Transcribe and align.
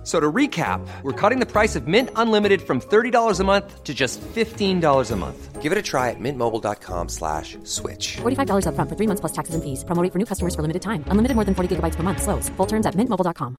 F- 0.00 0.06
So 0.06 0.18
to 0.18 0.32
recap, 0.32 0.80
we're 1.02 1.12
cutting 1.12 1.40
the 1.40 1.46
price 1.46 1.76
of 1.76 1.86
Mint 1.86 2.08
Unlimited 2.16 2.62
from 2.62 2.80
$30 2.80 3.38
a 3.40 3.44
month 3.44 3.84
to 3.84 3.92
just 3.92 4.18
$15 4.34 5.10
a 5.12 5.16
month. 5.16 5.60
Give 5.60 5.72
it 5.72 5.78
a 5.78 5.82
try 5.82 6.08
at 6.08 6.16
mintmobile.com 6.18 7.08
slash 7.10 7.58
switch. 7.64 8.16
$45 8.22 8.64
upfront 8.64 8.88
for 8.88 8.96
three 8.96 9.06
months 9.06 9.20
plus 9.20 9.32
taxes 9.32 9.54
and 9.54 9.62
fees. 9.62 9.84
Promo 9.84 10.02
rate 10.02 10.10
for 10.12 10.18
new 10.18 10.24
customers 10.24 10.54
for 10.54 10.62
limited 10.62 10.80
time. 10.80 11.04
Unlimited 11.10 11.34
more 11.36 11.44
than 11.44 11.54
40 11.54 11.76
gigabytes 11.76 11.96
per 11.96 12.02
month. 12.02 12.22
Slows. 12.22 12.48
Full 12.56 12.66
terms 12.66 12.86
at 12.86 12.94
mintmobile.com. 12.96 13.56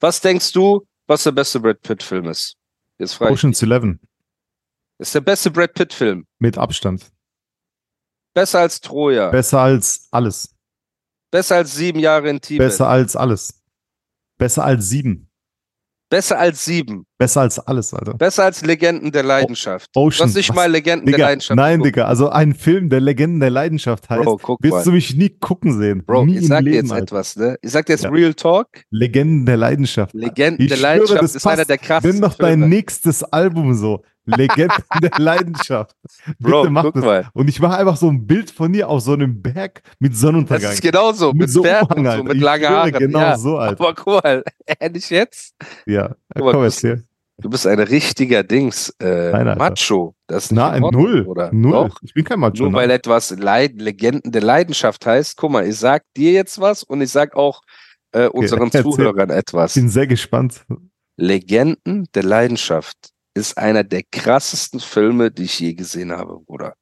Was 0.00 0.20
denkst 0.20 0.52
du, 0.52 0.86
was 1.08 1.24
der 1.24 1.32
beste 1.32 1.58
Brad 1.60 1.80
Pitt-Film 1.82 2.26
ist? 2.28 2.54
Jetzt 2.98 3.14
frage. 3.14 3.32
Ocean's 3.32 3.62
Eleven 3.62 3.98
Ist 4.98 5.14
der 5.14 5.20
beste 5.22 5.50
Brad 5.50 5.72
Pitt-Film. 5.74 6.26
mit 6.38 6.58
Abstand. 6.58 7.10
Besser 8.34 8.60
als 8.60 8.80
Troja. 8.80 9.30
Besser 9.30 9.60
als 9.60 10.06
alles. 10.10 10.54
Besser 11.30 11.56
als 11.56 11.74
sieben 11.74 11.98
Jahre 11.98 12.28
in 12.30 12.40
Tibet. 12.40 12.66
Besser 12.66 12.88
als 12.88 13.16
alles. 13.16 13.62
Besser 14.38 14.64
als 14.64 14.88
sieben. 14.88 15.24
Besser 16.10 16.38
als 16.38 16.64
sieben. 16.64 17.04
Besser 17.18 17.42
als 17.42 17.58
alles, 17.58 17.92
Alter. 17.92 18.14
Besser 18.14 18.44
als 18.44 18.64
Legenden 18.64 19.12
der 19.12 19.24
Leidenschaft. 19.24 19.90
Ocean, 19.94 20.16
du 20.16 20.24
hast 20.24 20.36
nicht 20.36 20.48
was? 20.48 20.56
mal 20.56 20.70
Legenden 20.70 21.04
der 21.04 21.16
Digga, 21.16 21.26
Leidenschaft. 21.26 21.56
nein, 21.56 21.72
geguckt. 21.80 21.86
Digga. 21.96 22.04
Also 22.06 22.30
ein 22.30 22.54
Film, 22.54 22.88
der 22.88 23.00
Legenden 23.00 23.40
der 23.40 23.50
Leidenschaft 23.50 24.08
heißt, 24.08 24.22
Bro, 24.24 24.38
guck 24.38 24.62
wirst 24.62 24.72
mal. 24.72 24.84
du 24.84 24.92
mich 24.92 25.14
nie 25.16 25.28
gucken 25.28 25.78
sehen. 25.78 26.02
Bro, 26.06 26.24
nie 26.24 26.38
ich 26.38 26.46
sag 26.46 26.60
dir 26.60 26.70
Leben, 26.70 26.76
jetzt 26.86 26.92
Alter. 26.92 27.02
etwas, 27.02 27.36
ne? 27.36 27.58
Ich 27.60 27.70
sag 27.72 27.84
dir 27.84 27.92
jetzt 27.92 28.04
Ja. 28.04 28.10
Real 28.10 28.32
Talk. 28.32 28.68
Legenden 28.90 29.44
der 29.44 29.58
Leidenschaft. 29.58 30.14
Legenden 30.14 30.62
Ich 30.62 30.68
der 30.70 30.76
schwöre, 30.76 30.92
Leidenschaft 30.94 31.22
ist 31.24 31.46
einer 31.46 31.56
passt. 31.56 31.68
der 31.70 31.78
krassesten 31.78 32.10
Nimm 32.12 32.22
doch 32.22 32.34
dein 32.38 32.48
Filme. 32.60 32.68
nächstes 32.68 33.22
Album 33.24 33.74
so. 33.74 34.02
Legenden 34.36 34.82
der 35.02 35.10
Leidenschaft. 35.18 35.96
Bro, 36.38 36.62
Bitte 36.62 36.70
mach 36.72 36.82
guck 36.84 36.94
das. 36.94 37.04
mal. 37.04 37.28
Und 37.32 37.48
ich 37.48 37.60
mache 37.60 37.76
einfach 37.78 37.96
so 37.96 38.08
ein 38.08 38.26
Bild 38.26 38.50
von 38.50 38.72
dir 38.72 38.88
auf 38.88 39.00
so 39.02 39.12
einem 39.14 39.40
Berg 39.42 39.82
mit 39.98 40.12
Das 40.12 40.20
Sonnenuntergang. 40.20 40.72
ist 40.72 40.82
genauso. 40.82 41.32
Mit, 41.32 41.50
so 41.50 41.62
Pferden 41.62 41.88
und 41.90 41.98
Umhang, 41.98 42.04
so, 42.04 42.10
Alter. 42.10 42.24
mit 42.24 42.36
Ich 42.36 42.42
langen 42.42 42.68
Haaren. 42.68 42.92
Genau 42.92 43.18
ja. 43.20 43.38
so, 43.38 43.58
Alter. 43.58 43.80
Aber 43.84 43.94
guck 43.94 44.22
mal, 44.24 44.44
ehrlich 44.80 45.10
jetzt? 45.10 45.54
Ja, 45.86 46.14
mal, 46.34 46.40
komm, 46.40 46.52
du 46.52 46.60
bist- 46.62 46.84
erzähl. 46.84 47.04
Du 47.40 47.48
bist 47.48 47.68
ein 47.68 47.78
richtiger 47.78 48.42
Dings, 48.42 48.92
äh, 49.00 49.30
Nein. 49.30 49.56
Macho. 49.58 50.16
Das 50.26 50.46
ist 50.46 50.50
Nein, 50.52 50.78
in 50.78 50.82
Ordnung, 50.82 51.02
null. 51.04 51.22
Oder? 51.26 51.52
Null. 51.52 51.70
Doch. 51.88 51.98
Ich 52.02 52.12
bin 52.12 52.24
kein 52.24 52.40
Macho. 52.40 52.64
Nur 52.64 52.72
weil 52.72 52.90
etwas 52.90 53.30
Leid, 53.30 53.80
Legenden 53.80 54.32
der 54.32 54.42
Leidenschaft 54.42 55.06
heißt. 55.06 55.36
Guck 55.36 55.52
mal, 55.52 55.64
ich 55.64 55.76
sag 55.78 56.02
dir 56.16 56.32
jetzt 56.32 56.60
was 56.60 56.82
und 56.82 57.00
ich 57.00 57.10
sag 57.12 57.36
auch 57.36 57.60
äh, 58.10 58.26
unseren 58.26 58.62
erzähl. 58.72 58.82
Zuhörern 58.82 59.30
etwas. 59.30 59.76
Ich 59.76 59.80
bin 59.82 59.88
sehr 59.88 60.08
gespannt. 60.08 60.64
Legenden 61.16 62.06
der 62.14 62.24
Leidenschaft 62.24 62.96
ist 63.38 63.56
einer 63.56 63.84
der 63.84 64.02
krassesten 64.10 64.80
Filme, 64.80 65.30
die 65.30 65.44
ich 65.44 65.58
je 65.60 65.74
gesehen 65.74 66.12
habe, 66.12 66.40
Bruder. 66.40 66.74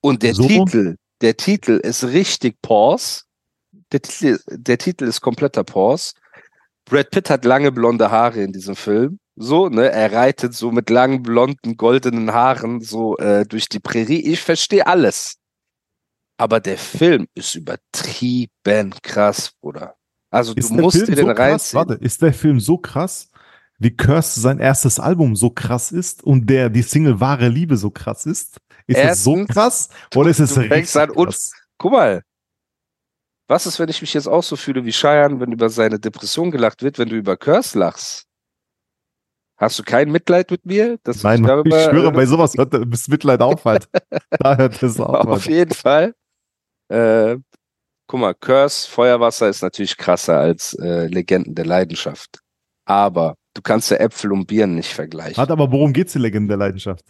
Und 0.00 0.22
der 0.22 0.34
So? 0.34 0.46
Titel, 0.46 0.96
der 1.20 1.36
Titel 1.36 1.80
ist 1.82 2.04
richtig 2.04 2.60
Pause. 2.62 3.22
Der 3.92 4.02
Titel, 4.02 4.38
der 4.48 4.78
Titel 4.78 5.04
ist 5.04 5.20
kompletter 5.20 5.64
Pause. 5.64 6.12
Brad 6.84 7.10
Pitt 7.10 7.30
hat 7.30 7.44
lange 7.44 7.72
blonde 7.72 8.10
Haare 8.10 8.42
in 8.42 8.52
diesem 8.52 8.76
Film. 8.76 9.18
So, 9.36 9.68
ne, 9.68 9.90
er 9.90 10.12
reitet 10.12 10.54
so 10.54 10.72
mit 10.72 10.90
langen, 10.90 11.22
blonden, 11.22 11.76
goldenen 11.76 12.32
Haaren 12.32 12.80
so 12.80 13.16
äh, 13.18 13.44
durch 13.46 13.68
die 13.68 13.78
Prärie. 13.78 14.20
Ich 14.20 14.40
verstehe 14.40 14.86
alles. 14.86 15.36
Aber 16.38 16.60
der 16.60 16.78
Film 16.78 17.26
ist 17.34 17.54
übertrieben 17.54 18.94
krass, 19.02 19.52
Bruder. 19.60 19.96
Also 20.30 20.54
Ist 20.54 20.70
du 20.70 20.74
musst 20.74 20.96
Film 20.96 21.06
dir 21.06 21.16
den 21.16 21.26
so 21.26 21.32
reinziehen. 21.32 21.78
Warte, 21.78 21.94
ist 21.94 22.22
der 22.22 22.32
Film 22.32 22.60
so 22.60 22.78
krass, 22.78 23.28
wie 23.78 23.94
Curse 23.96 24.40
sein 24.40 24.58
erstes 24.58 24.98
Album 24.98 25.36
so 25.36 25.50
krass 25.50 25.92
ist 25.92 26.22
und 26.24 26.46
der 26.50 26.68
die 26.68 26.82
Single 26.82 27.20
Wahre 27.20 27.48
Liebe 27.48 27.76
so 27.76 27.90
krass 27.90 28.26
ist? 28.26 28.58
Ist 28.86 28.98
das 29.00 29.22
so 29.24 29.36
Erstens, 29.36 29.54
krass? 29.54 29.88
Oder 30.14 30.30
ist 30.30 30.40
es 30.40 30.54
du 30.54 30.60
richtig 30.60 30.96
an 30.96 31.10
und- 31.10 31.26
krass? 31.26 31.52
Guck 31.78 31.92
mal. 31.92 32.22
Was 33.50 33.66
ist, 33.66 33.78
wenn 33.78 33.88
ich 33.88 34.00
mich 34.02 34.12
jetzt 34.12 34.26
auch 34.26 34.42
so 34.42 34.56
fühle 34.56 34.84
wie 34.84 34.90
Cheyenne, 34.90 35.40
wenn 35.40 35.52
über 35.52 35.70
seine 35.70 35.98
Depression 35.98 36.50
gelacht 36.50 36.82
wird, 36.82 36.98
wenn 36.98 37.08
du 37.08 37.16
über 37.16 37.36
Curse 37.36 37.78
lachst? 37.78 38.24
Hast 39.56 39.78
du 39.78 39.82
kein 39.82 40.10
Mitleid 40.12 40.50
mit 40.50 40.66
mir? 40.66 40.98
Dass 41.02 41.22
Nein, 41.22 41.40
ich 41.40 41.46
darüber, 41.46 41.90
schwöre, 41.90 42.08
äh, 42.08 42.12
bei 42.12 42.26
sowas 42.26 42.54
hört 42.56 42.74
das 42.74 43.08
Mitleid 43.08 43.40
auf 43.40 43.64
halt. 43.64 43.88
da 44.38 44.56
hört 44.56 44.82
es 44.82 45.00
auf. 45.00 45.26
Auf 45.26 45.28
Alter. 45.28 45.50
jeden 45.50 45.74
Fall. 45.74 46.14
Äh, 46.88 47.38
guck 48.06 48.20
mal, 48.20 48.34
Curse, 48.34 48.88
Feuerwasser 48.88 49.48
ist 49.48 49.62
natürlich 49.62 49.96
krasser 49.96 50.38
als 50.38 50.74
äh, 50.74 51.06
Legenden 51.06 51.54
der 51.54 51.64
Leidenschaft. 51.66 52.40
Aber 52.84 53.34
du 53.58 53.62
kannst 53.62 53.90
ja 53.90 53.96
Äpfel 53.96 54.32
und 54.32 54.46
Birnen 54.46 54.76
nicht 54.76 54.92
vergleichen. 54.92 55.36
Warte, 55.36 55.52
aber 55.52 55.70
worum 55.72 55.92
geht's 55.92 56.14
in 56.14 56.22
Legenden 56.22 56.48
der 56.48 56.58
Leidenschaft? 56.58 57.04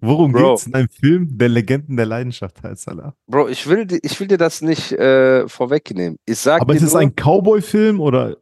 Worum 0.00 0.30
Bro. 0.30 0.50
geht's 0.50 0.66
in 0.66 0.74
einem 0.74 0.90
Film, 0.90 1.38
der 1.38 1.48
Legenden 1.48 1.96
der 1.96 2.06
Leidenschaft 2.06 2.62
heißt, 2.62 2.86
Alter? 2.88 3.14
Bro, 3.26 3.48
ich 3.48 3.66
will, 3.66 3.86
ich 4.02 4.20
will 4.20 4.28
dir 4.28 4.36
das 4.36 4.60
nicht 4.60 4.92
äh, 4.92 5.48
vorwegnehmen. 5.48 6.18
Ich 6.26 6.38
sag 6.38 6.60
Aber 6.60 6.74
ist 6.74 6.82
es 6.82 6.92
nur, 6.92 7.00
ein 7.00 7.14
Cowboy-Film 7.16 7.98
oder? 7.98 8.36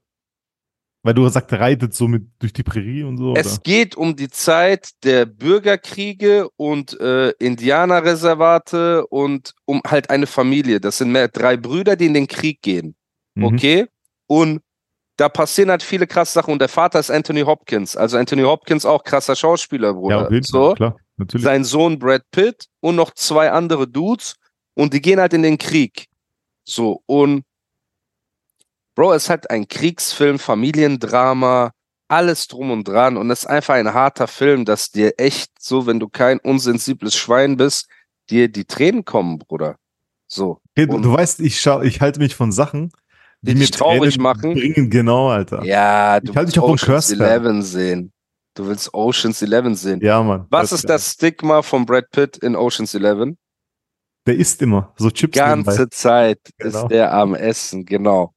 Weil 1.02 1.14
du 1.14 1.28
sagst, 1.28 1.52
reitet 1.52 1.94
so 1.94 2.08
mit 2.08 2.26
durch 2.40 2.52
die 2.52 2.64
Prärie 2.64 3.04
und 3.04 3.18
so. 3.18 3.34
Es 3.36 3.54
oder? 3.54 3.62
geht 3.62 3.96
um 3.96 4.16
die 4.16 4.28
Zeit 4.28 4.90
der 5.04 5.24
Bürgerkriege 5.24 6.48
und 6.56 6.98
äh, 7.00 7.30
Indianerreservate 7.38 9.06
und 9.06 9.54
um 9.64 9.80
halt 9.86 10.10
eine 10.10 10.26
Familie. 10.26 10.80
Das 10.80 10.98
sind 10.98 11.12
mehr 11.12 11.28
drei 11.28 11.56
Brüder, 11.56 11.94
die 11.94 12.06
in 12.06 12.14
den 12.14 12.26
Krieg 12.26 12.60
gehen. 12.62 12.96
Mhm. 13.36 13.44
Okay? 13.44 13.86
Und 14.26 14.62
da 15.16 15.28
passieren 15.28 15.70
halt 15.70 15.82
viele 15.82 16.06
krasse 16.06 16.32
Sachen. 16.32 16.52
Und 16.52 16.60
der 16.60 16.68
Vater 16.68 16.98
ist 17.00 17.10
Anthony 17.10 17.42
Hopkins. 17.42 17.96
Also 17.96 18.18
Anthony 18.18 18.42
Hopkins 18.42 18.84
auch 18.84 19.02
krasser 19.02 19.36
Schauspieler, 19.36 19.94
Bruder. 19.94 20.16
Ja, 20.16 20.24
auf 20.26 20.30
jeden 20.30 20.44
so. 20.44 20.74
Klar. 20.74 20.96
Natürlich. 21.16 21.44
Sein 21.44 21.64
Sohn 21.64 21.98
Brad 21.98 22.22
Pitt 22.30 22.66
und 22.80 22.96
noch 22.96 23.12
zwei 23.12 23.50
andere 23.50 23.88
Dudes. 23.88 24.34
Und 24.74 24.92
die 24.92 25.00
gehen 25.00 25.18
halt 25.18 25.32
in 25.32 25.42
den 25.42 25.56
Krieg. 25.56 26.06
So. 26.64 27.02
Und 27.06 27.44
Bro, 28.94 29.12
es 29.12 29.28
hat 29.28 29.50
ein 29.50 29.68
Kriegsfilm, 29.68 30.38
Familiendrama, 30.38 31.72
alles 32.08 32.48
drum 32.48 32.70
und 32.70 32.88
dran. 32.88 33.16
Und 33.16 33.30
es 33.30 33.40
ist 33.40 33.46
einfach 33.46 33.74
ein 33.74 33.92
harter 33.92 34.26
Film, 34.26 34.64
dass 34.64 34.90
dir 34.90 35.14
echt 35.18 35.50
so, 35.58 35.86
wenn 35.86 36.00
du 36.00 36.08
kein 36.08 36.38
unsensibles 36.38 37.14
Schwein 37.14 37.56
bist, 37.56 37.88
dir 38.30 38.48
die 38.48 38.64
Tränen 38.64 39.04
kommen, 39.04 39.38
Bruder. 39.38 39.76
So. 40.26 40.60
Okay, 40.70 40.86
du, 40.86 40.98
du 40.98 41.12
weißt, 41.12 41.40
ich, 41.40 41.60
schau, 41.60 41.82
ich 41.82 42.00
halte 42.00 42.20
mich 42.20 42.34
von 42.34 42.52
Sachen, 42.52 42.90
die, 43.46 43.54
Die 43.54 43.60
dich 43.60 43.70
traurig 43.70 44.14
Tränen 44.14 44.22
machen? 44.22 44.54
bringen. 44.54 44.90
Genau, 44.90 45.28
Alter. 45.30 45.64
Ja, 45.64 46.20
du 46.20 46.30
Ich 46.30 46.36
willst 46.36 46.56
mich 46.56 46.62
auch 46.62 46.68
Ocean's. 46.70 47.10
Eleven 47.10 47.62
sehen. 47.62 48.12
Du 48.54 48.66
willst 48.66 48.92
Ocean's 48.94 49.42
Eleven 49.42 49.74
sehen. 49.74 50.00
Ja, 50.02 50.22
Mann. 50.22 50.46
Was 50.50 50.72
ist 50.72 50.88
das 50.88 51.12
Stigma 51.12 51.62
von 51.62 51.84
Brad 51.86 52.10
Pitt 52.10 52.36
in 52.38 52.56
Ocean's 52.56 52.94
Eleven? 52.94 53.38
Der 54.26 54.34
isst 54.36 54.60
immer 54.62 54.92
so 54.96 55.10
Chips 55.10 55.36
ganze 55.38 55.70
nebenbei. 55.70 55.86
Zeit 55.90 56.40
Genau. 56.58 56.82
ist 56.82 56.88
der 56.88 57.12
am 57.12 57.34
Essen, 57.34 57.84
genau. 57.84 58.32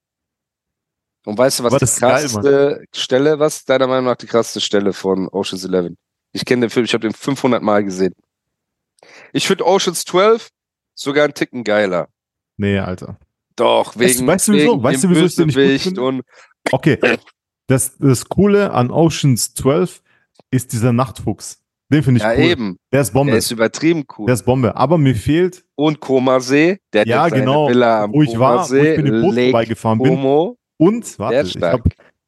Und 1.26 1.38
weißt 1.38 1.60
du, 1.60 1.64
was 1.64 1.74
die 1.74 2.00
geil, 2.02 2.12
krasseste 2.12 2.84
Stelle, 2.94 3.40
was 3.40 3.58
ist 3.58 3.70
deiner 3.70 3.88
Meinung 3.88 4.06
nach 4.06 4.16
die 4.16 4.28
krasseste 4.28 4.62
Stelle 4.62 4.94
von 4.94 5.28
Ocean's 5.30 5.64
Eleven? 5.64 5.98
Ich 6.32 6.46
kenne 6.46 6.62
den 6.68 6.70
Film, 6.70 6.86
ich 6.86 6.94
habe 6.94 7.02
den 7.08 7.14
500 7.14 7.62
Mal 7.64 7.84
gesehen. 7.84 8.14
Ich 9.34 9.48
finde 9.48 9.66
Ocean's 9.66 10.04
12 10.06 10.50
sogar 10.94 11.24
einen 11.24 11.34
Ticken 11.34 11.64
geiler. 11.64 12.08
Nee, 12.58 12.78
Alter. 12.78 13.18
Doch, 13.60 13.98
wegen, 13.98 14.26
weißt 14.26 14.48
du 14.48 14.54
wieso? 14.54 14.82
Weißt 14.82 15.04
du, 15.04 15.10
wieso 15.10 15.26
ich 15.26 15.36
den 15.36 15.48
nicht 15.48 15.84
gut 15.84 15.98
finde? 15.98 16.24
Okay. 16.72 16.98
Das, 17.68 17.98
das 17.98 18.30
Coole 18.30 18.72
an 18.72 18.90
Oceans 18.90 19.54
12 19.54 20.02
ist 20.50 20.72
dieser 20.72 20.94
Nachtfuchs. 20.94 21.62
Den 21.92 22.04
finde 22.04 22.20
ich 22.20 22.24
ja 22.24 22.34
cool. 22.34 22.40
eben, 22.40 22.78
Der 22.92 23.02
ist 23.02 23.12
Bombe. 23.12 23.32
der 23.32 23.40
ist 23.40 23.52
übertrieben 23.52 24.06
cool. 24.18 24.28
Der 24.28 24.36
ist 24.36 24.44
Bombe. 24.44 24.76
Aber 24.76 24.98
mir 24.98 25.16
fehlt, 25.16 25.66
und 25.76 26.00
Komasee, 26.00 26.78
der 26.94 27.06
ja 27.06 27.28
genau, 27.28 27.68
Villa 27.68 28.04
am 28.04 28.14
wo 28.14 28.22
ich 28.22 28.38
war, 28.40 28.70
wo 28.70 28.76
ich 28.76 28.98
mit 28.98 29.08
dem 29.08 29.22
Boot 29.22 29.36
Lake 29.36 29.52
vorbeigefahren 29.52 30.00
bin. 30.00 30.16
Como. 30.16 30.58
Und, 30.78 31.20
warte, 31.20 31.48
ich, 31.48 31.62
hab, 31.62 31.82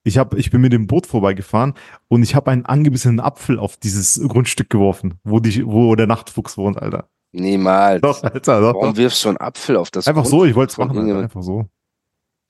ich, 0.03 0.17
hab, 0.17 0.33
ich 0.33 0.51
bin 0.51 0.61
mit 0.61 0.73
dem 0.73 0.87
Boot 0.87 1.07
vorbeigefahren 1.07 1.75
und 2.09 2.23
ich 2.23 2.35
habe 2.35 2.51
einen 2.51 2.65
angebissenen 2.65 3.19
Apfel 3.19 3.57
auf 3.57 3.77
dieses 3.77 4.19
Grundstück 4.27 4.69
geworfen, 4.69 5.19
wo, 5.23 5.39
die, 5.39 5.65
wo 5.65 5.95
der 5.95 6.07
Nachtfuchs 6.07 6.57
wohnt, 6.57 6.81
Alter. 6.81 7.07
Niemals. 7.33 8.01
Doch, 8.01 8.23
Alter, 8.23 8.59
doch. 8.61 8.73
Warum 8.73 8.89
doch. 8.91 8.97
wirfst 8.97 9.23
du 9.23 9.29
einen 9.29 9.37
Apfel 9.37 9.77
auf 9.77 9.89
das 9.91 10.07
Einfach 10.07 10.25
so, 10.25 10.43
ich 10.45 10.55
wollte 10.55 10.71
es 10.71 10.77
machen, 10.77 10.97
Alter. 10.97 11.19
Einfach 11.19 11.41
so. 11.43 11.65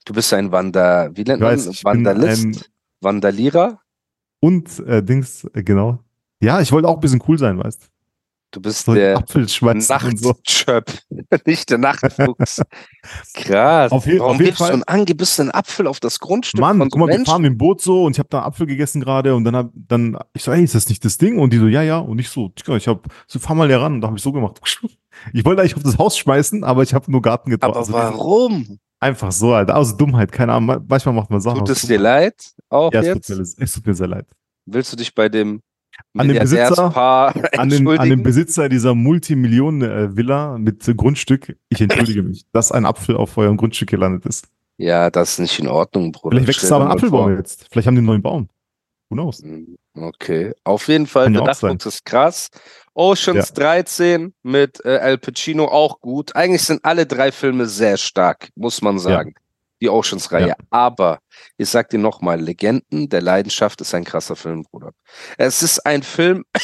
Du 0.06 0.13
bist 0.13 0.33
ein 0.33 0.51
Wander, 0.51 1.10
wie 1.16 1.24
nennt 1.24 1.42
man 1.42 1.56
bin 1.56 1.74
Vandalist? 1.83 2.44
ein- 2.45 2.57
Vandalierer? 3.01 3.80
Und 4.39 4.80
äh, 4.80 5.04
Dings, 5.04 5.44
äh, 5.54 5.63
genau. 5.63 6.00
Ja, 6.42 6.60
ich 6.62 6.72
wollte 6.72 6.88
auch 6.88 6.95
ein 6.95 7.00
bisschen 7.00 7.22
cool 7.28 7.38
sein, 7.38 7.60
weißt 7.60 7.89
Du 8.51 8.59
bist 8.62 8.86
So 8.86 8.94
der 8.94 9.18
und 9.18 9.50
so. 10.19 10.30
Nachtschöp, 10.30 10.92
nicht 11.45 11.69
der 11.69 11.77
Nachtfuchs. 11.77 12.62
Krass. 13.33 13.92
Auf 13.92 14.06
je- 14.06 14.19
Warum 14.19 14.31
auf 14.33 14.38
jeden 14.39 14.45
gibst 14.48 14.59
du 14.59 14.65
Fall- 14.65 14.74
einen 14.74 14.83
angebissenen 14.83 15.51
Apfel 15.51 15.88
auf 15.88 16.00
das 16.00 16.19
Grundstück 16.19 16.59
Mann, 16.59 16.77
von 16.77 16.88
so 16.88 16.89
guck 16.92 17.00
mal, 17.00 17.07
wir 17.07 17.13
Menschen? 17.15 17.25
fahren 17.31 17.42
mit 17.44 17.51
dem 17.51 17.57
Boot 17.57 17.81
so 17.81 18.03
und 18.03 18.12
ich 18.13 18.19
habe 18.19 18.30
da 18.30 18.42
Apfel 18.44 18.68
gegessen 18.68 19.01
gerade 19.01 19.33
und 19.36 19.45
dann 19.45 19.56
hab, 19.56 19.69
dann 19.74 20.18
ich 20.33 20.44
so, 20.44 20.51
ey, 20.51 20.63
ist 20.63 20.75
das 20.75 20.89
nicht 20.89 21.03
das 21.06 21.18
Ding? 21.18 21.39
Und 21.39 21.53
die 21.53 21.57
so, 21.57 21.68
ja, 21.68 21.81
ja. 21.81 22.00
Und 22.00 22.19
ich 22.19 22.30
so, 22.30 22.51
ich 22.75 22.88
hab, 22.88 23.07
so 23.27 23.39
fahr 23.39 23.56
mal 23.56 23.68
hier 23.68 23.80
ran. 23.80 23.94
Und 23.95 24.01
da 24.01 24.07
habe 24.07 24.18
ich 24.18 24.24
so 24.24 24.31
gemacht. 24.31 24.59
Ich 25.33 25.45
wollte 25.45 25.62
eigentlich 25.62 25.75
auf 25.75 25.83
das 25.83 25.97
Haus 26.00 26.18
schmeißen, 26.18 26.63
aber 26.63 26.81
ich 26.83 26.94
habe 26.95 27.12
nur 27.12 27.21
Garten 27.21 27.51
getragen. 27.51 27.75
Aber 27.75 27.92
warum? 27.94 28.80
Einfach 29.00 29.31
so, 29.31 29.54
Alter. 29.54 29.75
Aus 29.75 29.95
Dummheit, 29.95 30.31
keine 30.31 30.54
Ahnung. 30.54 30.65
Ma- 30.68 30.81
Manchmal 30.88 31.13
macht 31.13 31.30
man 31.30 31.42
Sachen. 31.42 31.59
Tut 31.59 31.69
es 31.69 31.81
dir 31.83 32.00
leid? 32.00 32.33
Auch 32.69 32.92
Ja, 32.94 33.01
es 33.01 33.07
tut, 33.07 33.38
jetzt? 33.38 33.57
mir, 33.59 33.63
es 33.65 33.74
tut 33.74 33.86
mir 33.86 33.94
sehr 33.94 34.07
leid. 34.07 34.25
Willst 34.65 34.92
du 34.94 34.95
dich 34.97 35.13
bei 35.13 35.27
dem 35.30 35.62
An 36.18 36.28
den 36.28 36.38
Besitzer- 36.38 36.94
An 37.58 37.70
den, 37.70 37.88
an 37.88 38.10
den 38.10 38.24
Besitzer 38.24 38.70
dieser 38.70 38.96
Multimillionen-Villa 38.96 40.58
mit 40.58 40.86
Grundstück, 40.98 41.56
ich 41.70 41.82
entschuldige 41.82 42.24
mich, 42.24 42.46
dass 42.52 42.72
ein 42.72 42.86
Apfel 42.86 43.16
auf 43.18 43.38
eurem 43.38 43.58
Grundstück 43.58 43.90
gelandet 43.90 44.26
ist. 44.26 44.48
ja, 44.78 45.10
das 45.10 45.34
ist 45.34 45.40
nicht 45.40 45.60
in 45.60 45.68
Ordnung, 45.68 46.12
Bruder. 46.12 46.36
Vielleicht 46.38 46.48
wächst 46.50 46.72
da 46.72 46.76
aber 46.78 46.86
ein 46.86 46.92
Apfelbaum 46.92 47.36
jetzt. 47.38 47.68
Vielleicht 47.72 47.88
haben 47.88 47.96
die 47.96 48.00
einen 48.00 48.08
neuen 48.08 48.22
Baum. 48.22 48.50
Who 49.10 49.16
knows? 49.16 49.42
Hm, 49.44 49.78
Okay, 49.94 50.54
auf 50.64 50.88
jeden 50.88 51.06
Fall, 51.06 51.26
ja 51.26 51.42
der. 51.42 51.68
Dachbox 51.70 51.86
ist 51.86 52.06
krass. 52.06 52.48
Oceans 52.94 53.52
13 53.54 54.34
mit 54.42 54.80
äh, 54.86 54.98
Al 55.00 55.18
Pacino 55.18 55.66
auch 55.66 56.00
gut. 56.00 56.34
Eigentlich 56.36 56.64
sind 56.64 56.84
alle 56.86 57.06
drei 57.06 57.34
Filme 57.34 57.66
sehr 57.66 57.98
stark, 57.98 58.50
muss 58.56 58.82
man 58.82 59.00
sagen. 59.00 59.36
Die 59.81 59.89
Oceans-Reihe. 59.89 60.50
Ja. 60.50 60.56
Aber 60.69 61.19
ich 61.57 61.69
sag 61.69 61.89
dir 61.89 62.00
nochmal, 62.00 62.39
Legenden 62.39 63.10
der 63.10 63.22
Leidenschaft 63.22 63.81
ist 63.81 63.94
ein 63.95 64.04
krasser 64.04 64.36
Film, 64.36 64.63
Bruder. 64.63 64.92
Es 65.38 65.63
ist 65.63 65.80
ein 65.86 66.04
Film, 66.04 66.44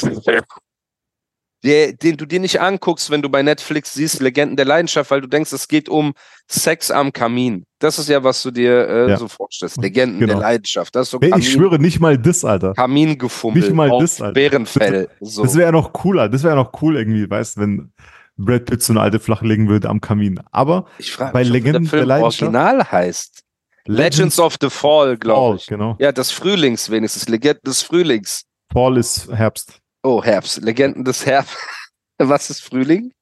der, 1.64 1.92
den 1.92 2.16
du 2.16 2.24
dir 2.24 2.38
nicht 2.38 2.60
anguckst, 2.60 3.10
wenn 3.10 3.20
du 3.20 3.28
bei 3.28 3.42
Netflix 3.42 3.92
siehst, 3.92 4.20
Legenden 4.20 4.56
der 4.56 4.64
Leidenschaft, 4.66 5.10
weil 5.10 5.20
du 5.20 5.26
denkst, 5.26 5.52
es 5.52 5.66
geht 5.66 5.88
um 5.88 6.14
Sex 6.48 6.92
am 6.92 7.12
Kamin. 7.12 7.64
Das 7.80 7.98
ist 7.98 8.08
ja, 8.08 8.22
was 8.22 8.40
du 8.44 8.52
dir 8.52 8.88
äh, 8.88 9.10
Ja. 9.10 9.16
so 9.16 9.26
vorstellst. 9.26 9.76
Legenden 9.78 10.20
der 10.20 10.28
Genau. 10.28 10.40
Leidenschaft. 10.40 10.94
Das 10.94 11.08
ist 11.08 11.10
so 11.10 11.18
Kamin, 11.18 11.40
ich 11.40 11.50
schwöre, 11.52 11.80
nicht 11.80 11.98
mal 11.98 12.16
das, 12.16 12.44
Alter. 12.44 12.74
Kamingefummel 12.74 13.60
Nicht 13.60 13.74
mal 13.74 13.90
das, 14.00 14.20
Alter. 14.20 14.34
Bärenfell. 14.34 15.08
So. 15.20 15.42
Das 15.42 15.54
wäre 15.56 15.66
ja 15.66 15.72
noch 15.72 15.92
cooler. 15.92 16.28
Das 16.28 16.44
wäre 16.44 16.54
ja 16.54 16.62
noch 16.62 16.80
cool 16.80 16.96
irgendwie, 16.96 17.28
weißt 17.28 17.56
du, 17.56 17.60
wenn 17.62 17.92
Brad 18.38 18.64
Pitt 18.66 18.82
so 18.82 18.92
eine 18.92 19.00
alte 19.00 19.18
flachlegen 19.18 19.68
würde 19.68 19.88
am 19.88 20.00
Kamin. 20.00 20.40
Aber 20.52 20.86
ich 20.98 21.12
frage 21.12 21.32
bei 21.32 21.40
mich, 21.40 21.48
Legenden 21.50 21.82
der 21.84 21.90
Film 21.90 22.00
der 22.00 22.06
Leidenschaft- 22.06 22.42
Original 22.42 22.90
heißt. 22.90 23.42
Legends 23.86 24.38
of 24.38 24.56
the 24.60 24.70
Fall, 24.70 25.16
glaube 25.16 25.56
ich. 25.56 25.66
genau. 25.66 25.96
Ja, 25.98 26.12
des 26.12 26.30
Frühlings 26.30 26.90
wenigstens. 26.90 27.28
Legenden 27.28 27.62
des 27.64 27.82
Frühlings. 27.82 28.44
Fall 28.72 28.98
ist 28.98 29.30
Herbst. 29.32 29.78
Oh, 30.02 30.22
Herbst. 30.22 30.62
Legenden 30.62 31.04
des 31.04 31.24
Herbst. 31.26 31.56
Was 32.18 32.50
ist 32.50 32.60
Frühling? 32.62 33.12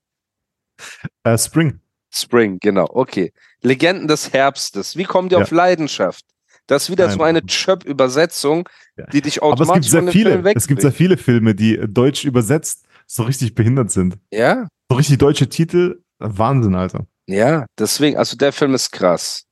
Äh, 1.24 1.38
Spring. 1.38 1.80
Spring, 2.12 2.58
genau. 2.60 2.86
Okay. 2.90 3.32
Legenden 3.62 4.08
des 4.08 4.32
Herbstes. 4.32 4.96
Wie 4.96 5.04
kommen 5.04 5.28
die 5.28 5.34
Ja. 5.36 5.42
auf 5.42 5.50
Leidenschaft? 5.50 6.24
Das 6.66 6.84
ist 6.84 6.90
wieder 6.90 7.06
Nein. 7.06 7.16
so 7.16 7.22
eine 7.22 7.42
Chöp-Übersetzung, 7.46 8.69
Ja. 8.96 9.06
die 9.06 9.22
dich 9.22 9.42
Aber 9.42 9.52
es 9.52 9.58
gibt 9.58 9.69
automatisch 9.69 9.90
sehr 9.90 10.08
viele. 10.08 10.52
Es 10.54 10.66
gibt 10.66 10.80
sehr 10.82 10.92
viele 10.92 11.16
Filme, 11.16 11.54
die 11.54 11.78
deutsch 11.86 12.24
übersetzt 12.24 12.84
so 13.06 13.22
richtig 13.22 13.54
behindert 13.54 13.92
sind. 13.92 14.16
Ja, 14.32 14.66
So 14.90 14.96
richtig 14.96 15.18
deutsche 15.18 15.48
Titel. 15.48 16.02
Wahnsinn, 16.18 16.74
Alter. 16.74 17.06
ja. 17.26 17.66
Deswegen, 17.78 18.16
also 18.16 18.36
der 18.36 18.52
Film 18.52 18.74
ist 18.74 18.90
krass. 18.90 19.44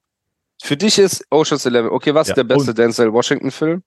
Für 0.62 0.76
dich 0.76 0.98
ist 0.98 1.24
Ocean's 1.30 1.66
Eleven. 1.66 1.90
Okay, 1.90 2.14
was 2.14 2.28
Ja, 2.28 2.32
ist 2.32 2.36
der 2.36 2.44
beste 2.44 2.72
Denzel 2.72 3.12
Washington-Film? 3.12 3.82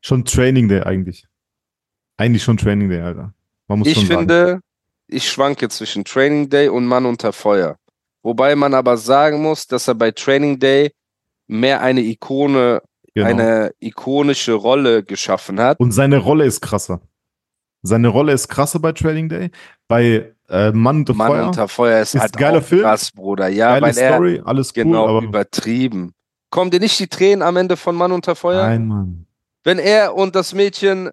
Schon 0.00 0.24
Training 0.24 0.68
Day 0.68 0.80
eigentlich. 0.82 1.26
Eigentlich 2.16 2.42
schon 2.42 2.56
Training 2.56 2.88
Day, 2.88 3.00
Alter. 3.00 3.34
Man 3.68 3.80
muss 3.80 3.88
Ich 3.88 3.94
schon 3.94 4.06
sagen. 4.06 4.18
finde, 4.20 4.60
ich 5.08 5.28
schwanke 5.30 5.68
zwischen 5.68 6.04
Training 6.04 6.48
Day 6.48 6.68
und 6.68 6.86
Mann 6.86 7.06
unter 7.06 7.32
Feuer. 7.32 7.76
Wobei 8.22 8.54
man 8.56 8.74
aber 8.74 8.96
sagen 8.96 9.42
muss, 9.42 9.66
dass 9.66 9.88
er 9.88 9.94
bei 9.94 10.10
Training 10.12 10.58
Day 10.58 10.92
mehr 11.48 11.80
eine 11.82 12.00
Ikone, 12.00 12.82
Genau. 13.14 13.26
eine 13.26 13.74
ikonische 13.80 14.54
Rolle 14.54 15.04
geschaffen 15.04 15.60
hat. 15.60 15.78
Und 15.78 15.92
seine 15.92 16.16
Rolle 16.18 16.46
ist 16.46 16.62
krasser. 16.62 17.02
Seine 17.82 18.08
Rolle 18.08 18.32
ist 18.32 18.48
krasser 18.48 18.78
bei 18.78 18.92
Training 18.92 19.28
Day. 19.28 19.50
Bei 19.88 20.32
äh, 20.48 20.70
Mann 20.72 20.98
unter 20.98 21.14
Mann 21.14 21.28
Feuer. 21.28 21.46
unter 21.46 21.68
Feuer 21.68 22.00
ist, 22.02 22.14
Ist 22.14 22.20
halt 22.20 22.36
geiler 22.36 22.58
auch 22.58 22.62
Film. 22.64 22.82
krass, 22.82 23.10
Bruder. 23.10 23.48
Ja, 23.48 23.70
Geile 23.78 23.82
weil 23.86 23.98
er 23.98 24.14
Story, 24.14 24.42
alles 24.44 24.68
cool, 24.76 24.84
genau 24.84 25.08
aber 25.08 25.26
übertrieben. 25.26 26.12
Kommen 26.50 26.70
dir 26.70 26.80
nicht 26.80 26.98
die 27.00 27.08
Tränen 27.08 27.42
am 27.42 27.56
Ende 27.56 27.76
von 27.76 27.96
Mann 27.96 28.12
unter 28.12 28.36
Feuer? 28.36 28.66
nein, 28.66 28.86
Mann. 28.86 29.26
Wenn 29.64 29.78
er 29.78 30.14
und 30.14 30.34
das 30.34 30.54
Mädchen, 30.54 31.10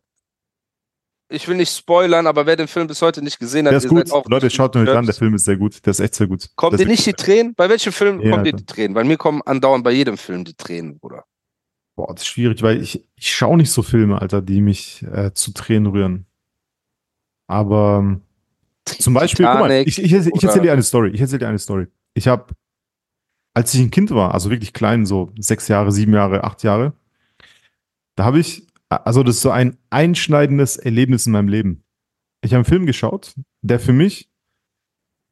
ich 1.30 1.48
will 1.48 1.56
nicht 1.56 1.75
spoilern, 1.75 2.25
aber 2.27 2.45
wer 2.48 2.56
den 2.56 2.68
Film 2.68 2.88
bis 2.88 3.01
heute 3.01 3.21
nicht 3.21 3.39
gesehen 3.39 3.66
hat, 3.68 3.71
Der 3.71 3.77
ist 3.77 3.88
gut. 3.88 4.10
Leute, 4.27 4.50
schaut 4.50 4.75
euch 4.75 4.89
an, 4.89 5.06
der. 5.06 5.13
Film 5.13 5.36
ist 5.36 5.45
sehr 5.45 5.57
gut. 5.57 5.86
Der 5.86 5.92
ist 5.92 6.00
echt 6.00 6.16
sehr 6.16 6.25
gut. 6.27 6.50
Kommt 6.56 6.74
Der 6.74 6.86
dir 6.86 6.92
nicht 6.92 7.06
die 7.06 7.13
Tränen? 7.13 7.54
Bei 7.56 7.69
welchem 7.69 7.94
Film 7.94 8.19
Ja, 8.21 8.31
kommen 8.31 8.44
dir 8.44 8.54
die 8.54 8.66
Tränen? 8.66 8.94
Bei 8.95 9.04
mir 9.04 9.18
kommen 9.18 9.42
andauernd 9.44 9.83
bei 9.83 9.92
jedem 9.92 10.18
Film 10.18 10.44
die 10.45 10.56
Tränen, 10.56 11.00
Bruder. 11.00 11.24
Boah, 11.95 12.07
das 12.13 12.24
ist 12.24 12.27
schwierig, 12.30 12.63
weil 12.63 12.81
ich, 12.81 13.06
ich 13.16 13.31
schaue 13.36 13.57
nicht 13.57 13.71
so 13.71 13.83
Filme, 13.83 14.19
Alter, 14.21 14.42
die 14.42 14.62
mich 14.62 15.04
äh, 15.04 15.31
zu 15.33 15.51
Tränen 15.54 15.92
rühren. 15.92 16.25
Aber 17.50 18.00
ähm, 18.00 18.22
zum 18.86 19.16
Beispiel, 19.16 19.46
guck 19.46 19.60
mal, 19.60 19.72
ich, 19.72 20.01
ich, 20.01 20.13
ich 20.13 20.44
erzähle 20.44 20.62
dir 20.62 20.72
eine 20.72 20.84
Story. 20.84 21.10
Ich 21.10 21.19
erzähle 21.19 21.40
dir 21.40 21.48
eine 21.48 21.57
Story. 21.57 21.88
Ich 22.13 22.28
habe, 22.28 22.54
als 23.56 23.74
ich 23.74 23.81
ein 23.81 23.90
Kind 23.90 24.12
war, 24.12 24.36
also 24.36 24.51
wirklich 24.51 24.72
klein, 24.72 25.07
so 25.07 25.31
sechs 25.38 25.68
Jahre, 25.68 25.92
sieben 25.92 26.13
Jahre, 26.13 26.44
acht 26.44 26.62
Jahre, 26.62 26.94
da 28.16 28.25
habe 28.25 28.40
ich, 28.40 28.68
also 28.88 29.24
das 29.24 29.38
ist 29.38 29.42
so 29.42 29.50
ein 29.50 29.78
einschneidendes 29.90 30.78
Erlebnis 30.78 31.25
in 31.25 31.34
meinem 31.34 31.48
Leben. 31.48 31.84
Ich 32.42 32.51
habe 32.51 32.57
einen 32.57 32.66
Film 32.66 32.86
geschaut, 32.86 33.34
der 33.62 33.80
für 33.80 33.94
mich 33.94 34.30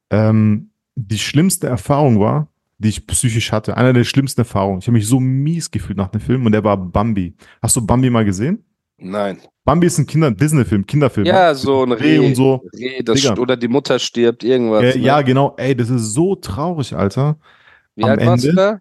ähm, 0.09 0.71
die 0.95 1.19
schlimmste 1.19 1.67
Erfahrung 1.67 2.19
war, 2.19 2.47
die 2.79 2.89
ich 2.89 3.05
psychisch 3.05 3.51
hatte. 3.51 3.77
Einer 3.77 3.93
der 3.93 4.05
schlimmsten 4.05 4.41
Erfahrungen. 4.41 4.79
Ich 4.79 4.87
habe 4.87 4.97
mich 4.97 5.07
so 5.07 5.19
mies 5.19 5.69
gefühlt 5.69 5.97
nach 5.97 6.09
dem 6.09 6.21
Film 6.21 6.47
und 6.47 6.51
der 6.51 6.63
war 6.63 6.77
Bambi. 6.77 7.35
Hast 7.61 7.75
du 7.75 7.85
Bambi 7.85 8.09
mal 8.09 8.25
gesehen? 8.25 8.65
Nein. 8.97 9.39
Bambi 9.67 9.87
ist 9.87 9.97
ein 9.97 10.07
Kinder 10.07 10.31
Disney-Film, 10.31 10.85
Kinderfilm. 10.87 11.25
Ja, 11.27 11.49
Mit 11.49 11.57
so 11.57 11.83
ein 11.83 11.91
Reh 11.91 12.17
Reh. 12.19 12.25
und 12.25 12.35
so. 12.35 12.63
Reh, 12.73 13.03
oder 13.37 13.57
die 13.57 13.67
Mutter 13.67 13.99
stirbt, 13.99 14.45
irgendwas. 14.45 14.81
Äh, 14.95 14.97
ne? 14.97 15.03
ja, 15.03 15.21
genau. 15.21 15.55
Ey, 15.57 15.75
das 15.75 15.89
ist 15.89 16.13
so 16.13 16.35
traurig, 16.35 16.95
Alter. 16.95 17.35
Wie 17.95 18.05
am 18.05 18.11
alt 18.11 18.25
warst 18.25 18.45
du 18.45 18.49
Ende- 18.49 18.61
da? 18.61 18.79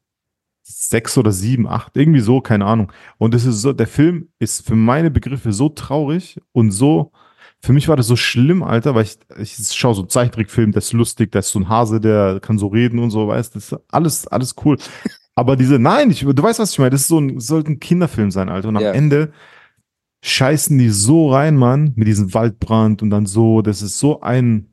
Sechs 0.62 1.18
oder 1.18 1.32
sieben, 1.32 1.66
acht, 1.66 1.96
irgendwie 1.96 2.20
so, 2.20 2.40
keine 2.40 2.66
Ahnung. 2.66 2.92
Und 3.18 3.34
das 3.34 3.44
ist 3.44 3.62
so, 3.62 3.72
der 3.72 3.88
Film 3.88 4.28
ist 4.38 4.64
für 4.64 4.76
meine 4.76 5.10
Begriffe 5.10 5.52
so 5.52 5.68
traurig 5.70 6.40
und 6.52 6.70
so, 6.70 7.10
für 7.60 7.72
mich 7.72 7.88
war 7.88 7.96
das 7.96 8.06
so 8.06 8.14
schlimm, 8.14 8.62
Alter, 8.62 8.94
weil 8.94 9.04
ich, 9.04 9.16
ich 9.40 9.56
schaue 9.76 9.94
so 9.96 10.02
einen 10.02 10.08
Zeichentrickfilm, 10.08 10.70
der 10.70 10.78
ist 10.82 10.92
lustig, 10.92 11.32
da 11.32 11.40
ist 11.40 11.48
so 11.50 11.58
ein 11.58 11.68
Hase, 11.68 12.00
der 12.00 12.38
kann 12.40 12.58
so 12.58 12.68
reden 12.68 13.00
und 13.00 13.10
so, 13.10 13.26
weißt 13.26 13.54
du, 13.54 13.58
das 13.58 13.72
ist 13.72 13.78
alles, 13.90 14.26
alles 14.28 14.54
cool. 14.64 14.76
Aber 15.34 15.56
diese, 15.56 15.80
nein, 15.80 16.10
ich, 16.12 16.20
du 16.20 16.42
weißt, 16.42 16.60
was 16.60 16.70
ich 16.72 16.78
meine, 16.78 16.90
das 16.90 17.02
ist 17.02 17.08
so 17.08 17.18
ein, 17.18 17.40
sollte 17.40 17.72
ein 17.72 17.80
Kinderfilm 17.80 18.30
sein, 18.30 18.48
Alter. 18.48 18.68
Und 18.68 18.76
am 18.76 18.82
Ja. 18.84 18.92
Ende 18.92 19.32
scheißen 20.26 20.76
die 20.76 20.90
so 20.90 21.31
rein, 21.31 21.56
Mann, 21.56 21.93
mit 21.94 22.08
diesem 22.08 22.34
Waldbrand 22.34 23.00
und 23.02 23.11
dann 23.11 23.26
so, 23.26 23.62
das 23.62 23.81
ist 23.81 23.99
so 23.99 24.20
ein, 24.23 24.69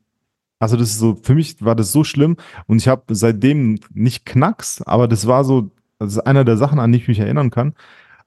also 0.58 0.76
das 0.76 0.90
ist 0.90 0.98
so, 0.98 1.14
für 1.14 1.34
mich 1.34 1.62
war 1.64 1.76
das 1.76 1.92
so 1.92 2.02
schlimm 2.02 2.36
und 2.66 2.78
ich 2.78 2.88
habe 2.88 3.14
seitdem 3.14 3.78
nicht 3.92 4.26
Knacks, 4.26 4.82
aber 4.82 5.06
das 5.06 5.26
war 5.26 5.44
so, 5.44 5.70
das 5.98 6.14
ist 6.14 6.18
einer 6.20 6.44
der 6.44 6.56
Sachen, 6.56 6.80
an 6.80 6.90
die 6.90 6.98
ich 6.98 7.08
mich 7.08 7.20
erinnern 7.20 7.50
kann. 7.50 7.74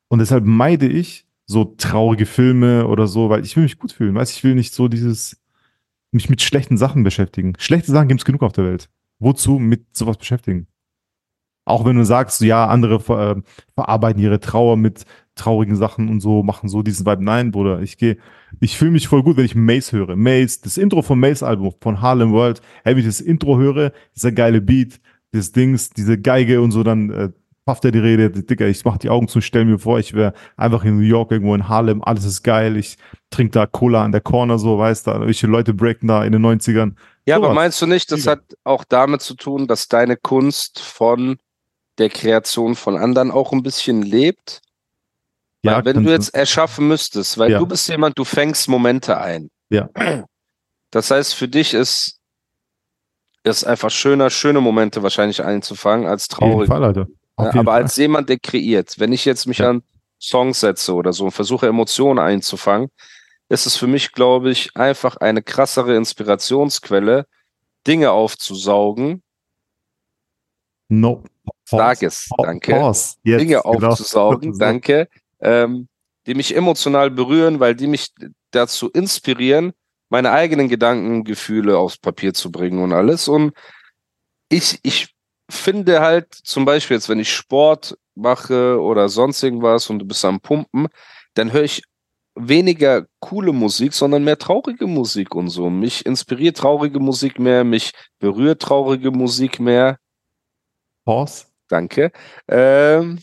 Und 0.07 0.19
deshalb 0.19 0.45
meide 0.45 0.87
ich 0.87 1.25
so 1.45 1.65
traurige 1.65 2.25
Filme 2.25 2.87
oder 2.87 3.07
so, 3.07 3.29
weil 3.29 3.43
ich 3.43 3.55
will 3.57 3.63
mich 3.63 3.77
gut 3.77 3.91
fühlen, 3.91 4.15
weißt 4.15 4.33
ich 4.33 4.43
will 4.43 4.55
nicht 4.55 4.73
so 4.73 4.87
dieses, 4.87 5.37
mich 6.11 6.29
mit 6.29 6.41
schlechten 6.41 6.77
Sachen 6.77 7.03
beschäftigen. 7.03 7.53
Schlechte 7.59 7.91
Sachen 7.91 8.07
gibt 8.07 8.21
es 8.21 8.25
genug 8.25 8.43
auf 8.43 8.53
der 8.53 8.65
Welt. 8.65 8.89
Wozu 9.19 9.59
mit 9.59 9.95
sowas 9.95 10.17
beschäftigen? 10.17 10.67
Auch 11.65 11.83
wenn 11.83 11.97
du 11.97 12.05
sagst, 12.05 12.39
ja, 12.39 12.67
andere 12.67 13.01
ver, 13.01 13.37
äh, 13.37 13.41
verarbeiten 13.73 14.21
ihre 14.21 14.39
Trauer 14.39 14.77
mit 14.77 15.03
traurigen 15.37 15.75
Sachen 15.75 16.09
und 16.09 16.19
so, 16.19 16.43
machen 16.43 16.69
so 16.69 16.83
diesen 16.83 17.05
Vibe. 17.05 17.23
Nein, 17.23 17.51
Bruder, 17.51 17.81
ich 17.81 17.97
gehe, 17.97 18.17
ich 18.59 18.77
fühle 18.77 18.91
mich 18.91 19.07
voll 19.07 19.23
gut, 19.23 19.37
wenn 19.37 19.45
ich 19.45 19.55
Mace 19.55 19.91
höre. 19.91 20.15
Mace, 20.15 20.61
das 20.61 20.77
Intro 20.77 21.01
vom 21.01 21.19
Mace-Album 21.19 21.73
von 21.81 22.01
Harlem 22.01 22.31
World, 22.31 22.61
hey, 22.83 22.93
wenn 22.93 22.99
ich 22.99 23.05
das 23.05 23.21
Intro 23.21 23.57
höre, 23.57 23.91
dieser 24.15 24.31
geile 24.31 24.61
Beat, 24.61 24.99
das 25.31 25.51
Dings, 25.51 25.89
diese 25.91 26.17
Geige 26.17 26.61
und 26.61 26.71
so, 26.71 26.83
dann 26.83 27.09
äh, 27.09 27.29
pafft 27.67 27.83
er 27.83 27.91
die 27.91 27.99
Rede, 27.99 28.29
Digga, 28.29 28.65
ich 28.65 28.85
mach 28.85 28.97
die 28.97 29.09
Augen 29.09 29.27
zu, 29.27 29.41
stell 29.41 29.65
mir 29.65 29.77
vor, 29.77 29.99
ich 29.99 30.13
wäre 30.13 30.33
einfach 30.55 30.85
in 30.85 30.95
New 30.95 31.03
York 31.03 31.31
irgendwo 31.31 31.53
in 31.53 31.67
Harlem, 31.67 32.01
alles 32.01 32.23
ist 32.23 32.43
geil, 32.43 32.77
ich 32.77 32.97
trinke 33.29 33.51
da 33.51 33.65
Cola 33.65 34.05
an 34.05 34.13
der 34.13 34.21
Corner, 34.21 34.57
so, 34.57 34.77
weißt 34.77 35.07
du, 35.07 35.19
welche 35.19 35.47
Leute 35.47 35.73
breaken 35.73 36.07
da 36.07 36.23
in 36.23 36.31
den 36.31 36.45
90ern. 36.45 36.93
Ja, 37.25 37.35
aber 37.35 37.47
Sowas. 37.47 37.55
meinst 37.55 37.81
du 37.81 37.85
nicht, 37.87 38.09
das 38.09 38.21
Mega. 38.21 38.31
hat 38.31 38.41
auch 38.63 38.85
damit 38.85 39.21
zu 39.21 39.35
tun, 39.35 39.67
dass 39.67 39.89
deine 39.89 40.15
Kunst 40.15 40.79
von 40.79 41.39
der 41.97 42.09
Kreation 42.09 42.75
von 42.75 42.95
anderen 42.95 43.31
auch 43.31 43.51
ein 43.51 43.63
bisschen 43.63 44.01
lebt? 44.01 44.61
Weil 45.75 45.85
wenn 45.85 46.03
du 46.03 46.11
jetzt 46.11 46.33
erschaffen 46.33 46.87
müsstest, 46.87 47.37
weil 47.37 47.51
Ja. 47.51 47.59
du 47.59 47.65
bist 47.67 47.87
jemand, 47.89 48.17
du 48.17 48.23
fängst 48.23 48.67
Momente 48.67 49.17
ein. 49.17 49.49
Ja. 49.69 49.89
Das 50.91 51.11
heißt, 51.11 51.35
für 51.35 51.49
dich 51.49 51.73
ist 51.73 52.21
es 53.43 53.65
einfach 53.65 53.91
schöner, 53.91 54.29
schöne 54.29 54.61
Momente 54.61 55.03
wahrscheinlich 55.03 55.43
einzufangen 55.43 56.07
als 56.07 56.29
Auf 56.31 56.41
jeden. 56.41 56.65
Fall, 56.65 56.81
Alter. 56.83 57.01
Auf 57.35 57.45
Ja, 57.47 57.51
jeden 57.51 57.59
aber 57.59 57.71
Fall. 57.73 57.81
als 57.83 57.97
jemand, 57.97 58.29
der 58.29 58.39
kreiert, 58.39 58.97
wenn 58.97 59.11
ich 59.11 59.25
jetzt 59.25 59.47
mich 59.47 59.57
Ja. 59.57 59.71
an 59.71 59.83
Songs 60.19 60.61
setze 60.61 60.93
oder 60.95 61.11
so 61.11 61.25
und 61.25 61.31
versuche 61.31 61.67
Emotionen 61.67 62.19
einzufangen, 62.19 62.89
ist 63.49 63.65
es 63.65 63.75
für 63.75 63.87
mich, 63.87 64.13
glaube 64.13 64.49
ich, 64.49 64.75
einfach 64.77 65.17
eine 65.17 65.43
krassere 65.43 65.95
Inspirationsquelle, 65.97 67.25
Dinge 67.85 68.11
aufzusaugen. 68.11 69.21
no. 70.89 71.23
Sag 71.65 72.01
es, 72.01 72.29
danke. 72.37 72.71
Pause. 72.71 73.15
Jetzt, 73.23 73.41
Dinge 73.41 73.61
genau. 73.61 73.87
aufzusaugen, 73.89 74.57
danke, 74.57 75.09
ähm, 75.39 75.87
die 76.25 76.35
mich 76.35 76.55
emotional 76.55 77.09
berühren, 77.09 77.59
weil 77.59 77.75
die 77.75 77.87
mich 77.87 78.09
dazu 78.51 78.89
inspirieren, 78.89 79.73
meine 80.09 80.31
eigenen 80.31 80.69
Gedanken, 80.69 81.23
Gefühle 81.23 81.77
aufs 81.77 81.97
Papier 81.97 82.33
zu 82.33 82.51
bringen 82.51 82.83
und 82.83 82.93
alles. 82.93 83.27
Und 83.27 83.53
ich, 84.49 84.79
ich 84.83 85.13
finde 85.49 86.01
halt 86.01 86.33
zum 86.33 86.65
Beispiel 86.65 86.97
jetzt, 86.97 87.09
wenn 87.09 87.19
ich 87.19 87.33
Sport 87.33 87.97
mache 88.15 88.81
oder 88.81 89.09
sonst 89.09 89.43
irgendwas 89.43 89.89
und 89.89 89.99
du 89.99 90.05
bist 90.05 90.23
am 90.25 90.39
Pumpen, 90.39 90.87
dann 91.33 91.51
höre 91.51 91.63
ich 91.63 91.83
weniger 92.35 93.05
coole 93.19 93.51
Musik, 93.51 93.93
sondern 93.93 94.23
mehr 94.23 94.37
traurige 94.37 94.87
Musik 94.87 95.35
und 95.35 95.49
so. 95.49 95.69
Mich 95.69 96.05
inspiriert 96.05 96.57
traurige 96.57 96.99
Musik 96.99 97.39
mehr, 97.39 97.63
mich 97.63 97.91
berührt 98.19 98.61
traurige 98.61 99.11
Musik 99.11 99.59
mehr. 99.59 99.97
Pause. 101.05 101.45
Danke. 101.67 102.11
Ähm, 102.47 103.19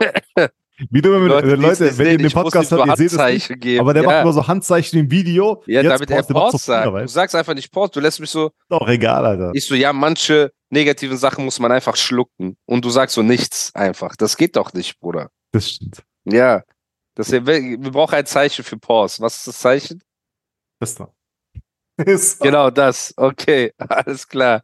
Wie 0.90 1.00
du 1.00 1.08
mit, 1.18 1.28
Leute, 1.28 1.54
Leute, 1.54 1.98
wenn 1.98 2.06
ihr 2.12 2.18
den 2.18 2.30
Podcast 2.30 2.70
nur 2.70 2.86
ihr 2.86 2.96
seht 2.96 3.12
es 3.12 3.18
nicht, 3.48 3.60
geben. 3.60 3.80
aber 3.80 3.94
der 3.94 4.02
Ja. 4.02 4.08
macht 4.10 4.22
immer 4.22 4.32
so 4.32 4.46
Handzeichen 4.46 4.98
im 4.98 5.10
Video. 5.10 5.62
ja, 5.66 5.80
Jetzt 5.82 5.90
damit 5.90 6.10
er 6.10 6.16
Pause, 6.22 6.32
macht 6.34 6.50
Pause 6.52 6.58
sagt. 6.64 6.86
Du 6.94 7.08
sagst 7.08 7.34
einfach 7.34 7.54
nicht 7.54 7.72
Pause, 7.72 7.92
du 7.94 8.00
lässt 8.00 8.20
mich 8.20 8.30
so, 8.30 8.50
doch 8.68 8.86
egal, 8.88 9.24
Alter. 9.24 9.50
ich 9.54 9.64
so, 9.66 9.74
ja, 9.74 9.92
manche 9.92 10.52
negativen 10.70 11.16
Sachen 11.16 11.44
muss 11.44 11.58
man 11.60 11.72
einfach 11.72 11.96
schlucken 11.96 12.56
und 12.66 12.84
du 12.84 12.90
sagst 12.90 13.14
so 13.14 13.22
nichts 13.22 13.74
einfach. 13.74 14.16
Das 14.16 14.36
geht 14.36 14.56
doch 14.56 14.72
nicht, 14.74 14.98
Bruder. 15.00 15.30
Das 15.52 15.70
stimmt. 15.70 16.02
Ja. 16.24 16.62
Das, 17.14 17.32
wir, 17.32 17.46
wir 17.46 17.78
brauchen 17.92 18.14
ein 18.16 18.26
Zeichen 18.26 18.62
für 18.64 18.76
Pause. 18.76 19.22
Was 19.22 19.38
ist 19.38 19.46
das 19.48 19.58
Zeichen? 19.60 20.02
Das 20.80 20.94
da. 20.94 21.10
Genau 22.42 22.68
das. 22.70 23.14
Okay, 23.16 23.72
alles 23.78 24.28
klar. 24.28 24.62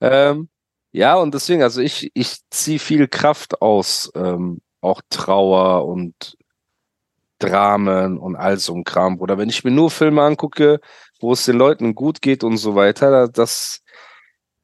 Ähm, 0.00 0.48
ja, 0.92 1.14
und 1.14 1.32
deswegen, 1.34 1.62
also 1.62 1.80
ich, 1.80 2.10
ich 2.14 2.38
ziehe 2.50 2.80
viel 2.80 3.06
Kraft 3.06 3.62
aus, 3.62 4.10
ähm, 4.16 4.60
auch 4.80 5.00
Trauer 5.10 5.86
und 5.86 6.36
Dramen 7.38 8.18
und 8.18 8.36
all 8.36 8.58
so 8.58 8.74
ein 8.74 8.84
Kram, 8.84 9.16
Bruder. 9.16 9.38
Wenn 9.38 9.48
ich 9.48 9.64
mir 9.64 9.70
nur 9.70 9.90
Filme 9.90 10.22
angucke, 10.22 10.80
wo 11.20 11.32
es 11.32 11.44
den 11.46 11.56
Leuten 11.56 11.94
gut 11.94 12.20
geht 12.20 12.44
und 12.44 12.58
so 12.58 12.74
weiter, 12.74 13.10
da- 13.10 13.26
das 13.28 13.82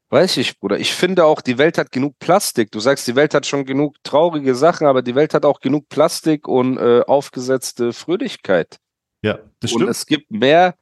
weiß 0.09 0.37
ich, 0.37 0.59
Bruder. 0.59 0.79
Ich 0.79 0.93
finde 0.93 1.25
auch, 1.25 1.41
die 1.41 1.57
Welt 1.57 1.77
hat 1.77 1.91
genug 1.91 2.17
Plastik. 2.19 2.71
Du 2.71 2.79
sagst, 2.79 3.07
die 3.07 3.15
Welt 3.15 3.33
hat 3.33 3.45
schon 3.45 3.65
genug 3.65 3.95
traurige 4.03 4.53
Sachen, 4.55 4.85
aber 4.87 5.01
die 5.01 5.15
Welt 5.15 5.33
hat 5.33 5.43
auch 5.43 5.59
genug 5.59 5.89
Plastik 5.89 6.47
und 6.47 6.77
äh, 6.77 7.01
aufgesetzte 7.05 7.93
Fröhlichkeit. 7.93 8.77
Ja, 9.23 9.39
das 9.59 9.71
Und 9.73 9.79
stimmt. 9.79 9.89
es 9.89 10.05
gibt 10.05 10.31
mehr 10.31 10.75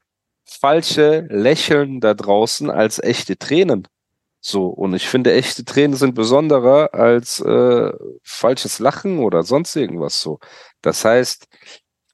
falsche 0.45 1.25
Lächeln 1.29 2.01
da 2.01 2.13
draußen 2.13 2.69
als 2.69 3.01
echte 3.01 3.37
Tränen. 3.37 3.87
So, 4.47 4.67
und 4.67 4.93
ich 4.93 5.07
finde, 5.07 5.33
echte 5.33 5.65
Tränen 5.65 5.95
sind 5.95 6.13
besonderer 6.13 6.93
als 6.93 7.39
äh, 7.39 7.91
falsches 8.21 8.77
Lachen 8.77 9.17
oder 9.17 9.41
sonst 9.41 9.75
irgendwas 9.75 10.21
so. 10.21 10.37
Das 10.83 11.03
heißt, 11.03 11.47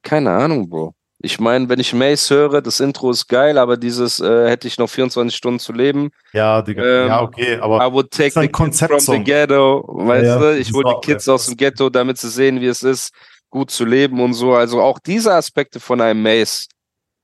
keine 0.02 0.32
Ahnung, 0.32 0.70
Bro. 0.70 0.96
Ich 1.20 1.42
meine, 1.42 1.68
wenn 1.68 1.82
ich 1.82 1.94
Mace 1.94 2.30
höre, 2.30 2.62
das 2.62 2.80
Intro 2.80 3.12
ist 3.12 3.28
geil, 3.28 3.58
aber 3.58 3.76
dieses 3.76 4.22
äh, 4.22 4.48
hätte 4.48 4.70
ich 4.70 4.78
noch 4.78 4.90
24 4.90 5.36
Stunden 5.36 5.60
zu 5.60 5.74
leben. 5.74 6.12
Ja, 6.32 6.62
Digga. 6.62 6.82
Ähm, 6.82 7.08
ja, 7.10 7.22
okay, 7.22 7.58
aber 7.60 7.86
I 7.86 7.92
would 7.92 8.10
take 8.12 8.40
the 8.40 8.48
kids 8.48 8.80
from 8.80 9.02
the 9.08 9.20
ghetto. 9.22 9.84
Weißt 9.90 10.26
Ja, 10.26 10.40
du, 10.40 10.58
ich 10.58 10.72
hole 10.72 10.86
die 10.86 11.06
Kids 11.06 11.26
ja, 11.26 11.34
aus 11.34 11.48
dem 11.48 11.58
Ghetto, 11.58 11.90
damit 11.90 12.18
sie 12.18 12.30
sehen, 12.30 12.62
wie 12.62 12.68
es 12.68 12.82
ist, 12.82 13.14
gut 13.50 13.72
zu 13.72 13.84
leben 13.84 14.22
und 14.22 14.36
so. 14.36 14.54
Also 14.54 14.80
auch 14.80 15.00
diese 15.00 15.34
Aspekte 15.34 15.82
von 15.82 16.00
einem 16.00 16.24
Mace 16.24 16.70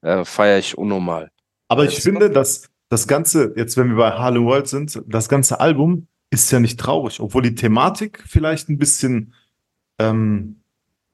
äh, 0.01 0.25
feiere 0.25 0.59
ich 0.59 0.77
unnormal. 0.77 1.29
Aber 1.69 1.85
ich 1.85 2.01
finde, 2.01 2.29
dass 2.29 2.67
das 2.89 3.07
Ganze, 3.07 3.53
jetzt 3.55 3.77
wenn 3.77 3.89
wir 3.89 3.95
bei 3.97 4.11
Harlem 4.11 4.45
World 4.45 4.67
sind, 4.67 5.01
das 5.07 5.27
ganze 5.29 5.59
Album 5.59 6.07
ist 6.29 6.51
ja 6.51 6.59
nicht 6.59 6.79
traurig, 6.79 7.19
obwohl 7.19 7.41
die 7.41 7.55
Thematik 7.55 8.23
vielleicht 8.27 8.69
ein 8.69 8.77
bisschen 8.77 9.33
ähm, 9.99 10.61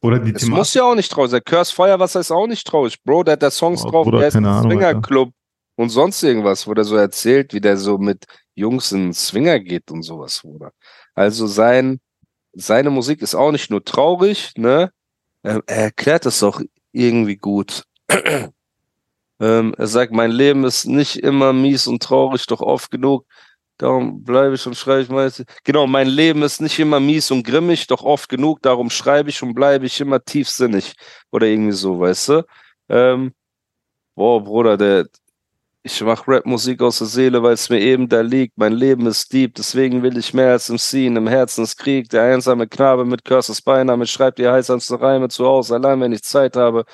oder 0.02 0.20
die 0.20 0.32
Es 0.34 0.42
Thematik. 0.42 0.58
muss 0.58 0.74
ja 0.74 0.84
auch 0.84 0.96
nicht 0.96 1.12
traurig 1.12 1.32
sein. 1.32 1.42
Curse 1.46 1.74
Feuerwasser 1.74 2.20
ist 2.20 2.32
auch 2.32 2.48
nicht 2.48 2.66
traurig. 2.68 3.02
Bro, 3.04 3.24
der 3.24 3.34
hat 3.34 3.44
da 3.44 3.52
Songs 3.52 3.84
Oh, 3.86 3.90
drauf, 3.90 4.06
Bruder, 4.06 4.20
der 4.20 4.28
ist 4.30 4.36
ein 4.36 4.64
Swingerclub 4.64 5.32
und 5.76 5.90
sonst 5.90 6.22
irgendwas, 6.24 6.68
wo 6.68 6.74
der 6.74 6.84
so 6.84 6.96
erzählt, 6.96 7.54
wie 7.54 7.62
der 7.62 7.78
so 7.78 7.98
mit 7.98 8.26
Jungs 8.56 8.92
in 8.92 9.14
Swinger 9.14 9.60
geht 9.60 9.90
und 9.92 10.04
sowas, 10.04 10.42
Bruder. 10.42 10.72
Also 11.16 11.48
sein, 11.48 12.00
seine 12.54 12.90
Musik 12.90 13.22
ist 13.22 13.36
auch 13.36 13.52
nicht 13.52 13.70
nur 13.72 13.84
traurig, 13.84 14.52
ne? 14.58 14.92
Er 15.42 15.62
erklärt 15.68 16.26
es 16.26 16.42
auch 16.44 16.62
irgendwie 16.92 17.36
gut. 17.38 17.84
ähm, 19.40 19.74
er 19.78 19.88
sagt, 19.88 20.14
mein 20.14 20.32
Leben 20.32 20.64
ist 20.64 20.86
nicht 20.86 21.18
immer 21.18 21.54
mies 21.54 21.88
und 21.88 22.02
traurig, 22.04 22.46
doch 22.48 22.62
oft 22.62 22.92
genug. 22.92 23.26
Darum 23.78 24.24
bleibe 24.24 24.56
ich 24.56 24.66
und 24.68 24.76
schreibe 24.78 25.02
ich 25.02 25.10
meist. 25.10 25.44
Genau, 25.64 25.88
mein 25.88 26.08
Leben 26.08 26.44
ist 26.44 26.62
nicht 26.62 26.80
immer 26.80 27.00
mies 27.00 27.32
und 27.32 27.44
grimmig, 27.44 27.88
doch 27.88 28.04
oft 28.04 28.30
genug. 28.30 28.62
Darum 28.62 28.90
schreibe 28.90 29.30
ich 29.30 29.42
und 29.42 29.56
bleibe 29.56 29.86
ich 29.86 30.00
immer 30.00 30.24
tiefsinnig. 30.24 30.94
Oder 31.32 31.48
irgendwie 31.48 31.72
so, 31.74 32.00
weißt 32.00 32.30
du? 32.30 32.44
Ähm, 32.90 33.34
boah, 34.16 34.44
Bruder, 34.44 34.78
der, 34.78 35.08
ich 35.84 36.02
mache 36.02 36.24
Rapmusik 36.32 36.82
aus 36.82 37.00
der 37.00 37.08
Seele, 37.08 37.44
weil 37.44 37.54
es 37.54 37.70
mir 37.70 37.80
eben 37.82 38.08
da 38.08 38.22
liegt. 38.22 38.58
Mein 38.58 38.74
Leben 38.74 39.08
ist 39.08 39.34
deep, 39.34 39.56
deswegen 39.56 40.04
will 40.04 40.18
ich 40.18 40.34
mehr 40.34 40.52
als 40.52 40.70
im 40.70 40.78
Scene. 40.78 41.18
Im 41.20 41.28
Herzen 41.28 41.64
ist 41.64 41.78
Krieg. 41.78 42.10
Der 42.10 42.24
einsame 42.24 42.68
Knabe 42.68 43.06
mit 43.06 43.26
Curses 43.26 43.62
Beiname 43.62 44.08
schreibt 44.08 44.40
die 44.40 44.48
heißamsten 44.48 44.98
Reime 44.98 45.30
zu 45.30 45.46
Hause, 45.46 45.76
allein 45.76 46.00
wenn 46.02 46.14
ich 46.14 46.24
Zeit 46.24 46.56
habe. 46.56 46.86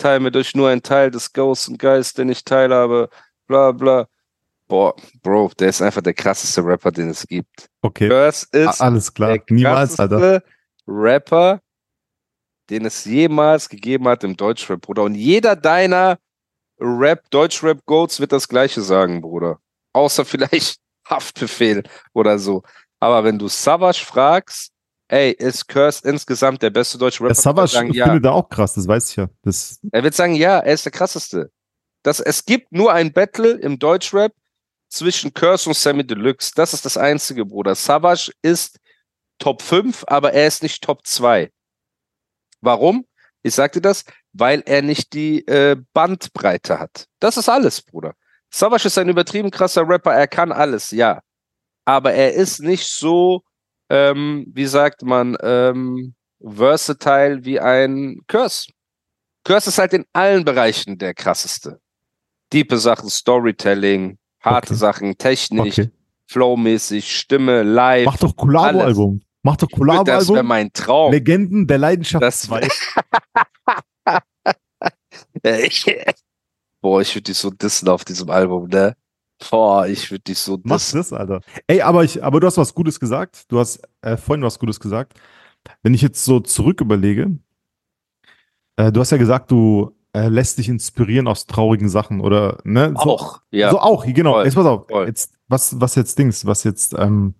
Teil 0.00 0.18
mir 0.20 0.30
durch 0.32 0.54
nur 0.56 0.68
ein 0.68 0.82
Teil 0.82 1.10
des 1.12 1.32
Ghosts 1.32 1.68
und 1.68 1.78
Geist, 1.78 2.18
den 2.18 2.28
ich 2.28 2.42
teilhabe. 2.44 3.08
Bla 3.46 3.70
bla. 3.72 4.08
Boah, 4.66 4.94
Bro, 5.22 5.50
der 5.58 5.68
ist 5.68 5.82
einfach 5.82 6.00
der 6.02 6.14
krasseste 6.14 6.64
Rapper, 6.64 6.90
den 6.92 7.10
es 7.10 7.26
gibt. 7.26 7.68
okay, 7.82 8.08
a- 8.12 8.28
ist 8.28 8.80
alles 8.80 9.12
klar. 9.12 9.36
der 9.38 9.42
Niemals, 9.50 9.98
Alter. 9.98 10.16
krasseste 10.18 10.44
Rapper, 10.86 11.60
den 12.70 12.84
es 12.84 13.04
jemals 13.04 13.68
gegeben 13.68 14.06
hat 14.08 14.22
im 14.24 14.36
Deutschrap, 14.36 14.80
Bruder. 14.80 15.02
Und 15.02 15.14
jeder 15.16 15.56
deiner 15.56 16.18
Rap, 16.80 17.28
Deutschrap-Goats 17.30 18.20
wird 18.20 18.32
das 18.32 18.48
Gleiche 18.48 18.80
sagen, 18.80 19.20
Bruder. 19.20 19.58
Außer 19.92 20.24
vielleicht 20.24 20.78
Haftbefehl 21.08 21.82
oder 22.12 22.38
so. 22.38 22.62
Aber 23.00 23.24
wenn 23.24 23.38
du 23.38 23.48
Savage 23.48 24.04
fragst, 24.04 24.70
ey, 25.10 25.32
ist 25.32 25.66
Curse 25.68 26.08
insgesamt 26.08 26.62
der 26.62 26.70
beste 26.70 26.96
deutsche 26.96 27.22
Rapper? 27.22 27.34
Der 27.34 27.42
Savage 27.42 27.72
er 27.72 27.80
sagen, 27.80 27.92
ja. 27.92 28.04
findet 28.06 28.24
er 28.24 28.32
auch 28.32 28.48
krass, 28.48 28.74
das 28.74 28.86
weiß 28.86 29.10
ich 29.10 29.16
ja. 29.16 29.28
Das, 29.42 29.80
Er 29.90 30.02
wird 30.02 30.14
sagen, 30.14 30.34
ja, 30.34 30.58
er 30.58 30.72
ist 30.72 30.84
der 30.84 30.92
krasseste. 30.92 31.50
Das, 32.02 32.20
es 32.20 32.44
gibt 32.44 32.72
nur 32.72 32.92
ein 32.92 33.12
Battle 33.12 33.52
im 33.52 33.78
Deutschrap 33.78 34.32
zwischen 34.88 35.34
Curse 35.34 35.68
und 35.68 35.74
Sammy 35.74 36.06
Deluxe. 36.06 36.52
Das 36.54 36.72
ist 36.72 36.84
das 36.84 36.96
einzige, 36.96 37.44
Bruder. 37.44 37.74
Savage 37.74 38.32
ist 38.42 38.78
Top 39.38 39.62
5, 39.62 40.04
aber 40.06 40.32
er 40.32 40.46
ist 40.46 40.62
nicht 40.62 40.82
Top 40.82 41.06
2. 41.06 41.50
Warum? 42.60 43.06
Ich 43.42 43.54
sagte 43.54 43.80
das, 43.80 44.04
weil 44.32 44.62
er 44.66 44.82
nicht 44.82 45.12
die 45.12 45.46
äh, 45.46 45.76
Bandbreite 45.92 46.78
hat. 46.78 47.06
Das 47.18 47.36
ist 47.36 47.48
alles, 47.48 47.82
Bruder. 47.82 48.14
Savage 48.50 48.86
ist 48.86 48.98
ein 48.98 49.08
übertrieben 49.08 49.50
krasser 49.50 49.88
Rapper, 49.88 50.12
er 50.12 50.28
kann 50.28 50.52
alles, 50.52 50.90
ja. 50.90 51.20
Aber 51.84 52.12
er 52.12 52.34
ist 52.34 52.60
nicht 52.60 52.86
so, 52.86 53.42
ähm, 53.90 54.46
wie 54.54 54.66
sagt 54.66 55.02
man, 55.02 55.36
ähm, 55.42 56.14
versatile 56.42 57.44
wie 57.44 57.60
ein 57.60 58.20
Curse. 58.28 58.70
Curse 59.44 59.68
ist 59.70 59.78
halt 59.78 59.92
in 59.92 60.04
allen 60.12 60.44
Bereichen 60.44 60.96
der 60.96 61.12
krasseste. 61.12 61.80
Diepe 62.52 62.78
Sachen, 62.78 63.10
Storytelling, 63.10 64.18
harte 64.40 64.68
Okay. 64.68 64.74
Sachen, 64.78 65.18
Technik, 65.18 65.72
okay. 65.72 65.90
flowmäßig, 66.26 67.14
Stimme, 67.16 67.62
live. 67.62 68.06
Mach 68.06 68.16
doch 68.16 68.34
Collabo-Album. 68.36 69.22
Mach 69.42 69.56
doch 69.56 69.68
das 69.68 69.78
wäre 69.78 69.86
Collabo-Album. 70.04 70.46
mein 70.46 70.72
Traum. 70.72 71.12
Legenden 71.12 71.66
der 71.66 71.78
Leidenschaft 71.78 72.22
Das 72.22 72.42
2. 72.42 72.68
Boah, 76.80 77.00
ich 77.02 77.14
würde 77.14 77.24
dich 77.24 77.38
so 77.38 77.50
dissen 77.50 77.88
auf 77.88 78.04
diesem 78.04 78.30
Album, 78.30 78.68
ne? 78.68 78.94
Boah, 79.48 79.86
ich 79.86 80.10
würde 80.10 80.24
dich 80.24 80.38
so 80.38 80.58
Mach 80.64 80.80
das, 80.92 81.12
Alter. 81.12 81.40
Ey, 81.66 81.80
aber, 81.82 82.04
ich, 82.04 82.22
aber 82.22 82.40
du 82.40 82.46
hast 82.46 82.58
was 82.58 82.74
Gutes 82.74 83.00
gesagt. 83.00 83.50
Du 83.50 83.58
hast 83.58 83.80
äh, 84.02 84.16
vorhin 84.16 84.44
was 84.44 84.58
Gutes 84.58 84.80
gesagt. 84.80 85.14
Wenn 85.82 85.94
ich 85.94 86.02
jetzt 86.02 86.24
so 86.24 86.40
zurück 86.40 86.80
überlege, 86.80 87.38
äh, 88.76 88.92
du 88.92 89.00
hast 89.00 89.10
ja 89.10 89.16
gesagt, 89.16 89.50
du 89.50 89.96
äh, 90.12 90.28
lässt 90.28 90.58
dich 90.58 90.68
inspirieren 90.68 91.26
aus 91.28 91.46
traurigen 91.46 91.88
Sachen 91.88 92.20
oder, 92.20 92.58
ne? 92.64 92.94
So, 92.96 93.10
Auch, 93.10 93.40
ja. 93.50 93.70
So 93.70 93.80
auch, 93.80 94.04
genau. 94.04 94.32
Voll, 94.34 94.44
jetzt 94.44 94.54
pass 94.54 94.66
auf. 94.66 94.86
voll. 94.88 95.06
Jetzt, 95.06 95.32
was, 95.48 95.80
was 95.80 95.94
jetzt 95.94 96.18
Dings, 96.18 96.44
was 96.46 96.64
jetzt, 96.64 96.94
ähm, 96.98 97.34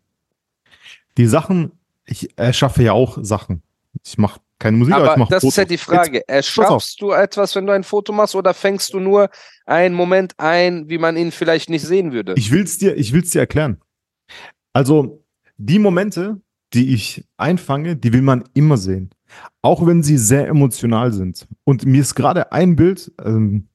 die 1.18 1.26
Sachen, 1.26 1.72
ich 2.06 2.38
erschaffe 2.38 2.82
ja 2.82 2.92
auch 2.92 3.18
Sachen. 3.20 3.62
Ich 4.04 4.18
mache 4.18 4.40
keine 4.60 4.76
Musik, 4.76 4.94
aber, 4.94 5.12
ich 5.12 5.16
mache 5.16 5.30
das 5.30 5.42
ist 5.42 5.56
ja 5.56 5.62
Fotos. 5.62 5.68
die 5.68 5.78
Frage. 5.78 6.18
auf. 6.18 6.24
Erschaffst 6.28 7.00
du 7.00 7.10
etwas, 7.12 7.56
wenn 7.56 7.66
du 7.66 7.72
ein 7.72 7.82
Foto 7.82 8.12
machst, 8.12 8.36
oder 8.36 8.52
fängst 8.54 8.92
du 8.92 9.00
nur 9.00 9.30
einen 9.64 9.94
Moment 9.94 10.34
ein, 10.36 10.88
wie 10.88 10.98
man 10.98 11.16
ihn 11.16 11.32
vielleicht 11.32 11.70
nicht 11.70 11.82
sehen 11.82 12.12
würde? 12.12 12.34
Ich 12.36 12.52
will's 12.52 12.76
dir, 12.76 12.96
ich 12.96 13.12
will's 13.12 13.30
dir 13.30 13.40
erklären. 13.40 13.80
Also, 14.74 15.24
die 15.56 15.78
Momente, 15.78 16.40
die 16.74 16.94
ich 16.94 17.24
einfange, 17.38 17.96
die 17.96 18.12
will 18.12 18.22
man 18.22 18.44
immer 18.52 18.76
sehen. 18.76 19.10
Auch 19.62 19.86
wenn 19.86 20.02
sie 20.02 20.18
sehr 20.18 20.46
emotional 20.46 21.12
sind. 21.12 21.48
Und 21.64 21.86
mir 21.86 22.02
ist 22.02 22.14
gerade 22.14 22.52
ein 22.52 22.76
Bild, 22.76 23.10
ähm, 23.24 23.66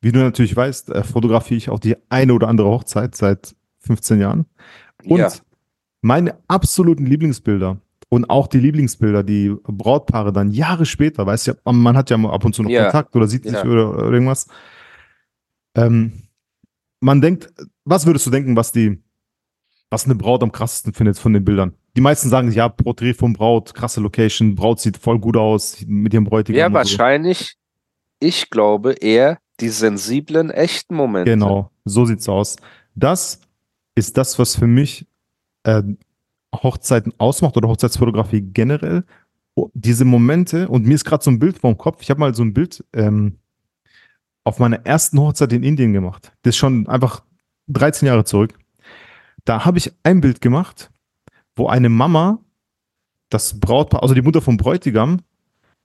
wie 0.00 0.12
du 0.12 0.20
natürlich 0.20 0.54
weißt, 0.54 0.90
äh, 0.90 1.02
fotografiere 1.02 1.58
ich 1.58 1.68
auch 1.68 1.80
die 1.80 1.96
eine 2.08 2.32
oder 2.32 2.46
andere 2.46 2.68
Hochzeit 2.68 3.16
seit 3.16 3.56
15 3.80 4.20
Jahren. 4.20 4.46
Und 5.04 5.18
ja. 5.18 5.32
meine 6.00 6.38
absoluten 6.46 7.06
Lieblingsbilder 7.06 7.80
und 8.12 8.28
auch 8.28 8.46
die 8.46 8.58
Lieblingsbilder, 8.58 9.22
die 9.22 9.56
Brautpaare 9.62 10.34
dann 10.34 10.50
Jahre 10.50 10.84
später, 10.84 11.24
weißt 11.24 11.46
du, 11.46 11.52
ja, 11.52 11.72
man 11.72 11.96
hat 11.96 12.10
ja 12.10 12.18
ab 12.18 12.44
und 12.44 12.54
zu 12.54 12.62
noch 12.62 12.68
Ja. 12.68 12.82
Kontakt 12.82 13.16
oder 13.16 13.26
sieht 13.26 13.44
sich 13.44 13.54
Ja. 13.54 13.64
oder, 13.64 13.96
irgendwas. 14.12 14.48
Ähm, 15.74 16.12
man 17.00 17.22
denkt, 17.22 17.50
was 17.86 18.04
würdest 18.04 18.26
du 18.26 18.30
denken, 18.30 18.54
was 18.54 18.70
die 18.70 19.02
was 19.88 20.04
eine 20.04 20.14
Braut 20.14 20.42
am 20.42 20.52
krassesten 20.52 20.92
findet 20.92 21.18
von 21.18 21.32
den 21.32 21.44
Bildern. 21.44 21.74
Die 21.96 22.00
meisten 22.02 22.28
sagen, 22.28 22.50
ja, 22.52 22.68
Porträt 22.68 23.14
von 23.14 23.32
Braut, 23.32 23.74
krasse 23.74 24.00
Location, 24.00 24.54
Braut 24.54 24.80
sieht 24.80 24.96
voll 24.98 25.18
gut 25.18 25.36
aus 25.38 25.82
mit 25.86 26.12
ihrem 26.12 26.24
Bräutigam. 26.24 26.58
Ja, 26.58 26.66
und 26.66 26.72
so. 26.72 26.76
wahrscheinlich. 26.76 27.56
Ich 28.18 28.50
glaube 28.50 28.92
eher 28.92 29.38
die 29.60 29.68
sensiblen, 29.70 30.50
echten 30.50 30.96
Momente. 30.96 31.30
Genau, 31.30 31.70
so 31.86 32.04
sieht's 32.04 32.28
aus. 32.28 32.56
Das 32.94 33.40
ist 33.94 34.16
das, 34.18 34.38
was 34.38 34.56
für 34.56 34.66
mich 34.66 35.06
äh, 35.64 35.82
Hochzeiten 36.54 37.12
ausmacht 37.18 37.56
oder 37.56 37.68
Hochzeitsfotografie 37.68 38.42
generell. 38.42 39.04
Oh, 39.54 39.70
diese 39.74 40.04
Momente, 40.04 40.68
und 40.68 40.86
mir 40.86 40.94
ist 40.94 41.04
gerade 41.04 41.22
so 41.22 41.30
ein 41.30 41.38
Bild 41.38 41.58
vom 41.58 41.76
Kopf, 41.76 42.02
ich 42.02 42.10
habe 42.10 42.20
mal 42.20 42.34
so 42.34 42.42
ein 42.42 42.54
Bild 42.54 42.84
ähm, 42.92 43.38
auf 44.44 44.58
meiner 44.58 44.84
ersten 44.86 45.18
Hochzeit 45.20 45.52
in 45.52 45.62
Indien 45.62 45.92
gemacht. 45.92 46.32
Das 46.42 46.54
ist 46.54 46.58
schon 46.58 46.88
einfach 46.88 47.22
13 47.68 48.06
Jahre 48.06 48.24
zurück. 48.24 48.58
Da 49.44 49.64
habe 49.64 49.78
ich 49.78 49.92
ein 50.02 50.20
Bild 50.20 50.40
gemacht, 50.40 50.90
wo 51.54 51.68
eine 51.68 51.88
Mama 51.88 52.38
das 53.28 53.58
Brautpaar, 53.58 54.02
also 54.02 54.14
die 54.14 54.22
Mutter 54.22 54.40
vom 54.40 54.56
Bräutigam, 54.56 55.20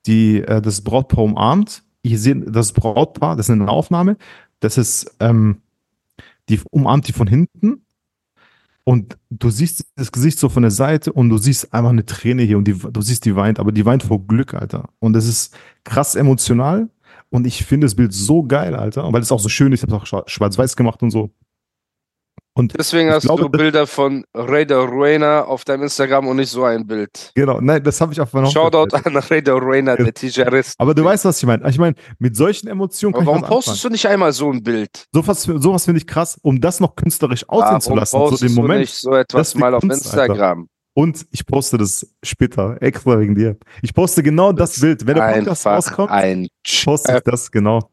die 0.05 0.41
äh, 0.41 0.61
das 0.61 0.81
Brautpaar 0.81 1.23
umarmt. 1.23 1.83
Ich 2.01 2.19
sehe 2.19 2.35
das 2.35 2.73
Brautpaar, 2.73 3.35
das 3.35 3.47
ist 3.47 3.53
eine 3.53 3.69
Aufnahme, 3.69 4.17
das 4.59 4.77
ist, 4.77 5.15
ähm, 5.19 5.61
die 6.49 6.59
umarmt 6.71 7.07
die 7.07 7.13
von 7.13 7.27
hinten 7.27 7.81
und 8.87 9.17
du 9.29 9.49
siehst 9.49 9.85
das 9.97 10.13
Gesicht 10.13 10.39
so 10.39 10.47
von 10.47 10.61
der 10.63 10.71
Seite 10.71 11.11
und 11.11 11.27
du 11.29 11.37
siehst 11.37 11.73
einfach 11.73 11.89
eine 11.89 12.05
Träne 12.05 12.43
hier 12.43 12.57
und 12.57 12.69
die, 12.69 12.73
du 12.73 13.01
siehst, 13.01 13.25
die 13.25 13.35
weint, 13.35 13.59
aber 13.59 13.73
die 13.73 13.85
weint 13.85 14.01
vor 14.01 14.25
Glück, 14.25 14.53
Alter. 14.53 14.87
Und 14.99 15.13
es 15.17 15.27
ist 15.27 15.53
krass 15.83 16.15
emotional 16.15 16.87
und 17.29 17.45
ich 17.45 17.65
finde 17.65 17.83
das 17.83 17.95
Bild 17.95 18.13
so 18.13 18.43
geil, 18.43 18.75
Alter, 18.75 19.03
und 19.05 19.11
weil 19.11 19.21
es 19.21 19.33
auch 19.33 19.41
so 19.41 19.49
schön 19.49 19.73
ist. 19.73 19.83
Ich 19.83 19.89
habe 19.91 19.93
es 19.93 20.01
auch 20.01 20.05
schwa- 20.05 20.29
schwarz-weiß 20.29 20.77
gemacht 20.77 21.03
und 21.03 21.11
so. 21.11 21.31
Und 22.57 22.73
Deswegen 22.77 23.11
hast 23.11 23.23
glaube, 23.23 23.43
du 23.43 23.49
das- 23.49 23.59
Bilder 23.59 23.85
von 23.87 24.25
Raider 24.33 24.79
Ruena 24.79 25.43
auf 25.43 25.63
deinem 25.63 25.83
Instagram 25.83 26.27
und 26.27 26.37
nicht 26.37 26.49
so 26.49 26.63
ein 26.63 26.87
Bild. 26.87 27.31
genau, 27.35 27.61
nein, 27.61 27.83
das 27.83 28.01
habe 28.01 28.13
ich 28.13 28.19
auf 28.19 28.33
meiner 28.33 28.47
Shoutout 28.49 28.95
an 28.95 29.15
Raider 29.15 29.53
Ruena, 29.53 29.95
der 29.95 30.11
Tijarist. 30.13 30.73
Aber 30.79 30.95
du 30.95 31.03
weißt, 31.03 31.25
was 31.25 31.37
ich 31.37 31.45
meine. 31.45 31.69
Ich 31.69 31.77
meine, 31.77 31.95
mit 32.17 32.35
solchen 32.35 32.67
Emotionen 32.67 33.13
Aber 33.15 33.25
warum 33.27 33.41
postest 33.43 33.83
du 33.83 33.89
nicht 33.89 34.07
einmal 34.07 34.31
so 34.33 34.51
ein 34.51 34.63
Bild? 34.63 35.05
Sowas, 35.13 35.43
sowas 35.43 35.85
finde 35.85 35.99
ich 35.99 36.07
krass, 36.07 36.37
um 36.41 36.59
das 36.59 36.79
noch 36.79 36.95
künstlerisch 36.95 37.47
aussehen 37.47 37.79
zu 37.79 37.89
Warum 37.89 37.99
lassen, 37.99 38.11
so 38.11 38.17
postest 38.23 38.43
den 38.43 38.55
du 38.55 38.61
Moment. 38.61 38.79
nicht 38.81 38.95
so 38.95 39.13
etwas 39.13 39.51
Das 39.51 39.55
mal 39.59 39.75
auf 39.75 39.81
Kunst, 39.81 40.07
Alter. 40.07 40.23
Instagram? 40.33 40.69
Und 40.95 41.27
ich 41.29 41.45
poste 41.45 41.77
das 41.77 42.07
später, 42.23 42.77
extra 42.81 43.19
wegen 43.19 43.35
dir. 43.35 43.55
Ich 43.83 43.93
poste 43.93 44.23
genau 44.23 44.51
das 44.51 44.79
Bild. 44.79 45.05
Wenn 45.05 45.13
der 45.15 45.31
Podcast 45.31 45.67
rauskommt, 45.67 46.09
ein 46.09 46.47
poste 46.83 47.17
ich 47.17 47.21
das, 47.23 47.51
genau. 47.51 47.91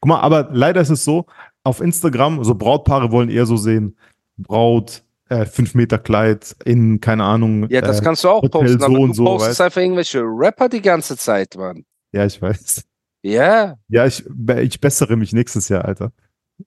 Guck 0.00 0.08
mal, 0.08 0.20
aber 0.20 0.48
leider 0.52 0.80
ist 0.80 0.90
es 0.90 1.04
so, 1.04 1.26
auf 1.68 1.80
Instagram, 1.80 2.42
so 2.44 2.54
Brautpaare 2.54 3.12
wollen 3.12 3.28
eher 3.28 3.46
so 3.46 3.56
sehen, 3.56 3.96
Braut, 4.36 5.02
äh, 5.28 5.44
5 5.44 5.74
Meter 5.74 5.98
Kleid 5.98 6.56
in, 6.64 7.00
keine 7.00 7.24
Ahnung. 7.24 7.68
Ja, 7.70 7.80
das 7.80 8.00
äh, 8.00 8.04
kannst 8.04 8.24
du 8.24 8.28
auch 8.28 8.42
Hotel 8.42 8.62
posten, 8.62 8.78
so 8.78 8.84
aber 8.86 8.98
du 8.98 9.14
so, 9.14 9.24
postest 9.24 9.50
weißt? 9.50 9.60
einfach 9.60 9.80
irgendwelche 9.80 10.20
Rapper 10.22 10.68
die 10.68 10.82
ganze 10.82 11.16
Zeit, 11.16 11.54
Mann. 11.56 11.84
Ja, 12.12 12.24
ich 12.24 12.40
weiß. 12.40 12.84
Ja, 13.22 13.76
Ja, 13.88 14.06
ich, 14.06 14.24
ich 14.60 14.80
bessere 14.80 15.16
mich 15.16 15.32
nächstes 15.32 15.68
Jahr, 15.68 15.84
Alter. 15.84 16.12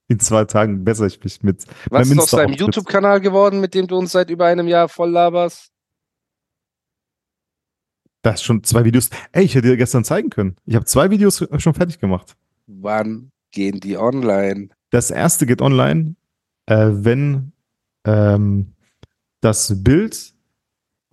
In 0.08 0.20
zwei 0.20 0.46
Tagen 0.46 0.84
bessere 0.84 1.08
ich 1.08 1.22
mich 1.24 1.42
mit. 1.44 1.66
was 1.90 2.10
ist 2.10 2.20
aus 2.20 2.32
deinem. 2.32 2.54
YouTube-Kanal 2.54 3.20
geworden, 3.20 3.60
mit 3.60 3.74
dem 3.74 3.88
du 3.88 3.98
uns 3.98 4.12
seit 4.12 4.30
über 4.30 4.46
einem 4.46 4.68
Jahr 4.68 4.88
voll 4.88 5.10
laberst? 5.10 5.72
Da 8.22 8.32
ist 8.32 8.44
schon 8.44 8.64
zwei 8.64 8.86
Videos. 8.86 9.10
Ey, 9.32 9.46
ich 9.46 9.56
hätte 9.56 9.70
dir 9.70 9.78
gestern 9.78 10.04
zeigen 10.04 10.30
können. 10.30 10.56
Ich 10.66 10.76
habe 10.76 10.86
zwei 10.86 11.10
Videos 11.10 11.46
schon 11.58 11.74
fertig 11.74 12.00
gemacht. 12.00 12.36
Wann 12.68 13.32
gehen 13.52 13.80
die 13.80 13.98
online? 13.98 14.70
Das 14.92 15.10
erste 15.10 15.46
geht 15.46 15.62
online, 15.62 16.16
äh, 16.68 16.90
wenn 16.92 17.54
ähm, 18.06 18.74
das 19.42 19.84
Bild 19.84 20.34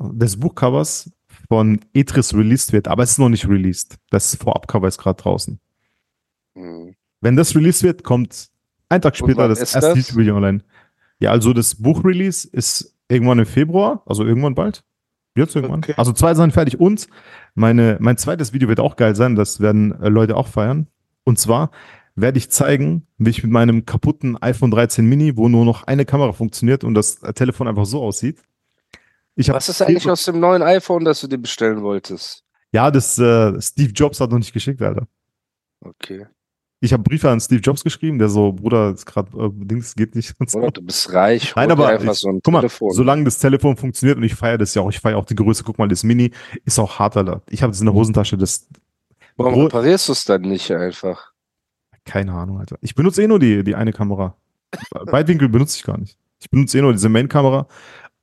des 0.01 0.39
Buchcovers 0.39 1.11
von 1.49 1.81
Etris 1.95 2.35
released 2.35 2.73
wird, 2.73 2.89
aber 2.89 3.05
es 3.05 3.13
ist 3.13 3.19
noch 3.19 3.29
nicht 3.29 3.49
released. 3.49 3.97
Das 4.11 4.35
Vorabcover 4.35 4.87
ist 4.87 4.99
gerade 4.99 5.21
draußen. 5.23 5.59
Hm. 6.55 6.95
Wenn 7.21 7.37
das 7.37 7.55
released 7.55 7.83
wird, 7.83 8.05
kommt 8.05 8.51
ein 8.89 9.01
Tag 9.01 9.17
später 9.17 9.49
das 9.49 9.75
erste? 9.75 9.99
YouTube-Video 9.99 10.37
online. 10.37 10.63
Ja, 11.21 11.31
also 11.31 11.53
das 11.53 11.75
Buchrelease 11.75 12.49
ist 12.49 12.95
irgendwann 13.09 13.39
im 13.39 13.47
Februar, 13.47 14.03
also 14.07 14.25
irgendwann 14.25 14.55
bald. 14.55 14.85
Jetzt 15.35 15.55
irgendwann. 15.55 15.81
Okay. 15.81 15.95
Also 15.97 16.13
zwei 16.13 16.35
Sachen 16.35 16.51
fertig. 16.51 16.81
Und 16.81 17.09
meine, 17.55 17.97
mein 18.01 18.17
zweites 18.17 18.53
Video 18.53 18.69
wird 18.69 18.81
auch 18.81 18.97
geil 18.97 19.15
sein. 19.15 19.37
Das 19.37 19.61
werden 19.61 20.01
äh, 20.01 20.09
Leute 20.09 20.37
auch 20.37 20.49
feiern. 20.49 20.89
Und 21.25 21.39
zwar 21.39 21.71
werde 22.21 22.39
ich 22.39 22.51
zeigen, 22.51 23.07
wie 23.19 23.31
ich 23.31 23.43
mit 23.43 23.53
meinem 23.53 23.87
kaputten 23.87 24.41
iPhone 24.41 24.71
13 24.71 25.05
Mini, 25.05 25.37
wo 25.37 25.49
nur 25.49 25.65
noch 25.65 25.85
eine 25.85 26.05
Kamera 26.05 26.33
funktioniert 26.33 26.85
und 26.85 26.95
das 26.95 27.21
Telefon 27.35 27.69
einfach 27.69 27.87
so 27.87 28.03
aussieht. 28.03 28.43
Was 29.37 29.69
ist 29.69 29.83
eigentlich 29.83 30.09
aus 30.11 30.25
dem 30.25 30.41
neuen 30.41 30.63
iPhone, 30.63 31.05
das 31.05 31.21
du 31.21 31.29
dir 31.29 31.39
bestellen 31.39 31.83
wolltest? 31.83 32.45
Ja, 32.73 32.91
das 32.91 33.19
äh, 33.19 33.61
Steve 33.61 33.93
Jobs 33.93 34.21
hat 34.21 34.31
noch 34.31 34.39
nicht 34.39 34.53
geschickt, 34.53 34.83
Alter. 34.83 35.07
Okay. 35.81 36.27
Ich 36.81 36.93
habe 36.93 37.03
Briefe 37.03 37.31
an 37.31 37.41
Steve 37.41 37.61
Jobs 37.61 37.83
geschrieben, 37.83 38.19
der 38.19 38.29
so, 38.29 38.53
Bruder, 38.53 38.91
ist 38.95 39.07
gerade 39.07 39.31
äh, 39.37 39.51
Dings 39.53 39.95
geht 39.95 40.15
nicht. 40.15 40.35
Und 40.39 40.51
so. 40.51 40.59
Oder 40.59 40.71
du 40.71 40.83
bist 40.83 41.13
reich, 41.13 41.55
Nein, 41.57 41.71
aber 41.71 41.89
einfach 41.89 42.13
ich, 42.13 42.19
so 42.19 42.29
ein 42.29 42.41
guck 42.43 42.53
mal, 42.53 42.61
Telefon. 42.61 42.93
solange 42.93 43.25
das 43.25 43.39
Telefon 43.39 43.77
funktioniert 43.77 44.17
und 44.17 44.25
ich 44.25 44.35
feiere 44.35 44.59
das 44.59 44.75
ja 44.75 44.83
auch, 44.83 44.91
ich 44.91 45.01
feiere 45.01 45.19
auch 45.19 45.25
die 45.25 45.35
Größe, 45.35 45.65
guck 45.65 45.79
mal, 45.79 45.89
das 45.89 46.05
Mini 46.05 46.33
ist 46.65 46.79
auch 46.79 46.99
hart, 46.99 47.17
Alter. 47.17 47.43
Ich 47.49 47.63
habe 47.63 47.73
das 47.73 47.81
in 47.81 47.87
der 47.87 47.95
Hosentasche, 47.95 48.37
das, 48.37 48.69
Warum 49.37 49.65
reparierst 49.65 50.09
du 50.09 50.13
es 50.13 50.25
dann 50.25 50.43
nicht 50.43 50.71
einfach? 50.73 51.33
Keine 52.09 52.33
Ahnung, 52.33 52.59
Alter. 52.59 52.79
Ich 52.81 52.95
benutze 52.95 53.23
eh 53.23 53.29
nur 53.29 53.39
die, 53.39 53.63
die 53.63 53.75
eine 53.75 53.93
Kamera. 53.93 54.37
Weitwinkel 54.93 55.49
benutze 55.49 55.77
ich 55.79 55.85
gar 55.85 55.99
nicht. 55.99 56.17
Ich 56.41 56.51
benutze 56.51 56.79
eh 56.79 56.83
nur 56.83 56.93
diese 56.93 57.09
Main-Kamera 57.09 57.69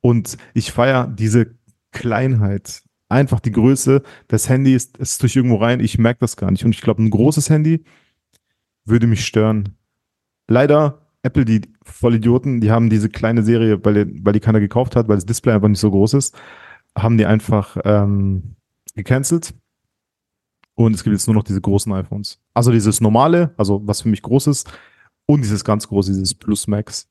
und 0.00 0.36
ich 0.54 0.72
feiere 0.72 1.06
diese 1.06 1.54
Kleinheit. 1.92 2.82
Einfach 3.08 3.38
die 3.40 3.52
Größe. 3.52 4.02
Das 4.28 4.48
Handy 4.48 4.74
ist, 4.74 4.96
ist 4.98 5.22
durch 5.22 5.36
irgendwo 5.36 5.56
rein, 5.56 5.80
ich 5.80 5.98
merke 5.98 6.20
das 6.20 6.36
gar 6.36 6.50
nicht. 6.50 6.64
Und 6.64 6.72
ich 6.74 6.80
glaube, 6.80 7.02
ein 7.02 7.10
großes 7.10 7.48
Handy 7.50 7.84
würde 8.84 9.06
mich 9.06 9.24
stören. 9.24 9.76
Leider, 10.48 11.06
Apple, 11.22 11.44
die 11.44 11.62
Vollidioten, 11.84 12.60
die 12.60 12.70
haben 12.70 12.90
diese 12.90 13.08
kleine 13.08 13.42
Serie, 13.42 13.84
weil, 13.84 14.04
die- 14.04 14.24
weil 14.24 14.32
die 14.32 14.40
keiner 14.40 14.60
gekauft 14.60 14.96
hat, 14.96 15.08
weil 15.08 15.16
das 15.16 15.26
Display 15.26 15.52
einfach 15.54 15.68
nicht 15.68 15.80
so 15.80 15.90
groß 15.90 16.14
ist, 16.14 16.36
haben 16.96 17.16
die 17.18 17.26
einfach 17.26 17.76
ähm, 17.84 18.56
gecancelt. 18.94 19.54
Und 20.76 20.94
es 20.94 21.02
gibt 21.02 21.14
jetzt 21.14 21.26
nur 21.26 21.34
noch 21.34 21.42
diese 21.42 21.60
großen 21.60 21.92
iPhones. 21.92 22.38
Also 22.54 22.70
dieses 22.70 23.00
normale, 23.00 23.52
also 23.56 23.80
was 23.84 24.02
für 24.02 24.08
mich 24.08 24.22
groß 24.22 24.46
ist, 24.46 24.70
und 25.26 25.42
dieses 25.42 25.64
ganz 25.64 25.88
große, 25.88 26.12
dieses 26.12 26.34
Plus 26.34 26.68
Max. 26.68 27.08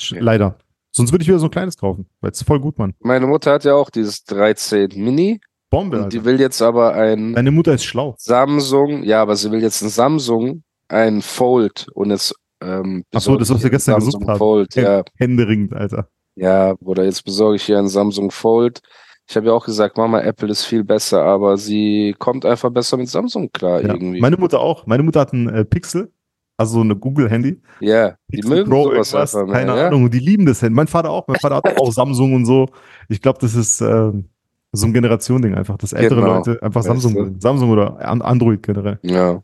Ja. 0.00 0.20
Leider. 0.20 0.58
Sonst 0.92 1.10
würde 1.12 1.22
ich 1.22 1.28
wieder 1.28 1.38
so 1.38 1.46
ein 1.46 1.50
kleines 1.50 1.76
kaufen, 1.76 2.06
weil 2.20 2.30
es 2.30 2.42
voll 2.42 2.60
gut, 2.60 2.78
Mann. 2.78 2.94
Meine 3.00 3.26
Mutter 3.26 3.52
hat 3.52 3.64
ja 3.64 3.74
auch 3.74 3.90
dieses 3.90 4.24
13 4.24 4.90
Mini 4.94 5.40
Bombe, 5.70 6.02
und 6.04 6.12
die 6.12 6.24
will 6.24 6.40
jetzt 6.40 6.62
aber 6.62 6.94
ein 6.94 7.34
Deine 7.34 7.50
Mutter 7.50 7.74
ist 7.74 7.84
schlau. 7.84 8.14
Samsung, 8.18 9.02
ja, 9.02 9.20
aber 9.20 9.36
sie 9.36 9.50
will 9.50 9.60
jetzt 9.60 9.82
ein 9.82 9.90
Samsung, 9.90 10.62
ein 10.88 11.20
Fold 11.20 11.88
und 11.94 12.10
jetzt 12.10 12.34
ähm, 12.62 13.04
Ach 13.14 13.20
so, 13.20 13.36
das, 13.36 13.50
was 13.50 13.62
wir 13.62 13.70
gestern 13.70 13.94
ein 13.94 14.00
gesucht 14.00 14.12
Samsung 14.12 14.28
haben. 14.28 14.38
Fold, 14.38 14.74
ja, 14.74 15.02
Händeringend, 15.16 15.74
Alter. 15.74 16.08
ja, 16.36 16.74
oder 16.80 17.04
jetzt 17.04 17.24
besorge 17.24 17.56
ich 17.56 17.64
hier 17.64 17.78
ein 17.78 17.88
Samsung 17.88 18.30
Fold. 18.30 18.80
Ich 19.28 19.36
habe 19.36 19.46
ja 19.46 19.52
auch 19.52 19.64
gesagt, 19.66 19.96
Mama, 19.98 20.20
Apple 20.22 20.48
ist 20.48 20.64
viel 20.64 20.84
besser, 20.84 21.22
aber 21.22 21.58
sie 21.58 22.14
kommt 22.18 22.46
einfach 22.46 22.70
besser 22.70 22.96
mit 22.96 23.08
Samsung 23.08 23.50
klar 23.52 23.82
Ja. 23.82 23.92
irgendwie. 23.94 24.20
Meine 24.20 24.36
Mutter 24.38 24.58
auch. 24.60 24.86
Meine 24.86 25.02
Mutter 25.02 25.20
hat 25.20 25.32
ein 25.34 25.48
äh, 25.50 25.64
Pixel, 25.66 26.10
also 26.56 26.74
so 26.76 26.80
eine 26.80 26.96
Google-Handy. 26.96 27.60
ja, 27.80 28.16
die 28.28 28.36
Pixel 28.38 28.50
mögen 28.56 28.70
Pro, 28.70 28.84
sowas 29.02 29.34
einfach 29.34 29.46
mehr, 29.46 29.54
keine 29.66 29.76
ja? 29.76 29.86
Ahnung. 29.88 30.10
Die 30.10 30.18
lieben 30.18 30.46
das 30.46 30.62
Handy. 30.62 30.74
Mein 30.74 30.88
Vater 30.88 31.10
auch. 31.10 31.28
Mein 31.28 31.38
Vater 31.40 31.56
hat 31.56 31.64
auch 31.78 31.92
Samsung 31.92 32.32
und 32.34 32.46
so. 32.46 32.66
Ich 33.10 33.20
glaube, 33.20 33.38
das 33.40 33.54
ist 33.54 33.80
ähm, 33.82 34.30
so 34.72 34.86
ein 34.86 34.92
Generation-Ding 34.94 35.54
einfach, 35.54 35.76
dass 35.76 35.92
ältere 35.92 36.20
Genau. 36.20 36.36
Leute 36.36 36.62
einfach 36.62 36.80
Weißt 36.80 36.88
Samsung 36.88 37.12
du? 37.14 37.20
wollen. 37.20 37.40
Samsung 37.40 37.70
oder 37.70 37.98
An 38.08 38.22
Android 38.22 38.62
generell. 38.62 38.98
Ja. 39.02 39.42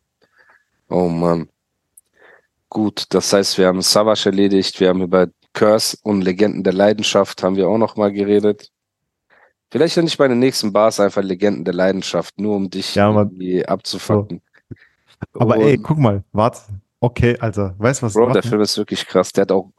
Oh 0.88 1.09
Mann. 1.09 1.49
Gut, 2.70 3.05
das 3.11 3.33
heißt, 3.33 3.59
wir 3.59 3.66
haben 3.66 3.83
Savage 3.83 4.31
erledigt, 4.31 4.81
wir 4.81 4.88
haben 4.88 5.03
über 5.03 5.29
Curse 5.53 5.97
und 6.03 6.23
Legenden 6.23 6.64
der 6.64 6.73
Leidenschaft 6.73 7.42
haben 7.42 7.57
wir 7.57 7.68
auch 7.68 7.79
noch 7.79 7.97
mal 7.97 8.11
geredet. 8.12 8.70
Vielleicht 9.70 9.96
nenne 9.96 10.09
ich 10.09 10.18
meine 10.18 10.37
nächsten 10.37 10.72
Bars 10.72 11.00
einfach 11.00 11.22
Legenden 11.22 11.64
der 11.64 11.74
Leidenschaft, 11.74 12.38
nur 12.38 12.57
um 12.57 12.70
dich 12.70 12.94
Ja, 12.94 13.11
irgendwie 13.11 13.66
abzufacken. 13.66 14.40
Aber 15.35 15.57
Und, 15.57 15.62
ey, 15.62 15.79
guck 15.79 15.98
mal, 15.98 16.22
warte. 16.33 16.61
Okay, 17.00 17.37
Alter. 17.38 17.74
Weißt 17.79 18.00
du, 18.00 18.07
was 18.07 18.14
Bro, 18.14 18.33
der? 18.33 18.42
Film 18.42 18.61
ist 18.62 18.79
wirklich 18.79 19.07
krass. 19.07 19.33
Der 19.33 19.42
hat 19.42 19.53
auch 19.53 19.70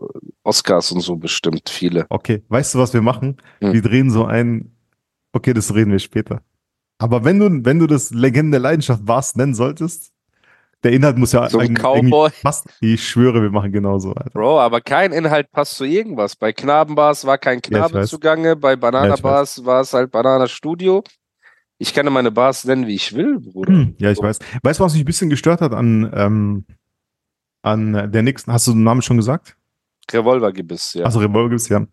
Oscars 0.43 0.91
und 0.91 1.01
so 1.01 1.15
bestimmt 1.15 1.69
viele. 1.69 2.05
Okay, 2.09 2.43
weißt 2.49 2.75
du, 2.75 2.79
was 2.79 2.93
wir 2.93 3.01
machen? 3.01 3.37
Hm. 3.61 3.73
Wir 3.73 3.81
drehen 3.81 4.11
so 4.11 4.25
ein. 4.25 4.75
Okay, 5.33 5.53
das 5.53 5.73
reden 5.73 5.91
wir 5.91 5.99
später. 5.99 6.41
Aber 6.97 7.25
wenn 7.25 7.39
du, 7.39 7.65
wenn 7.65 7.79
du 7.79 7.87
das 7.87 8.11
Legende 8.11 8.51
der 8.51 8.59
Leidenschaft 8.61 9.05
Bars 9.05 9.35
nennen 9.35 9.55
solltest, 9.55 10.13
der 10.83 10.91
Inhalt 10.93 11.17
muss 11.17 11.31
ja 11.31 11.49
So 11.49 11.59
ein 11.59 11.73
Cowboy. 11.73 12.29
passen. 12.43 12.69
Ich 12.79 13.07
schwöre, 13.07 13.41
wir 13.41 13.49
machen 13.49 13.71
genauso, 13.71 14.13
Alter. 14.13 14.29
Bro, 14.31 14.59
aber 14.59 14.81
kein 14.81 15.11
Inhalt 15.13 15.51
passt 15.51 15.75
zu 15.75 15.83
irgendwas. 15.85 16.35
Bei 16.35 16.53
Knabenbars 16.53 17.25
war 17.25 17.37
kein 17.37 17.61
Knabe 17.61 17.95
weiß. 17.95 18.09
zugange, 18.09 18.55
bei 18.55 18.71
Ja, 18.71 18.75
Banana-Bars 18.75 19.65
war 19.65 19.81
es 19.81 19.93
halt 19.93 20.11
Banana-Studio. 20.11 21.03
Ich 21.77 21.93
kann 21.93 22.05
ja 22.05 22.11
meine 22.11 22.31
Bars 22.31 22.63
nennen, 22.65 22.87
wie 22.87 22.95
ich 22.95 23.13
will, 23.13 23.39
Bruder. 23.39 23.73
Hm, 23.73 23.95
Ja, 23.99 24.11
ich 24.11 24.19
weiß. 24.19 24.39
Weißt 24.63 24.79
du, 24.79 24.83
was 24.83 24.93
mich 24.93 25.01
ein 25.01 25.05
bisschen 25.05 25.29
gestört 25.29 25.59
hat 25.61 25.73
an, 25.73 26.09
ähm, 26.15 26.65
an 27.63 28.11
der 28.11 28.21
nächsten? 28.21 28.53
Hast 28.53 28.67
du 28.67 28.71
den 28.71 28.83
Namen 28.83 29.01
schon 29.01 29.17
gesagt? 29.17 29.57
Revolvergebiss, 30.11 30.93
ja. 30.93 31.05
Also 31.05 31.19
Revolver 31.19 31.49
gibt's 31.49 31.67
ja. 31.67 31.85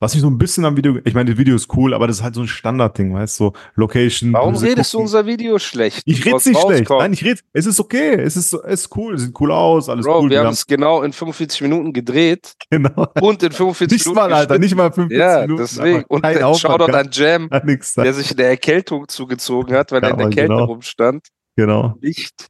Was 0.00 0.14
ich 0.14 0.20
so 0.20 0.28
ein 0.30 0.38
bisschen 0.38 0.64
am 0.64 0.76
Video, 0.76 0.96
ich 1.04 1.12
meine, 1.14 1.30
das 1.30 1.38
Video 1.40 1.56
ist 1.56 1.74
cool, 1.76 1.92
aber 1.92 2.06
das 2.06 2.18
ist 2.18 2.22
halt 2.22 2.36
so 2.36 2.42
ein 2.42 2.46
Standardding, 2.46 3.14
weißt 3.14 3.40
du, 3.40 3.44
so 3.46 3.52
Location. 3.74 4.32
Warum 4.32 4.54
redest 4.54 4.92
du 4.94 4.98
gucken. 4.98 5.06
unser 5.06 5.26
Video 5.26 5.58
schlecht? 5.58 6.02
Ich 6.04 6.20
Du 6.20 6.30
red's 6.30 6.46
nicht 6.46 6.60
schlecht. 6.60 6.88
Nein, 6.88 7.12
ich 7.12 7.24
red, 7.24 7.42
es 7.52 7.66
ist 7.66 7.80
okay, 7.80 8.14
es 8.14 8.36
ist, 8.36 8.52
es 8.52 8.82
ist 8.82 8.96
cool, 8.96 9.14
es 9.14 9.22
sieht 9.22 9.34
cool 9.40 9.50
aus, 9.50 9.88
alles 9.88 10.06
Bro, 10.06 10.20
cool. 10.20 10.30
wir 10.30 10.38
haben 10.38 10.52
es 10.52 10.64
genau 10.68 11.02
in 11.02 11.12
45 11.12 11.62
Minuten 11.62 11.92
gedreht 11.92 12.52
genau. 12.70 13.08
und 13.20 13.42
in 13.42 13.50
45 13.50 13.98
Nicht 13.98 14.06
Minuten 14.06 14.30
mal, 14.30 14.32
Alter, 14.32 14.58
nicht 14.60 14.76
mal 14.76 14.92
15 14.92 15.18
Ja, 15.18 15.40
Minuten. 15.40 15.62
deswegen. 15.62 15.96
einfach 15.96 16.10
Und 16.10 16.24
Aufwand, 16.44 16.58
Shoutout 16.60 16.92
an 16.96 17.08
Jam, 17.10 17.50
nichts. 17.64 17.94
der 17.94 18.14
sich 18.14 18.30
in 18.30 18.36
der 18.36 18.50
Erkältung 18.50 19.08
zugezogen 19.08 19.74
hat, 19.74 19.90
weil 19.90 20.02
Ja, 20.02 20.08
er 20.10 20.12
in 20.12 20.18
der 20.18 20.28
Kälte 20.30 20.52
genau. 20.52 20.64
rumstand. 20.66 21.26
Genau. 21.56 21.96
Nicht. 22.00 22.46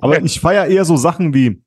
Aber 0.00 0.22
ich 0.22 0.40
feiere 0.40 0.66
eher 0.66 0.86
so 0.86 0.96
Sachen 0.96 1.34
wie, 1.34 1.60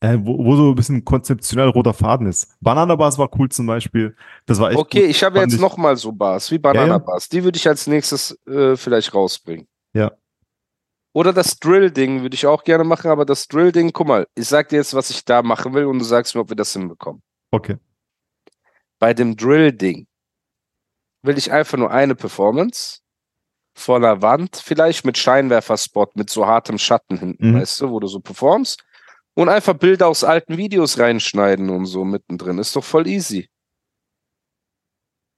äh, 0.00 0.18
wo, 0.20 0.44
wo 0.44 0.56
so 0.56 0.68
ein 0.70 0.74
bisschen 0.74 1.04
konzeptionell 1.04 1.68
roter 1.68 1.94
Faden 1.94 2.26
ist. 2.26 2.54
Banana 2.60 2.96
Bars 2.96 3.16
war 3.18 3.30
cool 3.38 3.48
zum 3.48 3.66
Beispiel. 3.66 4.14
Das 4.44 4.58
war 4.60 4.70
echt 4.70 4.78
Okay, 4.78 5.00
gut. 5.02 5.10
ich 5.10 5.24
habe 5.24 5.38
jetzt 5.40 5.54
ich- 5.54 5.60
nochmal 5.60 5.96
so 5.96 6.12
Bars, 6.12 6.50
wie 6.50 6.56
ja. 6.56 6.60
Banana-Bars. 6.60 7.28
Die 7.28 7.42
würde 7.44 7.56
ich 7.56 7.66
als 7.66 7.86
nächstes 7.86 8.38
äh, 8.46 8.76
vielleicht 8.76 9.14
rausbringen. 9.14 9.66
Ja. 9.94 10.12
Oder 11.14 11.32
das 11.32 11.58
Drill-Ding 11.58 12.20
würde 12.20 12.34
ich 12.34 12.46
auch 12.46 12.62
gerne 12.62 12.84
machen, 12.84 13.10
aber 13.10 13.24
das 13.24 13.48
Drill-Ding, 13.48 13.92
guck 13.92 14.06
mal, 14.06 14.26
ich 14.34 14.46
sag 14.48 14.68
dir 14.68 14.76
jetzt, 14.76 14.92
was 14.92 15.08
ich 15.08 15.24
da 15.24 15.42
machen 15.42 15.72
will 15.72 15.86
und 15.86 15.98
du 15.98 16.04
sagst 16.04 16.34
mir, 16.34 16.42
ob 16.42 16.50
wir 16.50 16.56
das 16.56 16.74
hinbekommen. 16.74 17.22
Okay. 17.50 17.78
Bei 18.98 19.14
dem 19.14 19.34
Drill-Ding 19.36 20.06
will 21.22 21.38
ich 21.38 21.50
einfach 21.50 21.78
nur 21.78 21.90
eine 21.90 22.14
Performance 22.14 23.00
vor 23.74 23.96
einer 23.96 24.20
Wand, 24.20 24.56
vielleicht 24.62 25.06
mit 25.06 25.16
Scheinwerferspot, 25.16 26.16
mit 26.16 26.28
so 26.30 26.46
hartem 26.46 26.76
Schatten 26.78 27.18
hinten, 27.18 27.52
Mhm. 27.52 27.60
weißt 27.60 27.80
du, 27.80 27.90
wo 27.90 27.98
du 28.00 28.06
so 28.08 28.20
performst. 28.20 28.84
Und 29.38 29.48
einfach 29.50 29.74
Bilder 29.74 30.08
aus 30.08 30.24
alten 30.24 30.56
Videos 30.56 30.98
reinschneiden 30.98 31.68
und 31.68 31.84
so 31.84 32.04
mittendrin. 32.06 32.58
Ist 32.58 32.74
doch 32.74 32.82
voll 32.84 33.06
easy. 33.06 33.48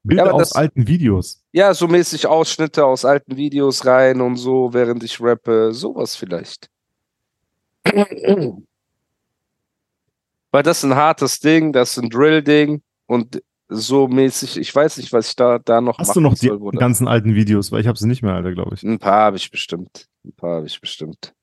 Bilder 0.04 0.22
aber 0.26 0.34
aus 0.34 0.40
das- 0.50 0.52
alten 0.52 0.86
Videos. 0.86 1.42
Ja, 1.52 1.74
so 1.74 1.88
mäßig 1.88 2.26
Ausschnitte 2.26 2.84
aus 2.86 3.04
alten 3.04 3.36
Videos 3.36 3.84
rein 3.84 4.20
und 4.20 4.36
so, 4.36 4.72
während 4.72 5.02
ich 5.02 5.20
rappe, 5.20 5.72
sowas 5.74 6.14
vielleicht. 6.14 6.70
Weil 10.50 10.62
das 10.62 10.78
ist 10.78 10.84
ein 10.84 10.94
hartes 10.94 11.40
Ding, 11.40 11.72
das 11.72 11.90
ist 11.96 11.98
ein 12.02 12.08
Drill-Ding 12.08 12.82
und 13.06 13.42
so 13.68 14.08
mäßig, 14.08 14.56
ich 14.58 14.74
weiß 14.74 14.96
nicht, 14.96 15.12
was 15.12 15.28
ich 15.30 15.36
da, 15.36 15.58
da 15.58 15.80
noch 15.80 15.98
Hast 15.98 16.16
du 16.16 16.20
noch 16.20 16.34
die 16.34 16.46
soll, 16.46 16.58
Bruder. 16.58 16.78
ganzen 16.78 17.06
alten 17.06 17.34
Videos? 17.34 17.70
Weil 17.70 17.80
ich 17.82 17.86
habe 17.86 17.98
sie 17.98 18.06
nicht 18.06 18.22
mehr, 18.22 18.32
Alter, 18.34 18.52
glaube 18.52 18.74
ich. 18.74 18.82
Ein 18.82 18.98
paar 18.98 19.24
habe 19.24 19.36
ich 19.36 19.50
bestimmt. 19.50 20.06
Ein 20.24 20.32
paar 20.32 20.56
habe 20.58 20.66
ich 20.66 20.80
bestimmt. 20.80 21.34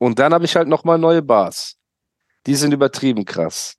Und 0.00 0.18
dann 0.18 0.32
habe 0.32 0.44
ich 0.44 0.56
halt 0.56 0.66
nochmal 0.68 0.98
neue 0.98 1.22
Bars. 1.22 1.76
Die 2.46 2.54
sind 2.54 2.72
übertrieben 2.72 3.24
krass. 3.24 3.74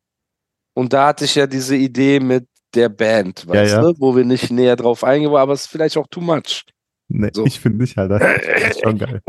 Und 0.74 0.94
da 0.94 1.08
hatte 1.08 1.26
ich 1.26 1.36
ja 1.36 1.48
diese 1.48 1.76
Idee 1.76 2.20
mit 2.20 2.48
der 2.76 2.90
Band, 2.90 3.46
Ja, 3.48 3.54
weißt 3.56 3.74
ja. 3.74 3.82
du, 3.82 3.94
wo 4.00 4.16
wir 4.16 4.24
nicht 4.24 4.52
näher 4.52 4.76
drauf 4.76 5.04
eingehen, 5.04 5.36
aber 5.36 5.54
es 5.54 5.62
ist 5.62 5.68
vielleicht 5.68 5.98
auch 5.98 6.08
too 6.08 6.22
much. 6.22 6.64
Nee, 7.10 7.30
So. 7.34 7.46
ich 7.46 7.60
finde 7.60 7.80
nicht, 7.80 7.98
Alter. 7.98 8.20
Das 8.20 8.70
ist 8.78 8.82
schon 8.84 8.98
geil. 8.98 9.22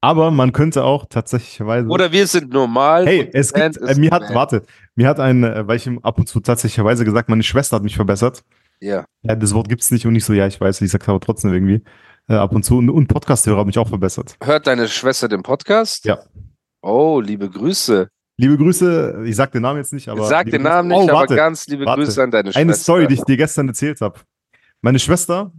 Aber 0.00 0.30
man 0.30 0.52
könnte 0.52 0.84
auch 0.84 1.06
tatsächlicherweise. 1.08 1.88
Oder 1.88 2.12
wir 2.12 2.26
sind 2.26 2.52
normal. 2.52 3.06
Hey, 3.06 3.30
es 3.32 3.52
gibt, 3.52 3.78
äh, 3.78 3.94
mir 3.96 4.10
hat, 4.10 4.22
warte, 4.34 4.62
mir 4.94 5.08
hat 5.08 5.18
ein, 5.18 5.42
äh, 5.42 5.66
weil 5.66 5.76
ich 5.76 5.86
ihm 5.86 5.98
ab 6.00 6.18
und 6.18 6.28
zu 6.28 6.40
tatsächlicherweise 6.40 7.04
gesagt, 7.04 7.28
meine 7.28 7.42
Schwester 7.42 7.76
hat 7.76 7.82
mich 7.82 7.96
verbessert. 7.96 8.44
Ja. 8.80 9.06
Ja, 9.22 9.34
das 9.34 9.54
Wort 9.54 9.68
gibt's 9.68 9.90
nicht 9.90 10.06
und 10.06 10.12
nicht 10.12 10.24
so, 10.24 10.32
ja, 10.34 10.46
ich 10.46 10.60
weiß, 10.60 10.80
ich 10.82 10.90
sag's 10.90 11.08
aber 11.08 11.18
trotzdem 11.20 11.52
irgendwie. 11.52 11.82
Äh, 12.28 12.34
ab 12.34 12.52
und 12.54 12.62
zu. 12.64 12.78
Und, 12.78 12.90
und 12.90 13.06
Podcast-Hörer 13.08 13.58
haben 13.58 13.66
mich 13.68 13.78
auch 13.78 13.88
verbessert. 13.88 14.36
Hört 14.42 14.66
deine 14.66 14.86
Schwester 14.88 15.28
den 15.28 15.42
Podcast? 15.42 16.04
Ja. 16.04 16.18
Oh, 16.82 17.20
liebe 17.20 17.48
Grüße. 17.48 18.08
Liebe 18.40 18.56
Grüße, 18.56 19.22
ich 19.26 19.34
sag 19.34 19.50
den 19.52 19.62
Namen 19.62 19.78
jetzt 19.78 19.92
nicht, 19.92 20.08
aber. 20.08 20.24
Sag 20.24 20.46
liebe 20.46 20.58
den 20.58 20.66
Grüße- 20.66 20.70
Namen 20.70 20.88
nicht, 20.88 20.98
oh, 20.98 21.02
aber 21.08 21.12
warte. 21.20 21.34
ganz 21.36 21.66
liebe 21.66 21.86
warte. 21.86 22.02
Grüße 22.02 22.22
an 22.22 22.30
deine 22.30 22.54
Eine 22.54 22.72
Schwester. 22.72 22.82
Story, 22.82 23.06
die 23.08 23.14
ich 23.14 23.22
dir 23.22 23.36
gestern 23.36 23.68
erzählt 23.68 24.00
habe. 24.00 24.20
Meine 24.80 24.98
Schwester 24.98 25.52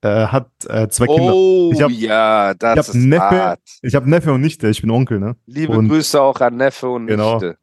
äh, 0.00 0.26
hat 0.26 0.48
äh, 0.66 0.88
zwei 0.88 1.06
Kinder. 1.06 1.32
Oh, 1.34 1.70
Ich 1.72 1.82
hab- 1.82 1.90
ja, 1.92 2.54
das 2.54 2.72
ich 2.72 2.78
hab 2.78 2.88
ist 2.88 2.94
Neffe- 2.94 3.20
hart. 3.44 3.60
Ich 3.82 3.94
habe 3.94 4.08
Neffe 4.10 4.32
und 4.32 4.40
Nichte, 4.40 4.68
ich 4.68 4.80
bin 4.80 4.90
Onkel, 4.90 5.20
ne? 5.20 5.36
Liebe 5.46 5.74
Und- 5.78 5.88
Grüße 5.88 6.20
auch 6.20 6.40
an 6.40 6.56
Neffe 6.56 6.88
und 6.88 7.06
Genau. 7.06 7.34
Nichte. 7.34 7.56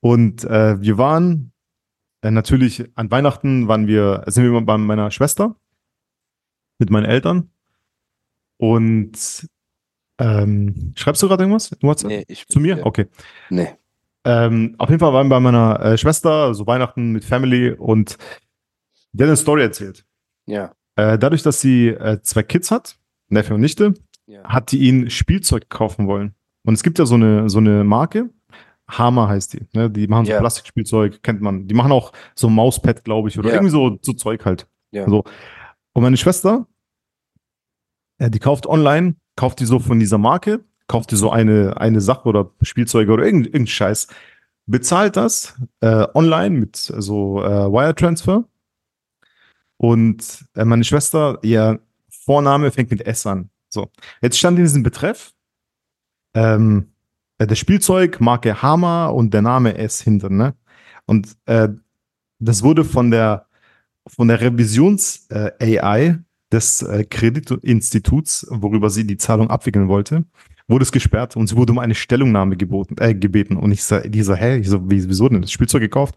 Und 0.00 0.44
äh, 0.44 0.78
wir 0.82 0.98
waren 0.98 1.52
äh, 2.22 2.30
natürlich 2.30 2.84
an 2.96 3.10
Weihnachten 3.10 3.68
waren 3.68 3.86
wir, 3.86 4.24
sind 4.26 4.44
wir 4.50 4.60
bei 4.60 4.76
meiner 4.76 5.10
Schwester 5.10 5.56
mit 6.84 6.90
meinen 6.90 7.06
Eltern. 7.06 7.50
Und 8.58 9.48
ähm, 10.18 10.92
schreibst 10.96 11.22
du 11.22 11.28
gerade 11.28 11.42
irgendwas? 11.42 11.72
in 11.72 11.88
WhatsApp? 11.88 12.10
Nee, 12.10 12.24
ich 12.28 12.46
Zu 12.46 12.60
mir? 12.60 12.78
Ja. 12.78 12.86
Okay. 12.86 13.06
Nee. 13.50 13.68
Ähm, 14.24 14.74
auf 14.78 14.88
jeden 14.88 15.00
Fall 15.00 15.12
waren 15.12 15.26
wir 15.28 15.36
bei 15.36 15.40
meiner 15.40 15.80
äh, 15.80 15.98
Schwester, 15.98 16.54
so 16.54 16.66
Weihnachten 16.66 17.12
mit 17.12 17.24
Family 17.24 17.70
und 17.72 18.16
die 19.12 19.22
hat 19.22 19.28
eine 19.28 19.36
Story 19.36 19.62
erzählt. 19.62 20.04
Ja. 20.46 20.72
Äh, 20.96 21.18
dadurch, 21.18 21.42
dass 21.42 21.60
sie 21.60 21.88
äh, 21.88 22.20
zwei 22.22 22.42
Kids 22.42 22.70
hat, 22.70 22.96
Neffe 23.28 23.54
und 23.54 23.60
Nichte, 23.60 23.94
ja. 24.26 24.44
hat 24.44 24.72
die 24.72 24.78
ihnen 24.78 25.10
Spielzeug 25.10 25.68
kaufen 25.68 26.06
wollen. 26.06 26.34
Und 26.64 26.74
es 26.74 26.82
gibt 26.82 26.98
ja 26.98 27.06
so 27.06 27.16
eine, 27.16 27.48
so 27.50 27.58
eine 27.58 27.84
Marke, 27.84 28.30
Hama 28.88 29.28
heißt 29.28 29.54
die. 29.54 29.66
Ne? 29.72 29.90
Die 29.90 30.06
machen 30.06 30.26
so 30.26 30.32
Ja. 30.32 30.38
Plastikspielzeug, 30.38 31.22
kennt 31.22 31.40
man. 31.40 31.66
Die 31.68 31.74
machen 31.74 31.92
auch 31.92 32.12
so 32.34 32.48
Mauspad, 32.48 33.04
glaube 33.04 33.28
ich, 33.28 33.38
oder 33.38 33.48
Ja. 33.48 33.54
irgendwie 33.56 33.70
so, 33.72 33.98
so 34.02 34.12
Zeug 34.12 34.44
halt. 34.44 34.66
Ja. 34.90 35.08
So. 35.08 35.24
Und 35.92 36.02
meine 36.02 36.16
Schwester, 36.16 36.66
die 38.18 38.38
kauft 38.38 38.66
online, 38.66 39.16
kauft 39.36 39.60
die 39.60 39.66
so 39.66 39.78
von 39.78 39.98
dieser 39.98 40.18
Marke, 40.18 40.64
kauft 40.86 41.10
die 41.10 41.16
so 41.16 41.30
eine, 41.30 41.76
eine 41.78 42.00
Sache 42.00 42.28
oder 42.28 42.50
Spielzeuge 42.62 43.12
oder 43.12 43.24
irgendein, 43.24 43.52
irgendein 43.52 43.66
Scheiß, 43.68 44.08
bezahlt 44.66 45.16
das 45.16 45.54
äh, 45.80 46.06
online 46.14 46.58
mit 46.58 46.76
so 46.76 47.42
äh, 47.42 47.70
Wire 47.70 47.94
Transfer. 47.94 48.44
Und 49.76 50.46
äh, 50.54 50.64
meine 50.64 50.84
Schwester, 50.84 51.38
ihr 51.42 51.80
Vorname 52.08 52.70
fängt 52.70 52.90
mit 52.90 53.06
S 53.06 53.26
an. 53.26 53.50
So. 53.68 53.90
Jetzt 54.22 54.38
stand 54.38 54.58
in 54.58 54.64
diesem 54.64 54.82
Betreff 54.82 55.32
ähm, 56.34 56.92
äh, 57.38 57.46
das 57.46 57.58
Spielzeug, 57.58 58.20
Marke 58.20 58.62
Hama 58.62 59.06
und 59.06 59.34
der 59.34 59.42
Name 59.42 59.76
S 59.76 60.00
hinter, 60.00 60.30
ne? 60.30 60.54
Und 61.06 61.36
äh, 61.46 61.68
das 62.38 62.62
wurde 62.62 62.84
von 62.84 63.10
der 63.10 63.46
von 64.06 64.28
der 64.28 64.40
Revisions-AI 64.40 66.18
des 66.54 66.82
äh, 66.82 67.04
Kreditinstituts, 67.04 68.46
worüber 68.48 68.88
sie 68.88 69.06
die 69.06 69.16
Zahlung 69.16 69.50
abwickeln 69.50 69.88
wollte, 69.88 70.24
wurde 70.68 70.84
es 70.84 70.92
gesperrt 70.92 71.36
und 71.36 71.48
sie 71.48 71.56
wurde 71.56 71.72
um 71.72 71.78
eine 71.78 71.94
Stellungnahme 71.94 72.56
geboten, 72.56 72.96
äh, 73.00 73.14
gebeten. 73.14 73.56
Und 73.56 73.72
ich 73.72 73.82
so, 73.82 73.98
die 73.98 74.22
so, 74.22 74.34
hä? 74.34 74.58
Ich 74.58 74.68
so, 74.68 74.88
wie, 74.88 75.06
wieso 75.08 75.28
denn? 75.28 75.42
Das 75.42 75.50
Spielzeug 75.50 75.80
gekauft? 75.80 76.14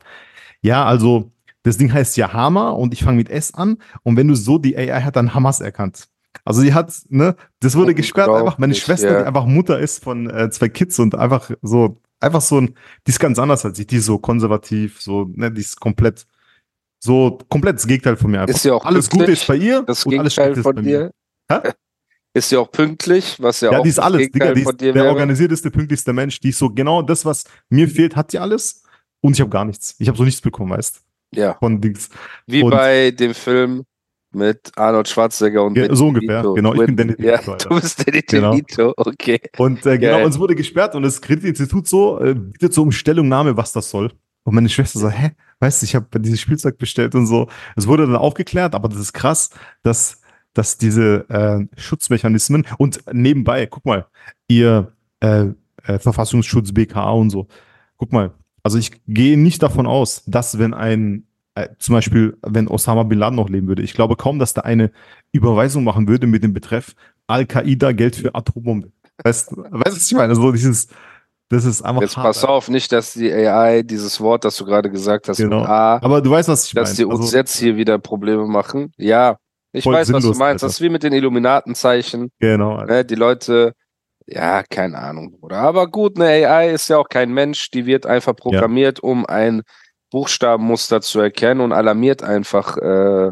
Ja, 0.61 0.85
also 0.85 1.31
das 1.63 1.77
Ding 1.77 1.91
heißt 1.91 2.15
ja 2.17 2.31
Hama 2.31 2.69
und 2.69 2.93
ich 2.93 3.03
fange 3.03 3.17
mit 3.17 3.29
S 3.29 3.53
an. 3.53 3.77
Und 4.03 4.15
wenn 4.15 4.27
du 4.27 4.35
so 4.35 4.57
die 4.57 4.77
AI 4.77 5.01
hat 5.01 5.15
dann 5.15 5.33
Hamas 5.33 5.59
erkannt. 5.59 6.07
Also 6.45 6.61
sie 6.61 6.73
hat, 6.73 6.93
ne, 7.09 7.35
das 7.59 7.75
wurde 7.75 7.95
gesperrt 7.95 8.29
einfach. 8.29 8.57
Meine 8.59 8.75
Schwester, 8.75 9.11
ja. 9.11 9.19
die 9.21 9.27
einfach 9.27 9.45
Mutter 9.45 9.79
ist 9.79 10.03
von 10.03 10.29
äh, 10.29 10.49
zwei 10.51 10.69
Kids 10.69 10.99
und 10.99 11.15
einfach 11.15 11.51
so, 11.61 11.97
einfach 12.19 12.41
so 12.41 12.61
ein, 12.61 12.75
die 13.05 13.09
ist 13.09 13.19
ganz 13.19 13.39
anders 13.39 13.65
als 13.65 13.79
ich, 13.79 13.87
die 13.87 13.97
ist 13.97 14.05
so 14.05 14.19
konservativ, 14.19 15.01
so, 15.01 15.29
ne, 15.33 15.51
die 15.51 15.61
ist 15.61 15.79
komplett, 15.79 16.27
so 17.07 17.39
komplett 17.49 17.77
das 17.77 17.87
Gegenteil 17.87 18.15
von 18.17 18.29
mir 18.29 18.41
einfach. 18.41 18.53
Ist 18.55 18.63
ja 18.65 18.73
auch 18.73 18.85
alles 18.85 19.09
Gute 19.09 19.31
ist 19.31 19.47
bei 19.47 19.55
ihr 19.55 19.81
Das 19.81 20.05
und 20.05 20.17
alles 20.19 20.35
Gegenteil 20.35 20.57
ist 20.59 20.63
von 20.63 20.83
dir. 20.83 21.11
Ist 22.33 22.51
ja 22.51 22.59
auch 22.59 22.69
pünktlich, 22.69 23.37
was 23.41 23.61
ja, 23.61 23.71
Ja, 23.71 23.79
auch 23.79 23.83
die 23.83 23.89
ist 23.89 23.97
alles, 23.99 24.29
Digga, 24.29 24.53
die 24.53 24.61
ist 24.61 24.79
der 24.81 25.05
organisierteste, 25.05 25.71
pünktlichste 25.71 26.13
Mensch, 26.13 26.39
die 26.39 26.49
ist 26.49 26.59
so 26.59 26.69
genau 26.69 27.01
das, 27.01 27.25
was 27.25 27.45
mir 27.69 27.87
fehlt, 27.87 28.15
hat 28.15 28.31
die 28.31 28.37
alles 28.37 28.83
und 29.21 29.33
ich 29.33 29.39
habe 29.41 29.49
gar 29.49 29.65
nichts. 29.65 29.95
Ich 29.97 30.07
habe 30.07 30.15
so 30.17 30.23
nichts 30.23 30.39
bekommen, 30.41 30.69
weißt 30.71 31.01
Ja, 31.33 31.55
von 31.55 31.81
Dings. 31.81 32.09
wie 32.45 32.61
Und- 32.61 32.69
bei 32.71 33.09
dem 33.09 33.33
Film 33.33 33.85
mit 34.35 34.71
Arnold 34.75 35.07
Schwarzenegger 35.07 35.63
und 35.63 35.75
Ja, 35.77 35.95
so 35.95 36.09
ungefähr, 36.09 36.41
DeVito. 36.43 36.53
genau, 36.53 36.73
ich 36.75 36.85
bin 36.85 36.95
Danny 36.97 37.15
Ja, 37.17 37.35
Alter. 37.37 37.69
du 37.69 37.79
bist 37.81 38.07
Danny 38.07 38.21
Genau. 38.21 38.51
DeVito, 38.51 38.93
okay. 38.97 39.39
Und 39.57 39.83
äh, 39.87 39.97
genau, 39.97 40.23
uns 40.23 40.37
wurde 40.37 40.53
gesperrt 40.53 40.93
und 40.93 41.01
das 41.03 41.19
Kreditinstitut 41.19 41.87
so 41.87 42.19
äh, 42.19 42.35
bietet 42.35 42.71
so 42.71 42.83
um 42.83 42.91
Stellungnahme, 42.91 43.57
was 43.57 43.71
das 43.73 43.89
soll. 43.89 44.11
Und 44.43 44.53
meine 44.53 44.69
Schwester 44.69 44.99
so, 44.99 45.09
hä, 45.09 45.31
weißt 45.59 45.81
du, 45.81 45.85
ich 45.85 45.95
habe 45.95 46.19
dieses 46.19 46.41
Spielzeug 46.41 46.77
bestellt 46.77 47.15
und 47.15 47.27
so. 47.27 47.47
Es 47.75 47.87
wurde 47.87 48.05
dann 48.05 48.15
aufgeklärt, 48.15 48.75
aber 48.75 48.89
das 48.89 48.99
ist 48.99 49.13
krass, 49.13 49.49
dass, 49.83 50.21
dass 50.53 50.77
diese 50.77 51.29
äh, 51.29 51.65
Schutzmechanismen 51.79 52.65
und 52.77 53.03
nebenbei, 53.11 53.65
guck 53.65 53.85
mal, 53.85 54.05
ihr 54.47 54.93
äh, 55.19 55.47
äh, 55.83 55.99
Verfassungsschutz, 55.99 56.71
BKA 56.71 57.11
und 57.11 57.29
so, 57.29 57.47
guck 57.97 58.11
mal, 58.11 58.33
also 58.63 58.77
ich 58.77 58.91
gehe 59.07 59.37
nicht 59.37 59.63
davon 59.63 59.87
aus, 59.87 60.23
dass 60.25 60.59
wenn 60.59 60.73
ein 60.73 61.27
äh, 61.55 61.69
zum 61.79 61.93
Beispiel, 61.93 62.37
wenn 62.43 62.67
Osama 62.67 63.03
Bin 63.03 63.17
Laden 63.17 63.35
noch 63.35 63.49
leben 63.49 63.67
würde, 63.67 63.81
ich 63.81 63.93
glaube 63.93 64.15
kaum, 64.15 64.37
dass 64.37 64.53
da 64.53 64.61
eine 64.61 64.91
Überweisung 65.31 65.83
machen 65.83 66.07
würde 66.07 66.27
mit 66.27 66.43
dem 66.43 66.53
Betreff 66.53 66.93
Al-Qaida 67.25 67.93
Geld 67.93 68.15
für 68.15 68.35
Atombombe. 68.35 68.91
Weißt 69.23 69.51
du, 69.51 69.65
was 69.71 70.05
ich 70.05 70.15
meine? 70.15 70.35
So 70.35 70.51
dieses, 70.51 70.89
das 71.49 71.65
ist 71.65 71.81
einfach 71.81 72.01
Jetzt 72.01 72.17
hart, 72.17 72.25
pass 72.25 72.43
auf, 72.43 72.69
nicht, 72.69 72.91
dass 72.91 73.13
die 73.13 73.31
AI 73.31 73.81
dieses 73.83 74.19
Wort, 74.19 74.43
das 74.45 74.57
du 74.57 74.65
gerade 74.65 74.89
gesagt 74.89 75.29
hast, 75.29 75.37
Genau. 75.37 75.61
mit 75.61 75.69
A, 75.69 75.95
Aber 76.03 76.21
du 76.21 76.29
weißt, 76.31 76.49
was 76.49 76.65
ich 76.65 76.73
dass 76.73 76.93
die 76.95 77.05
meine. 77.05 77.15
uns 77.17 77.25
Also, 77.27 77.37
jetzt 77.37 77.57
hier 77.57 77.77
wieder 77.77 77.97
Probleme 77.99 78.45
machen. 78.47 78.91
Ja, 78.97 79.37
ich 79.71 79.85
weiß, 79.85 80.11
was 80.11 80.21
du 80.21 80.21
sinnlos, 80.21 80.37
meinst. 80.37 80.63
Alter. 80.63 80.67
Das 80.67 80.73
ist 80.73 80.81
wie 80.81 80.89
mit 80.89 81.03
den 81.03 81.13
Illuminatenzeichen. 81.13 82.31
genau. 82.39 82.83
Ne? 82.83 83.05
Die 83.05 83.15
Leute, 83.15 83.73
ja, 84.25 84.63
keine 84.63 84.97
Ahnung, 84.97 85.31
Bruder. 85.39 85.57
Aber 85.57 85.87
gut, 85.87 86.19
eine 86.19 86.47
AI 86.47 86.71
ist 86.71 86.89
ja 86.89 86.97
auch 86.97 87.07
kein 87.09 87.31
Mensch, 87.33 87.71
die 87.71 87.85
wird 87.85 88.05
einfach 88.05 88.35
programmiert, 88.35 88.99
um 88.99 89.25
ein 89.25 89.61
Buchstabenmuster 90.11 91.01
zu 91.01 91.19
erkennen 91.19 91.61
und 91.61 91.71
alarmiert 91.73 92.23
einfach 92.23 92.77
äh, 92.77 93.31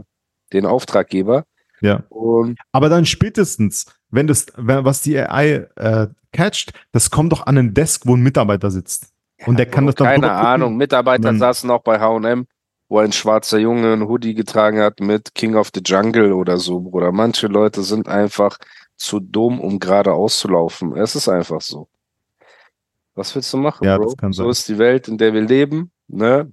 den 0.53 0.65
Auftraggeber. 0.65 1.43
Ja. 1.85 2.03
Und 2.09 2.57
Aber 2.71 2.89
dann 2.89 3.05
spätestens, 3.05 3.85
wenn 4.09 4.27
das, 4.27 4.47
wenn, 4.57 4.83
was 4.85 5.01
die 5.01 5.17
AI 5.17 5.67
äh, 5.75 6.07
catcht, 6.31 6.73
das 6.91 7.09
kommt 7.11 7.31
doch 7.31 7.45
an 7.45 7.57
einen 7.57 7.73
Desk, 7.73 8.03
wo 8.05 8.15
ein 8.15 8.21
Mitarbeiter 8.21 8.71
sitzt. 8.71 9.11
Und 9.45 9.57
der 9.59 9.65
kann 9.65 9.85
das 9.85 9.95
dann 9.95 10.07
keine. 10.07 10.31
Ahnung, 10.31 10.77
Mitarbeiter 10.77 11.23
Dann- 11.23 11.39
saßen 11.39 11.69
auch 11.69 11.83
bei 11.83 11.99
H&M, 11.99 12.47
wo 12.87 12.99
ein 12.99 13.11
schwarzer 13.11 13.57
Junge 13.59 13.93
ein 13.93 14.07
Hoodie 14.07 14.33
getragen 14.33 14.79
hat 14.79 14.99
mit 14.99 15.35
King 15.35 15.55
of 15.55 15.69
the 15.73 15.81
Jungle 15.85 16.33
oder 16.33 16.57
so, 16.57 16.79
Bruder. 16.79 17.11
Manche 17.11 17.47
Leute 17.47 17.83
sind 17.83 18.07
einfach 18.07 18.57
zu 18.95 19.19
dumm, 19.19 19.59
um 19.59 19.79
gerade 19.79 20.13
auszulaufen. 20.13 20.95
Es 20.95 21.15
ist 21.15 21.27
einfach 21.27 21.61
so. 21.61 21.87
Was 23.13 23.33
willst 23.35 23.51
du 23.53 23.57
machen, 23.57 23.83
Ja, 23.85 23.97
Bro? 23.97 24.05
das 24.05 24.17
kann 24.17 24.33
so 24.33 24.43
sein. 24.43 24.51
ist 24.51 24.67
die 24.69 24.77
Welt, 24.77 25.07
in 25.07 25.17
der 25.17 25.33
wir 25.33 25.41
leben, 25.41 25.91
ne? 26.07 26.51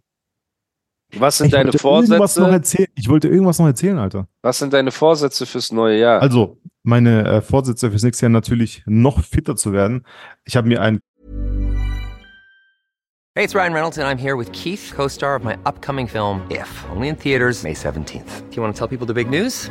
Was 1.19 1.39
sind 1.39 1.47
Ich 1.49 1.53
deine 1.53 1.73
wollte 1.73 1.79
irgendwas 1.87 2.37
noch 2.37 2.45
Vorsätze? 2.47 2.53
erzählen. 2.79 2.89
Ich 2.97 3.09
wollte 3.09 3.29
irgendwas 3.29 3.59
noch 3.59 3.67
erzählen, 3.67 3.99
Alter. 3.99 4.29
Was 4.43 4.59
sind 4.59 4.73
deine 4.73 4.91
Vorsätze 4.91 5.45
fürs 5.47 5.71
neue 5.73 5.99
Jahr? 5.99 6.23
Also, 6.23 6.59
meine 6.83 7.25
äh, 7.27 7.41
Vorsätze 7.43 7.91
fürs 7.91 8.03
nächste 8.03 8.27
Jahr 8.27 8.31
natürlich 8.31 8.83
noch 8.87 9.23
fitter 9.23 9.55
zu 9.57 9.73
werden. 9.73 10.05
Ich 10.45 10.57
habe 10.57 10.69
mir 10.69 10.81
ein 10.81 11.01
Hey, 13.35 13.45
it's 13.45 13.55
Ryan 13.55 13.73
Reynolds, 13.73 13.99
and 13.99 14.07
I'm 14.07 14.19
here 14.23 14.37
with 14.37 14.53
Keith, 14.53 14.93
co 14.95 15.09
star 15.09 15.37
of 15.37 15.43
my 15.43 15.55
upcoming 15.65 16.07
film, 16.07 16.43
If, 16.51 16.85
only 16.95 17.09
in 17.09 17.17
theaters, 17.17 17.63
May 17.63 17.73
17th. 17.73 18.43
Do 18.51 18.57
you 18.57 18.63
want 18.63 18.75
to 18.75 18.79
tell 18.79 18.89
people 18.89 19.07
the 19.07 19.15
big 19.15 19.31
news? 19.31 19.71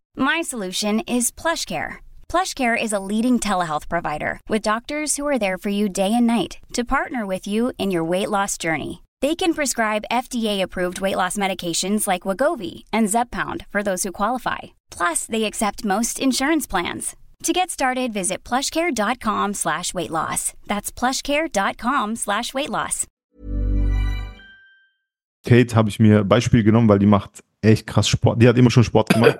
My 0.15 0.41
solution 0.41 1.01
is 1.01 1.31
PlushCare. 1.31 1.97
PlushCare 2.29 2.81
is 2.81 2.93
a 2.93 2.99
leading 2.99 3.39
telehealth 3.39 3.89
provider 3.89 4.39
with 4.47 4.61
doctors 4.61 5.17
who 5.17 5.27
are 5.27 5.37
there 5.39 5.57
for 5.57 5.69
you 5.69 5.89
day 5.89 6.13
and 6.13 6.25
night 6.25 6.57
to 6.73 6.85
partner 6.85 7.25
with 7.25 7.45
you 7.45 7.73
in 7.77 7.91
your 7.91 8.03
weight 8.09 8.29
loss 8.29 8.57
journey. 8.57 9.03
They 9.21 9.35
can 9.35 9.53
prescribe 9.53 10.05
FDA-approved 10.09 11.01
weight 11.01 11.17
loss 11.17 11.37
medications 11.37 12.07
like 12.07 12.23
Wagovi 12.23 12.85
and 12.93 13.07
Zepbound 13.09 13.65
for 13.69 13.83
those 13.83 14.03
who 14.03 14.11
qualify. 14.13 14.59
Plus, 14.89 15.25
they 15.25 15.43
accept 15.43 15.83
most 15.85 16.19
insurance 16.19 16.65
plans. 16.65 17.15
To 17.43 17.53
get 17.53 17.69
started, 17.69 18.13
visit 18.13 18.43
plushcare.com 18.43 19.53
slash 19.55 19.93
weight 19.93 20.11
loss. 20.11 20.53
That's 20.67 20.91
plushcare.com 20.91 22.15
slash 22.15 22.53
weight 22.53 22.69
loss. 22.69 23.07
Kate 25.43 25.73
habe 25.75 25.89
ich 25.89 25.99
mir 25.99 26.23
Beispiel 26.23 26.63
genommen, 26.63 26.87
weil 26.87 26.99
die 26.99 27.07
macht 27.07 27.43
echt 27.61 27.87
krass 27.87 28.07
Sport. 28.07 28.41
Die 28.41 28.47
hat 28.47 28.57
immer 28.57 28.69
schon 28.69 28.83
Sport 28.83 29.09
gemacht, 29.09 29.39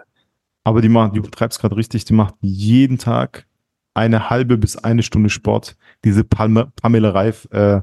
aber 0.63 0.81
die 0.81 0.89
macht, 0.89 1.15
die 1.15 1.19
betreibt 1.19 1.53
es 1.53 1.59
gerade 1.59 1.75
richtig. 1.75 2.05
Die 2.05 2.13
macht 2.13 2.35
jeden 2.41 2.97
Tag 2.97 3.47
eine 3.93 4.29
halbe 4.29 4.57
bis 4.57 4.77
eine 4.77 5.03
Stunde 5.03 5.29
Sport. 5.29 5.75
Diese 6.03 6.23
Palme, 6.23 6.71
Pamela 6.81 7.09
Reif 7.09 7.47
äh, 7.51 7.81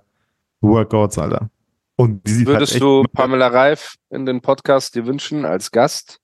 Workouts, 0.61 1.19
Alter. 1.19 1.51
Und 1.97 2.27
die 2.27 2.31
sieht 2.31 2.47
Würdest 2.47 2.75
halt 2.75 2.83
du 2.83 3.03
Pamela 3.13 3.49
Reif 3.49 3.97
in 4.11 4.25
den 4.25 4.41
Podcast 4.41 4.95
dir 4.95 5.07
wünschen 5.07 5.45
als 5.45 5.71
Gast? 5.71 6.21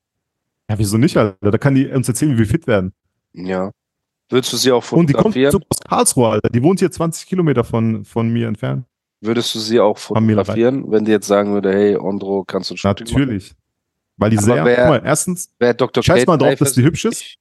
Ja, 0.70 0.78
wieso 0.78 0.96
nicht, 0.96 1.16
Alter? 1.16 1.50
Da 1.50 1.58
kann 1.58 1.74
die 1.74 1.88
uns 1.88 2.08
erzählen, 2.08 2.32
wie 2.34 2.38
wir 2.38 2.46
fit 2.46 2.66
werden. 2.66 2.92
Ja. 3.32 3.72
Würdest 4.30 4.52
du 4.52 4.56
sie 4.56 4.72
auch 4.72 4.90
Und 4.92 5.08
die 5.08 5.12
kommt 5.12 5.34
fotografieren? 5.34 5.64
aus 5.68 5.80
Karlsruhe, 5.80 6.28
Alter. 6.28 6.48
Die 6.48 6.62
wohnt 6.62 6.78
hier 6.78 6.90
20 6.90 7.26
Kilometer 7.26 7.64
von, 7.64 8.04
von 8.04 8.32
mir 8.32 8.48
entfernt. 8.48 8.86
Würdest 9.20 9.54
du 9.54 9.58
sie 9.58 9.80
auch 9.80 9.98
fotografieren, 9.98 10.90
wenn 10.90 11.04
die 11.04 11.10
jetzt 11.10 11.26
sagen 11.26 11.52
würde, 11.52 11.72
hey, 11.72 11.96
Ondro, 11.96 12.44
kannst 12.44 12.70
du 12.70 12.74
ein 12.74 12.78
Shooting 12.78 13.06
machen? 13.12 13.40
Natürlich. 14.16 14.18
Weil 14.18 14.30
die 14.30 14.38
Aber 14.38 14.44
sehr, 14.44 14.64
wer- 14.64 14.76
guck 14.76 14.86
mal, 15.02 15.02
erstens, 15.08 15.50
Wer 15.58 15.74
Dr. 15.74 16.02
Scheiß 16.02 16.18
Kate 16.24 16.26
mal 16.30 16.36
drauf, 16.38 16.58
dass 16.58 16.72
die 16.72 16.82
hübsch 16.84 17.04
ist. 17.04 17.36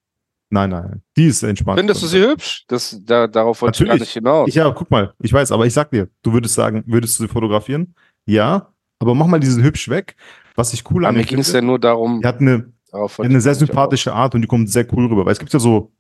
nein, 0.50 0.70
nein, 0.70 1.02
die 1.18 1.26
ist 1.28 1.44
entspannt. 1.44 1.80
Findest 1.80 2.02
du 2.04 2.08
sie 2.08 2.20
hübsch? 2.20 2.66
Das, 2.68 3.00
da, 3.04 3.28
darauf 3.28 3.62
wollte 3.62 3.76
ich 3.84 3.88
gar 3.88 3.94
Natürlich. 3.96 4.10
nicht 4.10 4.14
hinaus. 4.14 4.48
Ich, 4.50 4.56
ja, 4.56 4.70
guck 4.72 4.90
mal, 4.92 5.14
ich 5.22 5.32
weiß, 5.34 5.52
aber 5.52 5.66
ich 5.66 5.74
sag 5.74 5.92
dir, 5.92 6.10
du 6.22 6.34
würdest 6.34 6.56
sagen, 6.56 6.84
würdest 6.88 7.20
du 7.20 7.24
sie 7.24 7.28
fotografieren? 7.30 7.94
Ja, 8.26 8.74
aber 9.00 9.16
mach 9.16 9.28
mal 9.28 9.40
diesen 9.40 9.64
hübsch 9.64 9.90
weg. 9.90 10.16
Was 10.56 10.74
ich 10.74 10.90
cool 10.92 11.06
an 11.06 11.16
mir 11.16 11.24
ging 11.24 11.40
es 11.40 11.52
ja 11.52 11.62
nur 11.62 11.80
darum, 11.80 12.22
die 12.22 12.28
hat 12.28 12.40
eine, 12.40 12.72
eine 13.18 13.42
sehr 13.42 13.56
sympathische 13.56 14.14
Art 14.14 14.36
und 14.36 14.42
die 14.42 14.48
kommt 14.48 14.70
sehr 14.70 14.86
cool 14.94 15.08
rüber. 15.08 15.26
Weil 15.26 15.34
es 15.34 15.40
gibt 15.40 15.52
ja 15.52 15.60
so 15.60 15.92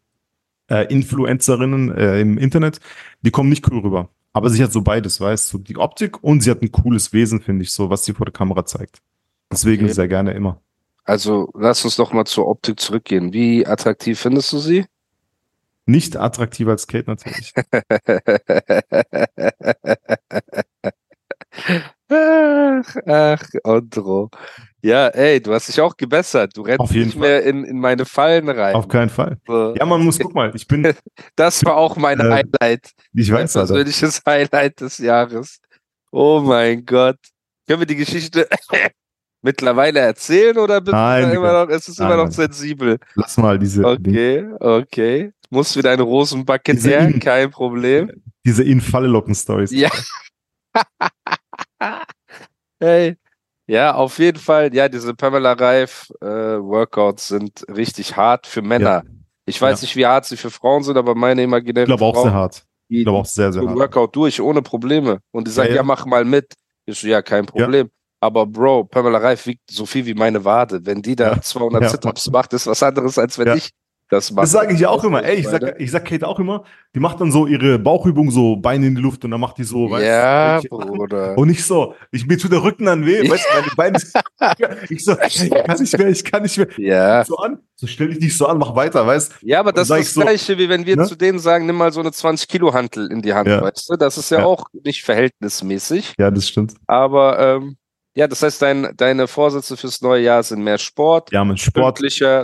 äh, 0.69 0.85
Influencerinnen 0.93 1.91
äh, 1.95 2.19
im 2.21 2.37
Internet, 2.37 2.79
die 3.21 3.31
kommen 3.31 3.49
nicht 3.49 3.69
cool 3.71 3.79
rüber. 3.79 4.09
Aber 4.31 4.49
sie 4.49 4.63
hat 4.63 4.71
so 4.71 4.81
beides, 4.81 5.19
weißt 5.19 5.51
du, 5.53 5.57
die 5.59 5.77
Optik 5.77 6.23
und 6.23 6.41
sie 6.41 6.49
hat 6.51 6.61
ein 6.61 6.71
cooles 6.71 7.13
Wesen, 7.13 7.41
finde 7.41 7.63
ich, 7.63 7.71
so, 7.71 7.89
was 7.89 8.05
sie 8.05 8.13
vor 8.13 8.25
der 8.25 8.33
Kamera 8.33 8.65
zeigt. 8.65 8.99
Deswegen 9.53 9.85
Okay. 9.85 9.93
sehr 9.93 10.07
gerne 10.07 10.31
immer. 10.33 10.59
Also 11.05 11.49
lass 11.53 11.83
uns 11.83 11.95
doch 11.97 12.13
mal 12.13 12.25
zur 12.25 12.47
Optik 12.47 12.79
zurückgehen. 12.79 13.33
Wie 13.33 13.65
attraktiv 13.67 14.19
findest 14.19 14.51
du 14.53 14.59
sie? 14.59 14.85
Nicht 15.85 16.15
attraktiver 16.15 16.71
als 16.71 16.87
Kate 16.87 17.09
natürlich. 17.09 17.53
ach, 22.09 22.95
ach, 23.07 23.43
Ondro. 23.63 24.29
Ja, 24.81 25.07
ey, 25.09 25.41
du 25.41 25.53
hast 25.53 25.67
dich 25.69 25.79
auch 25.79 25.95
gebessert. 25.95 26.55
Du 26.55 26.61
rennst 26.61 26.91
nicht 26.93 27.15
mehr 27.17 27.43
in, 27.43 27.63
in 27.63 27.79
meine 27.79 28.05
Fallen 28.05 28.49
rein. 28.49 28.75
Auf 28.75 28.87
keinen 28.87 29.09
Fall. 29.09 29.37
So. 29.47 29.73
Ja, 29.75 29.85
man 29.85 30.01
muss, 30.03 30.19
guck 30.19 30.33
mal, 30.35 30.51
ich 30.55 30.67
bin, 30.67 30.93
Das 31.35 31.63
war 31.63 31.77
auch 31.77 31.95
mein 31.95 32.19
Äh, 32.19 32.43
Highlight. 32.61 32.91
ich 33.13 33.31
weiß, 33.31 33.55
Alter. 33.55 33.73
persönliches 33.73 34.21
Highlight 34.27 34.81
des 34.81 34.97
Jahres. 34.97 35.59
Oh 36.11 36.41
mein 36.41 36.85
Gott. 36.85 37.17
Können 37.67 37.79
wir 37.79 37.87
die 37.87 37.95
Geschichte 37.95 38.47
mittlerweile 39.43 39.99
erzählen 39.99 40.57
oder 40.57 40.81
bist 40.81 40.93
Nein, 40.93 41.29
du 41.29 41.35
immer 41.35 41.65
noch, 41.65 41.69
es 41.69 41.87
ist 41.87 41.99
immer 41.99 42.09
Nein, 42.09 42.17
noch 42.17 42.23
nein. 42.25 42.31
sensibel? 42.33 42.97
Lass 43.15 43.37
mal 43.37 43.59
diese, 43.59 43.85
Okay, 43.85 44.45
okay. 44.59 45.31
Musst 45.51 45.77
wieder 45.77 45.91
eine 45.91 46.01
Rosenbacke 46.01 46.73
Diese 46.73 46.89
her, 46.89 47.07
In- 47.07 47.19
kein 47.19 47.51
Problem. 47.51 48.11
diese 48.43 48.63
Infallelocken-Stories. 48.63 49.69
Ja. 49.71 49.89
hey. 52.79 53.17
Ja, 53.67 53.93
auf 53.95 54.19
jeden 54.19 54.39
Fall. 54.39 54.73
Ja, 54.75 54.89
diese 54.89 55.13
Pamela 55.13 55.53
Reif 55.53 56.11
äh, 56.21 56.25
Workouts 56.25 57.29
sind 57.29 57.65
richtig 57.73 58.17
hart 58.17 58.45
für 58.45 58.61
Männer. 58.61 59.03
Ich 59.45 59.61
weiß 59.61 59.79
Ja. 59.81 59.85
nicht, 59.85 59.95
wie 59.95 60.05
hart 60.05 60.25
sie 60.25 60.37
für 60.37 60.49
Frauen 60.49 60.83
sind, 60.83 60.97
aber 60.97 61.15
meine 61.15 61.41
Ich 61.41 61.45
imaginären 61.45 61.85
glaube 61.87 62.03
auch 62.03 62.13
Frauen, 62.13 62.23
sehr 62.25 62.33
hart. 62.33 62.63
Ich 62.89 63.03
glaube 63.03 63.19
auch 63.19 63.25
sehr, 63.25 63.53
sehr 63.53 63.65
hart. 63.65 63.75
Workout 63.77 64.15
durch, 64.15 64.41
ohne 64.41 64.61
Probleme. 64.61 65.19
Und 65.31 65.47
die 65.47 65.51
sagen, 65.51 65.69
ja, 65.69 65.75
Ja, 65.75 65.81
ja. 65.81 65.83
mach 65.83 66.05
mal 66.05 66.25
mit. 66.25 66.53
Ich 66.85 66.99
so, 66.99 67.07
ja, 67.07 67.21
kein 67.21 67.45
Problem. 67.45 67.89
Aber 68.23 68.45
Bro, 68.45 68.85
Pamela 68.85 69.17
Reif 69.17 69.45
wiegt 69.47 69.69
so 69.69 69.85
viel 69.85 70.05
wie 70.05 70.13
meine 70.13 70.45
Wade. 70.45 70.79
Wenn 70.85 71.01
die 71.01 71.15
da 71.15 71.33
Ja. 71.33 71.41
200 71.41 71.81
Ja. 71.83 71.89
Sit-Ups 71.89 72.29
macht, 72.31 72.53
ist 72.53 72.67
was 72.67 72.81
anderes, 72.81 73.17
als 73.17 73.37
wenn 73.37 73.57
ich 73.57 73.71
das 74.09 74.31
mache. 74.31 74.43
Das 74.43 74.51
sage 74.51 74.73
ich 74.73 74.79
ja 74.79 74.89
auch 74.89 75.03
immer. 75.03 75.23
Ey, 75.23 75.37
ich 75.37 75.45
du? 75.45 75.51
sag, 75.51 75.79
ich 75.79 75.89
sag 75.91 76.05
Kate 76.05 76.27
auch 76.27 76.39
immer, 76.39 76.63
die 76.95 76.99
macht 76.99 77.19
dann 77.19 77.31
so 77.31 77.47
ihre 77.47 77.79
Bauchübung, 77.79 78.29
so 78.31 78.55
Beine 78.57 78.85
in 78.87 78.95
die 78.95 79.01
Luft 79.01 79.25
und 79.25 79.31
dann 79.31 79.39
macht 79.41 79.57
die 79.57 79.63
so, 79.63 79.89
weißt 79.89 80.05
Ja, 80.05 80.61
du, 80.61 80.69
welche- 80.77 80.85
Bruder. 80.91 81.37
Und 81.37 81.47
nicht 81.47 81.65
so, 81.65 81.95
ich 82.11 82.25
mir 82.27 82.37
tut 82.37 82.51
der 82.51 82.61
Rücken 82.63 82.85
dann 82.85 83.05
weh, 83.05 83.27
weißt 83.29 83.45
du, 83.49 83.55
meine 83.55 83.73
Beine, 83.75 83.99
ich 84.89 85.03
so, 85.03 85.15
ich 85.25 85.49
kann 85.49 85.79
nicht 85.79 85.97
mehr, 85.97 86.07
ich 86.09 86.23
kann 86.23 86.43
nicht 86.43 86.57
mehr. 86.57 86.67
Ja. 86.77 87.25
So 87.25 87.37
an, 87.37 87.57
so 87.75 87.87
stell 87.87 88.09
dich 88.09 88.19
nicht 88.19 88.37
so 88.37 88.45
an, 88.45 88.57
mach 88.59 88.75
weiter, 88.75 89.05
weißt 89.07 89.33
Ja, 89.41 89.59
aber 89.61 89.71
das 89.71 89.89
ist 89.89 89.95
ich 89.97 90.05
das 90.05 90.13
so, 90.13 90.21
Gleiche, 90.21 90.57
wie 90.59 90.69
wenn 90.69 90.85
wir 90.85 90.95
ne? 90.97 91.07
zu 91.07 91.15
denen 91.15 91.39
sagen, 91.39 91.65
nimm 91.65 91.77
mal 91.77 91.91
so 91.91 91.99
eine 92.01 92.09
20-Kilo-Hantel 92.11 93.11
in 93.11 93.21
die 93.21 93.33
Hand, 93.33 93.47
Ja. 93.47 93.61
weißt 93.61 93.89
du? 93.89 93.95
Das 93.95 94.17
ist 94.17 94.29
ja, 94.29 94.39
Ja. 94.39 94.45
auch 94.45 94.65
nicht 94.83 95.03
verhältnismäßig. 95.03 96.13
Ja, 96.19 96.29
das 96.29 96.47
stimmt. 96.47 96.73
Aber 96.87 97.39
ähm, 97.39 97.77
ja, 98.15 98.27
das 98.27 98.43
heißt, 98.43 98.61
dein, 98.61 98.93
deine 98.95 99.27
Vorsätze 99.27 99.75
fürs 99.77 100.01
neue 100.01 100.21
Jahr 100.23 100.43
sind 100.43 100.63
mehr 100.63 100.77
Sport, 100.77 101.31
Ja, 101.31 101.43
man 101.43 101.57
Sport, 101.57 101.99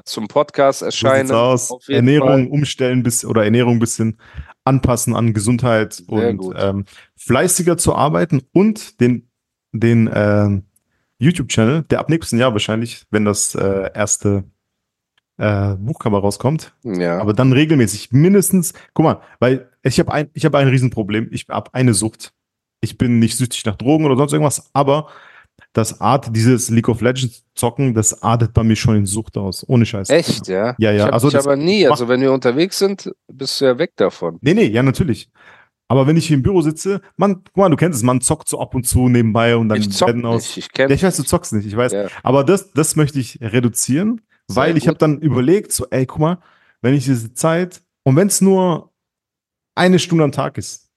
zum 0.05 0.27
Podcast 0.27 0.81
erscheinen. 0.81 1.31
aus. 1.31 1.71
Ernährung 1.87 2.27
Fall. 2.27 2.47
umstellen 2.47 3.03
bis 3.03 3.23
oder 3.25 3.43
Ernährung 3.43 3.73
ein 3.75 3.79
bisschen 3.79 4.17
anpassen 4.63 5.15
an 5.15 5.33
Gesundheit 5.33 5.93
Sehr 5.93 6.09
und 6.09 6.53
ähm, 6.57 6.85
fleißiger 7.17 7.77
zu 7.77 7.95
arbeiten 7.95 8.41
und 8.53 8.99
den, 9.01 9.29
den 9.71 10.09
ähm, 10.13 10.63
YouTube-Channel, 11.19 11.83
der 11.83 11.99
ab 11.99 12.09
nächsten 12.09 12.37
Jahr 12.37 12.53
wahrscheinlich, 12.53 13.03
wenn 13.11 13.25
das 13.25 13.53
äh, 13.55 13.91
erste 13.93 14.45
äh, 15.37 15.75
Buchcover 15.75 16.19
rauskommt, 16.19 16.73
Ja. 16.83 17.19
aber 17.19 17.33
dann 17.33 17.53
regelmäßig 17.53 18.11
mindestens, 18.11 18.73
guck 18.93 19.03
mal, 19.05 19.21
weil 19.39 19.69
ich 19.83 19.99
habe 19.99 20.11
ein, 20.11 20.29
ich 20.33 20.45
habe 20.45 20.57
ein 20.57 20.67
Riesenproblem, 20.67 21.29
ich 21.31 21.45
habe 21.49 21.73
eine 21.73 21.93
Sucht. 21.93 22.33
Ich 22.81 22.97
bin 22.97 23.19
nicht 23.19 23.37
süchtig 23.37 23.65
nach 23.65 23.75
Drogen 23.75 24.05
oder 24.05 24.15
sonst 24.17 24.33
irgendwas, 24.33 24.69
aber 24.73 25.09
das 25.73 26.01
Art, 26.01 26.35
dieses 26.35 26.69
League 26.69 26.89
of 26.89 27.01
Legends 27.01 27.43
zocken, 27.53 27.93
das 27.93 28.23
artet 28.23 28.53
bei 28.53 28.63
mir 28.63 28.75
schon 28.75 28.95
in 28.95 29.05
Sucht 29.05 29.37
aus. 29.37 29.63
Ohne 29.67 29.85
Scheiß. 29.85 30.09
Echt, 30.09 30.47
ja? 30.47 30.75
Ja, 30.79 30.91
ja, 30.91 30.95
Ich 30.95 31.01
hab 31.03 31.13
also 31.13 31.29
das 31.29 31.45
aber 31.45 31.55
nie. 31.55 31.87
Also 31.87 32.07
wenn 32.07 32.21
wir 32.21 32.33
unterwegs 32.33 32.79
sind, 32.79 33.11
bist 33.31 33.61
du 33.61 33.65
ja 33.65 33.77
weg 33.77 33.91
davon. 33.95 34.39
Nee, 34.41 34.53
nee, 34.55 34.65
ja, 34.65 34.81
natürlich. 34.81 35.29
Aber 35.87 36.05
wenn 36.07 36.17
ich 36.17 36.27
hier 36.27 36.37
im 36.37 36.43
Büro 36.43 36.61
sitze, 36.61 37.01
man, 37.17 37.43
guck 37.45 37.57
mal, 37.57 37.69
du 37.69 37.75
kennst 37.75 37.97
es, 37.97 38.03
man 38.03 38.21
zockt 38.21 38.47
so 38.47 38.59
ab 38.59 38.75
und 38.75 38.87
zu 38.87 39.09
nebenbei 39.09 39.55
und 39.55 39.69
dann 39.69 39.79
Ich 39.79 39.91
zock 39.91 40.07
werden 40.09 40.25
aus. 40.25 40.43
nicht, 40.43 40.57
ich 40.57 40.71
kenn 40.71 40.89
Ja, 40.89 40.95
ich 40.95 41.03
weiß, 41.03 41.17
du 41.17 41.23
zockst 41.23 41.53
nicht, 41.53 41.65
ich 41.65 41.75
weiß. 41.75 41.91
Ja. 41.91 42.07
Aber 42.23 42.43
das, 42.43 42.71
das 42.73 42.95
möchte 42.95 43.19
ich 43.19 43.39
reduzieren, 43.41 44.21
Sehr 44.47 44.55
weil 44.63 44.77
ich 44.77 44.83
gut. 44.83 44.89
habe 44.89 44.97
dann 44.99 45.19
überlegt, 45.19 45.71
so, 45.71 45.87
ey, 45.89 46.05
guck 46.05 46.19
mal, 46.19 46.37
wenn 46.81 46.93
ich 46.93 47.05
diese 47.05 47.33
Zeit, 47.33 47.81
und 48.03 48.15
wenn 48.15 48.27
es 48.27 48.39
nur 48.41 48.91
eine 49.75 49.99
Stunde 49.99 50.23
am 50.23 50.31
Tag 50.31 50.57
ist, 50.57 50.88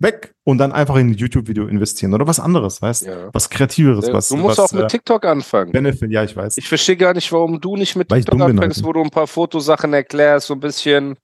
weg 0.00 0.34
und 0.44 0.58
dann 0.58 0.72
einfach 0.72 0.96
in 0.96 1.10
ein 1.10 1.14
YouTube-Video 1.14 1.66
investieren 1.68 2.12
oder 2.14 2.26
was 2.26 2.40
anderes, 2.40 2.82
weißt 2.82 3.06
Ja. 3.06 3.28
Was 3.32 3.48
Kreativeres, 3.50 4.06
Ja, 4.08 4.14
was. 4.14 4.28
du 4.28 4.36
musst 4.36 4.58
was, 4.58 4.70
auch 4.70 4.74
mit 4.74 4.84
äh, 4.84 4.88
TikTok 4.88 5.24
anfangen. 5.24 5.72
Benefit, 5.72 6.10
ja, 6.10 6.24
ich 6.24 6.34
weiß. 6.34 6.56
Ich 6.58 6.66
verstehe 6.68 6.96
gar 6.96 7.14
nicht, 7.14 7.30
warum 7.32 7.60
du 7.60 7.76
nicht 7.76 7.94
mit 7.96 8.10
Weil 8.10 8.20
TikTok 8.24 8.38
bin, 8.38 8.56
anfängst, 8.58 8.78
Alter. 8.78 8.88
wo 8.88 8.92
du 8.94 9.02
ein 9.02 9.10
paar 9.10 9.26
Fotosachen 9.26 9.92
erklärst, 9.92 10.46
so 10.48 10.54
ein 10.54 10.60
bisschen, 10.60 11.16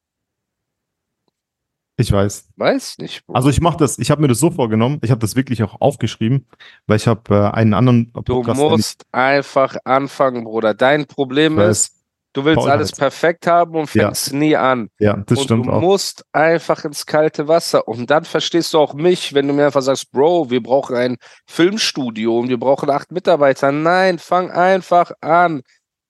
Ich 1.99 2.13
weiß. 2.13 2.49
weiß 2.57 2.99
nicht. 2.99 3.25
Bro. 3.27 3.35
Also 3.37 3.49
ich 3.49 3.61
mache 3.63 3.79
das, 3.79 3.99
ich 3.99 4.11
habe 4.11 4.21
mir 4.21 4.29
das 4.29 4.39
so 4.39 4.51
vorgenommen, 4.51 4.99
ich 5.03 5.11
habe 5.11 5.21
das 5.21 5.35
wirklich 5.37 5.63
auch 5.63 5.81
aufgeschrieben, 5.81 6.47
weil 6.87 6.97
ich 6.99 7.07
habe 7.07 7.35
äh, 7.35 7.57
einen 7.57 7.73
anderen 7.73 8.13
du 8.13 8.23
Podcast, 8.23 8.61
den 8.61 8.69
musst 8.69 9.07
einfach 9.13 9.77
anfangen, 9.85 10.45
Bruder. 10.45 10.75
Dein 10.75 11.07
Problem 11.07 11.59
ist, 11.59 11.96
du 12.37 12.45
willst 12.45 12.61
Paul 12.61 12.71
alles 12.71 12.93
perfekt 12.93 13.47
haben 13.47 13.75
und 13.75 13.93
Ja. 13.95 14.05
fängst 14.07 14.33
nie 14.33 14.55
an. 14.57 14.89
Ja, 15.01 15.17
das 15.17 15.39
und 15.39 15.45
stimmt 15.45 15.67
du 15.67 15.73
auch. 15.73 15.81
musst 15.81 16.25
einfach 16.33 16.85
ins 16.85 17.05
kalte 17.07 17.49
Wasser. 17.49 17.89
Und 17.89 18.11
dann 18.11 18.25
verstehst 18.25 18.73
du 18.75 18.79
auch 18.79 18.95
mich, 18.95 19.35
wenn 19.35 19.49
du 19.49 19.55
mir 19.55 19.67
einfach 19.67 19.83
sagst, 19.83 20.13
Bro, 20.13 20.51
wir 20.51 20.63
brauchen 20.63 20.95
ein 20.97 21.17
Filmstudio 21.47 22.39
und 22.39 22.49
wir 22.49 22.59
brauchen 22.59 22.91
acht 22.91 23.11
Mitarbeiter. 23.11 23.73
Nein, 23.73 24.19
fang 24.19 24.51
einfach 24.51 25.11
an. 25.21 25.63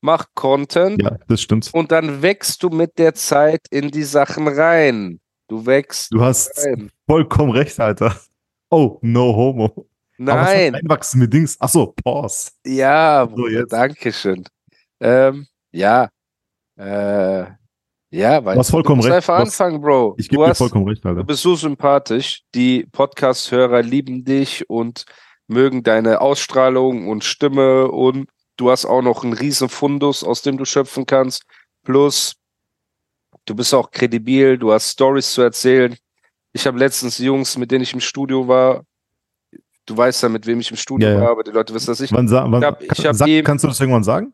Mach 0.03 0.27
Content 0.35 1.01
Ja, 1.03 1.17
das 1.29 1.41
stimmt. 1.41 1.71
und 1.73 1.91
dann 1.91 2.21
wächst 2.23 2.63
du 2.63 2.69
mit 2.69 2.99
der 2.99 3.15
Zeit 3.15 3.63
in 3.71 3.91
die 3.91 4.03
Sachen 4.05 4.47
rein. 4.47 5.21
Du 5.49 5.65
wächst 5.65 6.13
Du 6.13 6.21
hast 6.23 6.53
rein. 6.67 6.91
vollkommen 7.09 7.53
recht, 7.53 7.81
Alter. 7.81 8.15
Oh, 8.71 8.99
no 9.01 9.35
homo. 9.35 9.89
Nein, 10.19 10.39
heißt 10.39 10.75
Einwachsen 10.75 11.21
mit 11.21 11.33
Dings. 11.33 11.61
Achso, 11.61 11.95
Pause. 12.05 12.51
ja, 12.67 13.29
So, 13.35 13.49
jetzt. 13.49 13.73
danke 13.73 14.13
schön. 14.13 14.45
Ähm, 15.01 15.47
ja, 15.73 16.09
äh, 16.77 17.45
ja, 18.11 18.45
weil 18.45 18.55
Du 18.55 18.61
hast 18.61 18.71
vollkommen 18.71 19.01
du 19.01 19.07
musst 19.09 19.09
recht. 19.09 19.17
einfach 19.29 19.37
Du 19.39 19.43
anfangen, 19.43 19.81
Bro. 19.81 20.15
Ich 20.19 20.29
du 20.29 20.33
gebe 20.33 20.45
dir 20.45 20.51
hast, 20.51 20.59
vollkommen 20.59 20.89
recht, 20.89 21.05
Du 21.05 21.09
Alter. 21.09 21.25
bist 21.25 21.43
so 21.43 21.55
sympathisch. 21.57 22.43
Die 22.55 22.87
Podcast-Hörer 22.93 23.83
lieben 23.83 24.25
dich 24.25 24.69
und 24.71 25.05
mögen 25.49 25.83
deine 25.83 26.21
Ausstrahlung 26.21 27.09
und 27.09 27.25
Stimme 27.25 27.89
und 27.91 28.29
du 28.57 28.71
hast 28.71 28.85
auch 28.85 29.03
noch 29.03 29.23
einen 29.25 29.33
riesen 29.33 29.69
Fundus, 29.69 30.23
aus 30.25 30.43
dem 30.43 30.57
du 30.57 30.65
schöpfen 30.65 31.05
kannst. 31.07 31.43
Plus, 31.85 32.35
du 33.45 33.55
bist 33.55 33.75
auch 33.75 33.91
kredibil, 33.91 34.57
du 34.59 34.73
hast 34.73 34.91
Stories 34.93 35.33
zu 35.33 35.43
erzählen. 35.43 35.97
Ich 36.53 36.67
habe 36.67 36.79
letztens 36.79 37.19
Jungs, 37.19 37.57
mit 37.59 37.71
denen 37.71 37.83
ich 37.83 37.93
im 37.93 38.01
Studio 38.01 38.49
war. 38.49 38.83
Du 39.85 39.97
weißt 39.97 40.23
ja, 40.23 40.29
mit 40.29 40.47
wem 40.47 40.59
ich 40.61 40.71
im 40.71 40.77
Studio 40.77 41.09
Ja, 41.09 41.15
ja. 41.15 41.21
war, 41.21 41.31
aber 41.31 41.45
die 41.45 41.51
Leute 41.53 41.73
wissen 41.75 41.89
das 41.89 42.01
nicht. 42.01 42.13
Wann, 42.13 42.29
wann, 42.31 42.55
Ich 42.61 42.65
hab- 42.67 42.83
ich 42.83 43.07
hab 43.07 43.15
sag, 43.15 43.29
ihm- 43.29 43.45
kannst 43.45 43.63
du 43.63 43.69
das 43.69 43.79
irgendwann 43.79 44.03
sagen? 44.05 44.33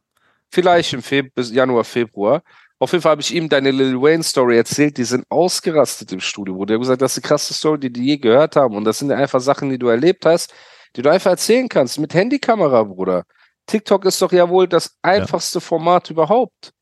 Vielleicht 0.52 0.92
im 0.92 1.02
Feb 1.02 1.34
bis 1.34 1.50
Januar, 1.52 1.84
Februar. 1.84 2.42
Auf 2.78 2.92
jeden 2.92 3.02
Fall 3.02 3.12
habe 3.12 3.22
ich 3.22 3.34
ihm 3.34 3.48
deine 3.48 3.70
Lil 3.70 4.00
Wayne 4.00 4.22
Story 4.22 4.56
erzählt. 4.56 4.98
Die 4.98 5.04
sind 5.04 5.24
ausgerastet 5.30 6.12
im 6.12 6.20
Studio, 6.20 6.56
wo 6.56 6.64
der 6.64 6.78
gesagt, 6.78 7.00
das 7.00 7.12
ist 7.16 7.24
die 7.24 7.28
krasseste 7.28 7.54
Story, 7.54 7.78
die 7.80 7.92
die 7.92 8.04
je 8.04 8.16
gehört 8.18 8.56
haben. 8.56 8.76
Und 8.76 8.84
das 8.84 8.98
sind 8.98 9.10
ja 9.10 9.16
einfach 9.16 9.40
Sachen, 9.40 9.70
die 9.70 9.78
du 9.78 9.86
erlebt 9.88 10.26
hast, 10.26 10.52
die 10.96 11.02
du 11.02 11.10
einfach 11.10 11.30
erzählen 11.30 11.68
kannst 11.68 11.98
mit 11.98 12.12
Handykamera, 12.12 12.82
Bruder. 12.82 13.24
TikTok 13.66 14.04
ist 14.04 14.20
doch 14.20 14.32
ja 14.32 14.48
wohl 14.48 14.66
das 14.66 14.96
einfachste 15.00 15.60
Format 15.60 16.10
überhaupt. 16.10 16.72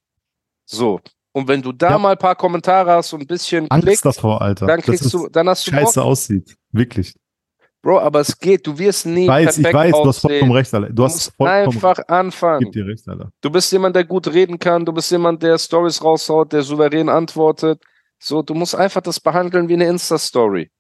So. 0.65 1.01
Und 1.33 1.47
wenn 1.47 1.63
du 1.63 1.71
da 1.73 1.91
Ja. 1.91 1.99
mal 1.99 2.13
ein 2.13 2.19
paar 2.19 2.35
Kommentare 2.35 2.91
hast 2.93 3.13
und 3.13 3.21
ein 3.21 3.27
bisschen 3.27 3.71
Angst 3.71 3.87
klickst, 3.87 4.05
davor, 4.07 4.41
Alter. 4.43 4.67
dann 4.67 4.81
kriegst 4.81 5.13
du, 5.13 5.29
dann 5.29 5.49
hast 5.49 5.67
du 5.67 5.71
Bock. 5.71 5.81
scheiße 5.81 6.03
aussieht. 6.03 6.57
Wirklich. 6.73 7.15
Bro, 7.83 8.01
aber 8.01 8.21
es 8.21 8.39
geht. 8.39 8.67
Du 8.67 8.79
wirst 8.79 9.07
nie 9.07 9.23
Ich 9.23 9.29
weiß, 9.29 9.57
ich 9.59 9.63
perfekt 9.63 9.75
weiß, 9.75 9.93
du 9.93 9.99
hast 10.09 10.25
aussehen. 10.25 10.31
vollkommen 10.31 10.53
recht, 10.53 10.75
Alter. 10.75 10.89
Du 10.89 10.95
Du 10.95 11.05
hast 11.05 11.33
vollkommen 11.37 11.57
einfach 11.65 11.99
recht. 11.99 12.09
Ich 12.09 12.15
anfangen. 12.15 12.61
geb 12.65 12.73
dir 12.73 12.87
recht, 12.87 13.09
Alter. 13.09 13.33
Du 13.41 13.51
bist 13.51 13.73
jemand, 13.73 13.97
der 13.97 14.05
gut 14.05 14.29
reden 14.29 14.59
kann, 14.59 14.85
du 14.85 14.93
bist 14.93 15.11
jemand, 15.11 15.43
der 15.43 15.59
Stories 15.59 16.03
raushaut, 16.05 16.53
der 16.53 16.63
souverän 16.63 17.09
antwortet. 17.09 17.83
So, 18.19 18.43
du 18.43 18.53
musst 18.55 18.75
einfach 18.75 19.01
das 19.01 19.19
behandeln 19.19 19.69
wie 19.69 19.75
eine 19.75 19.87
Insta-Story. 19.87 20.71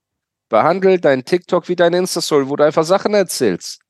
Behandel 0.50 1.00
dein 1.00 1.24
TikTok 1.24 1.68
wie 1.68 1.76
deine 1.76 1.96
Insta-Story, 1.98 2.48
wo 2.48 2.56
du 2.56 2.64
einfach 2.64 2.84
Sachen 2.84 3.14
erzählst. 3.14 3.80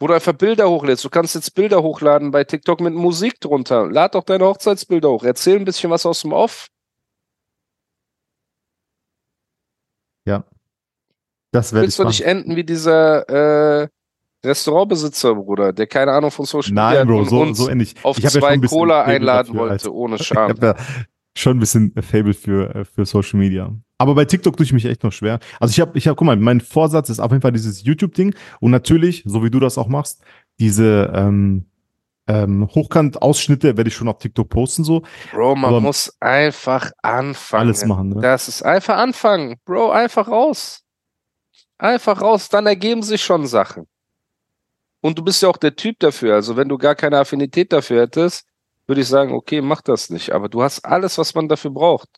Wo 0.00 0.06
du 0.08 0.14
einfach 0.14 0.32
Bilder 0.32 0.68
hochlädst. 0.68 1.04
Du 1.04 1.10
kannst 1.10 1.36
jetzt 1.36 1.54
Bilder 1.54 1.82
hochladen 1.82 2.30
bei 2.32 2.42
TikTok 2.44 2.80
mit 2.80 2.94
Musik 2.94 3.40
drunter. 3.40 3.88
Lad 3.90 4.14
doch 4.14 4.24
deine 4.24 4.44
Hochzeitsbilder 4.46 5.10
hoch. 5.10 5.22
Erzähl 5.24 5.56
ein 5.56 5.64
bisschen 5.64 5.90
was 5.90 6.04
aus 6.06 6.22
dem 6.22 6.32
Off. 6.32 6.68
Das 11.50 11.72
werde 11.72 11.84
ich 11.84 11.86
Willst 11.88 11.98
du 11.98 12.02
machen. 12.04 12.10
nicht 12.10 12.20
enden 12.24 12.56
wie 12.56 12.64
dieser 12.64 13.82
äh, 13.82 13.88
Restaurantbesitzer, 14.44 15.34
Bruder, 15.34 15.72
der 15.72 15.86
keine 15.86 16.12
Ahnung 16.12 16.30
von 16.30 16.44
Social 16.44 16.70
Media 16.70 16.90
Nein, 17.04 17.06
Bro, 17.08 17.18
und 17.20 17.28
so, 17.28 17.40
uns 17.40 17.58
so 17.58 17.68
ähnlich. 17.68 17.94
auf 18.02 18.18
ich 18.18 18.24
ja 18.24 18.30
zwei 18.30 18.56
bisschen 18.56 18.78
Cola 18.78 19.02
einladen 19.02 19.54
dafür, 19.54 19.70
wollte, 19.70 19.94
ohne 19.94 20.16
Ich 20.20 20.26
Scham. 20.26 20.50
habe 20.50 20.66
ja 20.66 20.74
schon 21.36 21.56
ein 21.56 21.60
bisschen 21.60 21.92
Fable 22.02 22.34
für, 22.34 22.74
äh, 22.74 22.84
für 22.84 23.04
Social 23.06 23.38
Media. 23.38 23.72
Aber 23.98 24.14
bei 24.14 24.24
TikTok 24.24 24.56
tue 24.56 24.64
ich 24.64 24.72
mich 24.72 24.84
echt 24.84 25.02
noch 25.02 25.12
schwer. 25.12 25.40
Also 25.58 25.72
ich 25.72 25.80
habe, 25.80 25.98
ich 25.98 26.06
habe, 26.06 26.14
guck 26.14 26.26
mal, 26.26 26.36
mein 26.36 26.60
Vorsatz 26.60 27.08
ist 27.10 27.18
auf 27.18 27.32
jeden 27.32 27.42
Fall 27.42 27.52
dieses 27.52 27.82
YouTube-Ding 27.82 28.34
und 28.60 28.70
natürlich, 28.70 29.22
so 29.26 29.42
wie 29.42 29.50
du 29.50 29.58
das 29.58 29.76
auch 29.76 29.88
machst, 29.88 30.20
diese 30.60 31.10
ähm, 31.14 31.66
ähm, 32.28 32.68
Hochkant-Ausschnitte 32.72 33.76
werde 33.76 33.88
ich 33.88 33.94
schon 33.94 34.06
auf 34.08 34.18
TikTok 34.18 34.48
posten, 34.50 34.84
so 34.84 35.02
Bro, 35.32 35.56
man 35.56 35.70
Aber- 35.70 35.80
muss 35.80 36.14
einfach 36.20 36.92
anfangen. 37.02 37.60
alles 37.62 37.84
machen. 37.86 38.10
Ne? 38.10 38.20
Das 38.20 38.46
ist 38.48 38.62
einfach 38.62 38.98
anfangen. 38.98 39.56
Bro, 39.64 39.90
einfach 39.90 40.28
raus. 40.28 40.84
Einfach 41.78 42.20
raus, 42.20 42.48
dann 42.48 42.66
ergeben 42.66 43.02
sich 43.02 43.22
schon 43.22 43.46
Sachen. 43.46 43.86
Und 45.00 45.16
du 45.16 45.22
bist 45.22 45.40
ja 45.42 45.48
auch 45.48 45.56
der 45.56 45.76
Typ 45.76 45.98
dafür. 46.00 46.34
Also 46.34 46.56
wenn 46.56 46.68
du 46.68 46.76
gar 46.76 46.96
keine 46.96 47.18
Affinität 47.18 47.72
dafür 47.72 48.02
hättest, 48.02 48.46
würde 48.86 49.00
ich 49.00 49.06
sagen, 49.08 49.32
okay, 49.32 49.60
mach 49.60 49.80
das 49.82 50.10
nicht. 50.10 50.32
Aber 50.32 50.48
du 50.48 50.62
hast 50.62 50.84
alles, 50.84 51.18
was 51.18 51.34
man 51.34 51.48
dafür 51.48 51.70
braucht. 51.70 52.08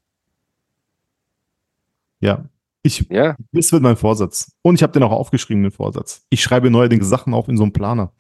Ja. 2.20 2.44
Ich, 2.82 3.06
Ja, 3.10 3.36
das 3.52 3.70
wird 3.72 3.82
mein 3.82 3.96
Vorsatz. 3.96 4.52
Und 4.62 4.76
ich 4.76 4.82
habe 4.82 4.92
den 4.94 5.02
auch 5.02 5.12
aufgeschrieben, 5.12 5.62
den 5.62 5.72
Vorsatz. 5.72 6.24
Ich 6.30 6.42
schreibe 6.42 6.70
neuerdings 6.70 7.06
Sachen 7.06 7.34
auf 7.34 7.48
in 7.48 7.58
so 7.58 7.64
einem 7.64 7.72
Planer. 7.74 8.12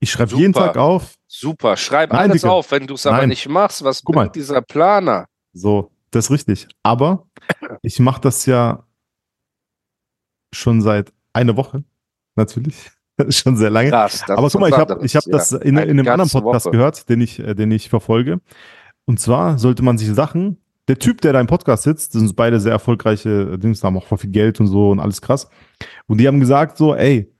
Ich 0.00 0.10
schreibe 0.10 0.34
jeden 0.34 0.52
Tag 0.52 0.76
auf, 0.76 1.14
super. 1.28 1.76
Schreib 1.76 2.10
Nein, 2.12 2.30
alles 2.30 2.42
Digga. 2.42 2.52
auf. 2.52 2.70
Wenn 2.72 2.86
du 2.86 2.94
es 2.94 3.06
aber 3.06 3.18
Nein. 3.18 3.28
nicht 3.28 3.48
machst, 3.48 3.84
was 3.84 4.02
Guck 4.02 4.16
mal. 4.16 4.22
bringt 4.22 4.34
dieser 4.34 4.60
Planer? 4.60 5.26
So, 5.52 5.90
das 6.10 6.26
ist 6.26 6.30
richtig. 6.32 6.66
Aber 6.82 7.26
ich 7.82 7.98
mache 8.00 8.20
das 8.20 8.44
ja 8.46 8.84
schon 10.56 10.82
seit 10.82 11.12
einer 11.32 11.56
Woche, 11.56 11.84
natürlich. 12.34 12.90
schon 13.30 13.56
sehr 13.56 13.70
lange. 13.70 13.90
Krass. 13.90 14.28
Aber 14.28 14.48
guck 14.50 14.60
mal, 14.60 14.68
ich 14.68 14.76
habe 14.76 14.98
ich 15.04 15.16
hab 15.16 15.26
ja. 15.26 15.32
das 15.32 15.52
in, 15.52 15.60
in 15.60 15.78
Eine 15.78 15.90
einem 15.90 16.08
anderen 16.08 16.30
Podcast 16.30 16.66
Woche. 16.66 16.72
gehört, 16.72 17.08
den 17.08 17.20
ich, 17.20 17.38
äh, 17.38 17.54
den 17.54 17.70
ich 17.70 17.88
verfolge. 17.88 18.40
Und 19.04 19.20
zwar 19.20 19.58
sollte 19.58 19.82
man 19.82 19.98
sich 19.98 20.08
Sachen, 20.12 20.58
der 20.88 20.98
Typ, 20.98 21.20
der 21.20 21.32
da 21.32 21.40
im 21.40 21.46
Podcast 21.46 21.84
sitzt, 21.84 22.14
das 22.14 22.22
sind 22.22 22.36
beide 22.36 22.60
sehr 22.60 22.72
erfolgreiche 22.72 23.52
äh, 23.54 23.58
Dings, 23.58 23.82
haben 23.82 23.96
auch 23.96 24.06
voll 24.06 24.18
viel 24.18 24.30
Geld 24.30 24.60
und 24.60 24.66
so 24.66 24.90
und 24.90 25.00
alles 25.00 25.20
krass. 25.20 25.48
Und 26.06 26.18
die 26.18 26.28
haben 26.28 26.40
gesagt 26.40 26.76
so, 26.76 26.94
ey, 26.94 27.32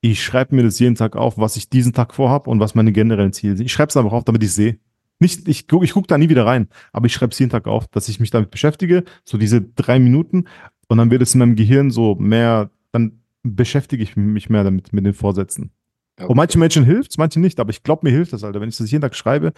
ich 0.00 0.22
schreibe 0.22 0.54
mir 0.54 0.64
das 0.64 0.78
jeden 0.78 0.96
Tag 0.96 1.16
auf, 1.16 1.38
was 1.38 1.56
ich 1.56 1.70
diesen 1.70 1.92
Tag 1.92 2.14
vorhab 2.14 2.46
und 2.46 2.60
was 2.60 2.74
meine 2.74 2.92
generellen 2.92 3.32
Ziele 3.32 3.56
sind. 3.56 3.66
Ich 3.66 3.72
schreibe 3.72 3.90
es 3.90 3.96
einfach 3.96 4.12
auf, 4.12 4.24
damit 4.24 4.42
ich 4.42 4.52
sehe. 4.52 4.78
Nicht, 5.20 5.46
ich 5.46 5.68
gucke 5.68 5.84
ich 5.84 5.92
guck 5.92 6.08
da 6.08 6.18
nie 6.18 6.28
wieder 6.28 6.44
rein, 6.44 6.68
aber 6.92 7.06
ich 7.06 7.12
schreibe 7.12 7.30
es 7.30 7.38
jeden 7.38 7.50
Tag 7.50 7.68
auf, 7.68 7.86
dass 7.88 8.08
ich 8.08 8.18
mich 8.18 8.30
damit 8.30 8.50
beschäftige, 8.50 9.04
so 9.24 9.38
diese 9.38 9.62
drei 9.62 10.00
Minuten 10.00 10.46
und 10.92 10.98
dann 10.98 11.10
wird 11.10 11.22
es 11.22 11.32
in 11.32 11.38
meinem 11.38 11.56
Gehirn 11.56 11.90
so 11.90 12.16
mehr, 12.16 12.70
dann 12.92 13.22
beschäftige 13.42 14.02
ich 14.02 14.14
mich 14.14 14.50
mehr 14.50 14.62
damit, 14.62 14.92
mit 14.92 15.06
den 15.06 15.14
Vorsätzen. 15.14 15.72
Und 16.20 16.36
manchen 16.36 16.58
Menschen 16.58 16.84
hilft's, 16.84 17.16
manchen 17.16 17.40
nicht, 17.40 17.58
aber 17.60 17.70
ich 17.70 17.82
glaube, 17.82 18.06
mir 18.06 18.12
hilft 18.12 18.34
das, 18.34 18.44
Alter, 18.44 18.60
wenn 18.60 18.68
ich 18.68 18.76
das 18.76 18.90
jeden 18.90 19.00
Tag 19.00 19.14
schreibe. 19.16 19.54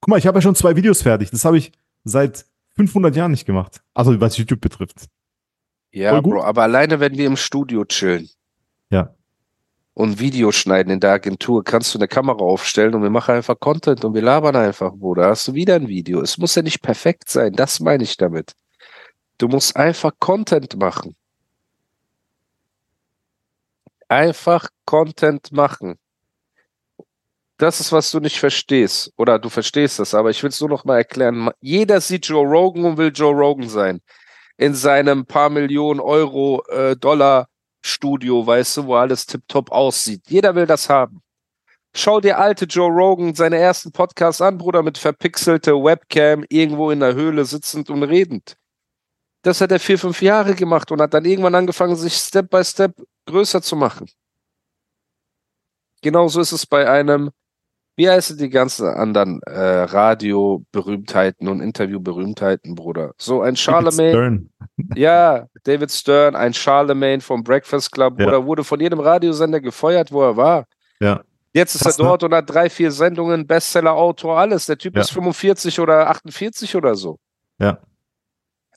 Guck 0.00 0.10
mal, 0.10 0.18
ich 0.18 0.26
habe 0.26 0.36
ja 0.36 0.42
schon 0.42 0.54
zwei 0.54 0.76
Videos 0.76 1.00
fertig. 1.00 1.30
Das 1.30 1.46
habe 1.46 1.56
ich 1.56 1.72
seit 2.04 2.44
500 2.76 3.16
Jahren 3.16 3.30
nicht 3.30 3.46
gemacht. 3.46 3.80
Also, 3.94 4.20
was 4.20 4.36
YouTube 4.36 4.60
betrifft. 4.60 5.06
Ja. 5.90 6.20
Bro, 6.20 6.42
aber 6.42 6.64
alleine, 6.64 7.00
wenn 7.00 7.16
wir 7.16 7.26
im 7.26 7.38
Studio 7.38 7.86
chillen 7.86 8.28
Ja. 8.90 9.14
und 9.94 10.20
Video 10.20 10.52
schneiden 10.52 10.92
in 10.92 11.00
der 11.00 11.12
Agentur, 11.12 11.64
kannst 11.64 11.94
du 11.94 11.98
eine 11.98 12.08
Kamera 12.08 12.40
aufstellen 12.44 12.94
und 12.94 13.02
wir 13.02 13.08
machen 13.10 13.34
einfach 13.36 13.58
Content 13.58 14.04
und 14.04 14.12
wir 14.12 14.20
labern 14.22 14.54
einfach, 14.54 14.92
Bruder. 14.92 15.30
Hast 15.30 15.48
du 15.48 15.54
wieder 15.54 15.76
ein 15.76 15.88
Video. 15.88 16.20
Es 16.20 16.36
muss 16.36 16.54
ja 16.54 16.60
nicht 16.60 16.82
perfekt 16.82 17.30
sein, 17.30 17.54
das 17.54 17.80
meine 17.80 18.04
ich 18.04 18.18
damit. 18.18 18.52
Du 19.38 19.46
musst 19.46 19.76
einfach 19.76 20.12
Content 20.18 20.76
machen. 20.76 21.16
Einfach 24.08 24.68
Content 24.84 25.52
machen. 25.52 25.98
Das 27.56 27.80
ist, 27.80 27.92
was 27.92 28.10
du 28.10 28.20
nicht 28.20 28.38
verstehst. 28.38 29.12
Oder 29.16 29.38
du 29.38 29.48
verstehst 29.48 29.98
das, 29.98 30.14
aber 30.14 30.30
ich 30.30 30.42
will 30.42 30.50
es 30.50 30.60
nur 30.60 30.70
noch 30.70 30.84
mal 30.84 30.98
erklären. 30.98 31.50
Jeder 31.60 32.00
sieht 32.00 32.26
Joe 32.26 32.46
Rogan 32.46 32.84
und 32.84 32.96
will 32.96 33.12
Joe 33.14 33.34
Rogan 33.34 33.68
sein. 33.68 34.00
In 34.56 34.74
seinem 34.74 35.24
paar 35.26 35.50
Millionen 35.50 36.00
Euro, 36.00 36.64
äh, 36.68 36.96
Dollar 36.96 37.48
Studio, 37.80 38.44
weißt 38.46 38.78
du, 38.78 38.86
wo 38.86 38.96
alles 38.96 39.26
tipptopp 39.26 39.70
aussieht. 39.70 40.22
Jeder 40.28 40.54
will 40.54 40.66
das 40.66 40.88
haben. 40.88 41.22
Schau 41.94 42.20
dir 42.20 42.38
alte 42.38 42.64
Joe 42.64 42.90
Rogan 42.90 43.34
seine 43.34 43.58
ersten 43.58 43.92
Podcasts 43.92 44.40
an, 44.40 44.58
Bruder, 44.58 44.82
mit 44.82 44.98
verpixelter 44.98 45.72
Webcam, 45.72 46.44
irgendwo 46.48 46.90
in 46.90 47.00
der 47.00 47.14
Höhle 47.14 47.44
sitzend 47.44 47.90
und 47.90 48.02
redend. 48.02 48.56
Das 49.48 49.62
hat 49.62 49.72
er 49.72 49.80
vier, 49.80 49.98
fünf 49.98 50.20
Jahre 50.20 50.54
gemacht 50.54 50.92
und 50.92 51.00
hat 51.00 51.14
dann 51.14 51.24
irgendwann 51.24 51.54
angefangen, 51.54 51.96
sich 51.96 52.12
Step 52.12 52.50
by 52.50 52.62
Step 52.62 52.92
größer 53.24 53.62
zu 53.62 53.76
machen. 53.76 54.06
Genauso 56.02 56.42
ist 56.42 56.52
es 56.52 56.66
bei 56.66 56.86
einem, 56.86 57.30
wie 57.96 58.10
heißen 58.10 58.36
die 58.36 58.50
ganzen 58.50 58.86
anderen 58.88 59.40
äh, 59.46 59.58
Radio-Berühmtheiten 59.84 61.48
und 61.48 61.62
Interview-Berühmtheiten, 61.62 62.74
Bruder? 62.74 63.14
So 63.16 63.40
ein 63.40 63.56
Charlemagne. 63.56 64.50
Ja, 64.94 65.46
David 65.64 65.92
Stern, 65.92 66.36
ein 66.36 66.52
Charlemagne 66.52 67.22
vom 67.22 67.42
Breakfast 67.42 67.90
Club, 67.90 68.20
Ja. 68.20 68.26
Bruder, 68.26 68.44
wurde 68.44 68.64
von 68.64 68.78
jedem 68.80 69.00
Radiosender 69.00 69.62
gefeuert, 69.62 70.12
wo 70.12 70.20
er 70.24 70.36
war. 70.36 70.66
Ja. 71.00 71.22
Jetzt 71.54 71.74
ist 71.74 71.84
Krass, 71.84 71.98
er 71.98 72.02
ne? 72.02 72.08
dort 72.10 72.22
und 72.24 72.34
hat 72.34 72.50
drei, 72.50 72.68
vier 72.68 72.92
Sendungen, 72.92 73.46
Bestseller-Autor, 73.46 74.38
alles. 74.38 74.66
Der 74.66 74.76
Typ 74.76 74.94
Ja. 74.94 75.00
ist 75.00 75.10
45 75.10 75.80
oder 75.80 76.10
48 76.10 76.76
oder 76.76 76.94
so. 76.94 77.18
Ja. 77.58 77.78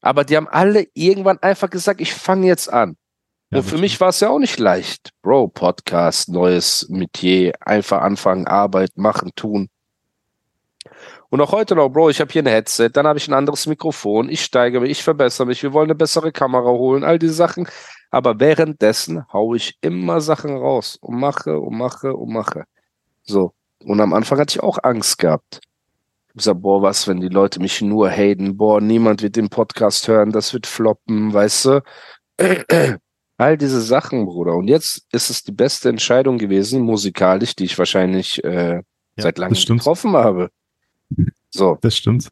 Aber 0.02 0.24
die 0.24 0.36
haben 0.36 0.48
alle 0.48 0.88
irgendwann 0.94 1.38
einfach 1.40 1.70
gesagt, 1.70 2.02
ich 2.02 2.14
fange 2.14 2.48
jetzt 2.48 2.72
an. 2.72 2.98
Ja, 3.52 3.60
und 3.60 3.64
für 3.66 3.78
mich 3.78 4.00
war 4.00 4.10
es 4.10 4.20
ja 4.20 4.30
auch 4.30 4.40
nicht 4.40 4.60
leicht. 4.60 5.12
Bro, 5.22 5.50
Podcast, 5.50 6.30
neues 6.30 6.88
Metier, 6.90 7.54
einfach 7.62 8.02
anfangen, 8.02 8.48
Arbeit, 8.48 8.98
machen, 8.98 9.32
tun. 9.36 9.70
Und 11.30 11.40
auch 11.40 11.52
heute 11.52 11.76
noch, 11.76 11.90
Bro, 11.90 12.10
ich 12.10 12.20
habe 12.20 12.32
hier 12.32 12.44
ein 12.44 12.48
Headset, 12.48 12.90
dann 12.94 13.08
habe 13.08 13.18
ich 13.18 13.28
ein 13.28 13.34
anderes 13.34 13.68
Mikrofon, 13.68 14.30
ich 14.30 14.44
steigere 14.44 14.82
mich, 14.82 14.92
ich 14.92 15.04
verbessere 15.04 15.48
mich, 15.48 15.64
wir 15.64 15.72
wollen 15.72 15.86
eine 15.86 15.96
bessere 15.96 16.32
Kamera 16.32 16.70
holen, 16.70 17.04
all 17.04 17.20
diese 17.20 17.34
Sachen. 17.34 17.68
Aber 18.10 18.40
währenddessen 18.40 19.26
haue 19.32 19.56
ich 19.56 19.78
immer 19.82 20.20
Sachen 20.20 20.56
raus 20.56 20.98
und 21.00 21.18
mache 21.20 21.60
und 21.60 21.78
mache 21.78 22.14
und 22.14 22.34
mache. 22.34 22.66
So. 23.24 23.54
Und 23.84 24.02
am 24.02 24.14
Anfang 24.14 24.40
hatte 24.40 24.58
ich 24.58 24.64
auch 24.64 24.80
Angst 24.84 25.18
gehabt. 25.18 25.62
Ich 26.32 26.38
gesagt, 26.38 26.62
boah, 26.62 26.82
was, 26.82 27.08
wenn 27.08 27.20
die 27.20 27.28
Leute 27.28 27.60
mich 27.60 27.82
nur 27.82 28.10
haten, 28.10 28.56
boah, 28.56 28.80
niemand 28.80 29.22
wird 29.22 29.36
den 29.36 29.50
Podcast 29.50 30.08
hören, 30.08 30.32
das 30.32 30.54
wird 30.54 30.66
floppen, 30.66 31.34
weißt 31.34 31.66
du? 31.66 31.84
All 33.38 33.58
diese 33.58 33.82
Sachen, 33.82 34.26
Bruder. 34.26 34.56
Und 34.56 34.68
jetzt 34.68 35.06
ist 35.12 35.30
es 35.30 35.44
die 35.44 35.52
beste 35.52 35.90
Entscheidung 35.90 36.38
gewesen, 36.38 36.82
musikalisch, 36.84 37.56
die 37.56 37.66
ich 37.66 37.78
wahrscheinlich 37.78 38.44
äh, 38.44 38.76
Ja, 38.76 38.84
seit 39.18 39.38
langem 39.40 39.56
getroffen 39.56 40.14
habe. 40.14 40.52
So. 41.50 41.78
Das 41.82 41.98
stimmt. 41.98 42.30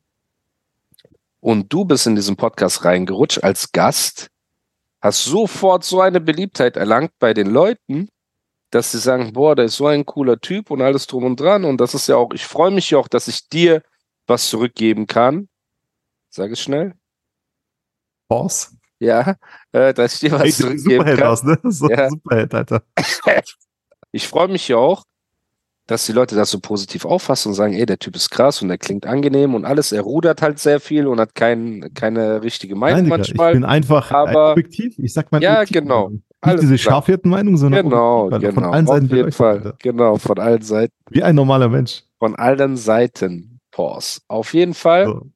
Und 1.42 1.72
du 1.74 1.84
bist 1.84 2.08
in 2.08 2.16
diesen 2.16 2.36
Podcast 2.36 2.86
reingerutscht 2.86 3.44
als 3.44 3.72
Gast, 3.72 4.30
hast 5.02 5.26
sofort 5.26 5.84
so 5.84 6.00
eine 6.00 6.22
Beliebtheit 6.22 6.78
erlangt 6.78 7.12
bei 7.20 7.34
den 7.34 7.48
Leuten, 7.48 8.10
dass 8.72 8.92
sie 8.92 9.00
sagen, 9.00 9.34
boah, 9.34 9.56
der 9.56 9.66
ist 9.66 9.78
so 9.78 9.88
ein 9.88 10.06
cooler 10.06 10.40
Typ 10.40 10.70
und 10.72 10.82
alles 10.82 11.08
drum 11.08 11.24
und 11.24 11.40
dran. 11.40 11.66
Und 11.66 11.80
das 11.82 11.94
ist 11.94 12.08
ja 12.08 12.16
auch, 12.18 12.32
ich 12.34 12.46
freue 12.46 12.72
mich 12.72 12.90
ja 12.92 12.98
auch, 13.00 13.08
dass 13.08 13.28
ich 13.28 13.48
dir 13.50 13.82
was 14.28 14.48
zurückgeben 14.50 15.08
kann. 15.08 15.50
Sag 16.30 16.52
es 16.52 16.60
schnell. 16.60 16.94
Boss. 18.28 18.76
Ja, 19.00 19.36
äh, 19.72 19.94
dass 19.94 20.16
ich 20.16 20.20
dir 20.20 20.32
was 20.34 20.44
du 20.58 20.64
zurückgeben 20.64 20.92
Superheld 20.98 21.20
kann. 21.20 21.28
aus, 21.30 21.44
ne? 21.44 21.58
So 21.72 21.90
Ja. 21.90 22.10
Superheld, 22.10 22.54
Alter. 22.54 22.84
Ich 24.12 24.28
freue 24.28 24.48
mich 24.48 24.68
ja 24.68 24.78
auch, 24.78 25.04
dass 25.86 26.08
die 26.08 26.14
Leute 26.14 26.36
das 26.36 26.50
so 26.50 26.60
positiv 26.60 27.06
auffassen 27.06 27.50
und 27.50 27.54
sagen, 27.56 27.74
ey, 27.74 27.86
der 27.86 28.00
Typ 28.00 28.16
ist 28.16 28.30
krass 28.32 28.60
und 28.62 28.68
der 28.70 28.80
klingt 28.80 29.06
angenehm 29.06 29.54
und 29.54 29.66
alles. 29.66 29.92
Er 29.92 30.02
rudert 30.02 30.42
halt 30.42 30.58
sehr 30.60 30.80
viel 30.80 31.06
und 31.08 31.20
hat 31.20 31.36
kein, 31.36 31.92
keine 31.94 32.42
richtige 32.42 32.76
Meinung 32.76 33.02
Nein, 33.02 33.06
Digga, 33.06 33.16
ich 33.22 33.28
manchmal. 33.30 33.54
bin 33.54 33.66
einfach 33.66 34.12
aber- 34.12 34.52
objektiv. 34.54 34.98
Ich 34.98 35.14
sag 35.14 35.32
mal 35.32 35.42
Ja, 35.44 35.64
genau. 35.64 36.10
Nicht 36.10 36.24
Alles 36.42 36.62
diese 36.62 36.76
klar. 36.78 36.94
Scharfhirten-Meinung, 36.96 37.58
sondern 37.58 37.84
Genau, 37.90 38.30
genau. 38.30 38.52
von 38.54 38.64
allen 38.66 38.88
Seiten 38.88 39.06
Auf 39.06 39.12
jeden 39.12 39.32
Fall. 39.32 39.74
Genau, 39.80 40.16
von 40.18 40.40
allen 40.40 40.62
Seiten. 40.62 40.94
Wie 41.10 41.22
ein 41.24 41.36
normaler 41.36 41.68
Mensch. 41.70 42.04
Von 42.18 42.36
allen 42.36 42.78
Seiten. 42.78 43.60
Pause. 43.72 44.22
Auf 44.28 44.54
jeden 44.54 44.74
Fall 44.74 45.06
So. 45.06 45.28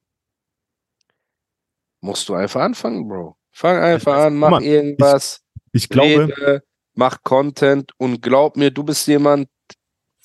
musst 2.00 2.28
du 2.28 2.34
einfach 2.34 2.60
anfangen, 2.62 3.06
Bro. 3.08 3.36
Fang 3.52 3.76
einfach 3.78 4.16
weiß. 4.16 4.26
an, 4.26 4.34
mach 4.36 4.50
mal, 4.50 4.62
irgendwas, 4.62 5.42
Ich 5.72 5.88
glaube, 5.88 6.28
rede, 6.28 6.62
mach 6.94 7.22
Content 7.22 7.92
und 7.98 8.20
glaub 8.20 8.56
mir, 8.56 8.70
du 8.70 8.82
bist 8.82 9.06
jemand, 9.06 9.48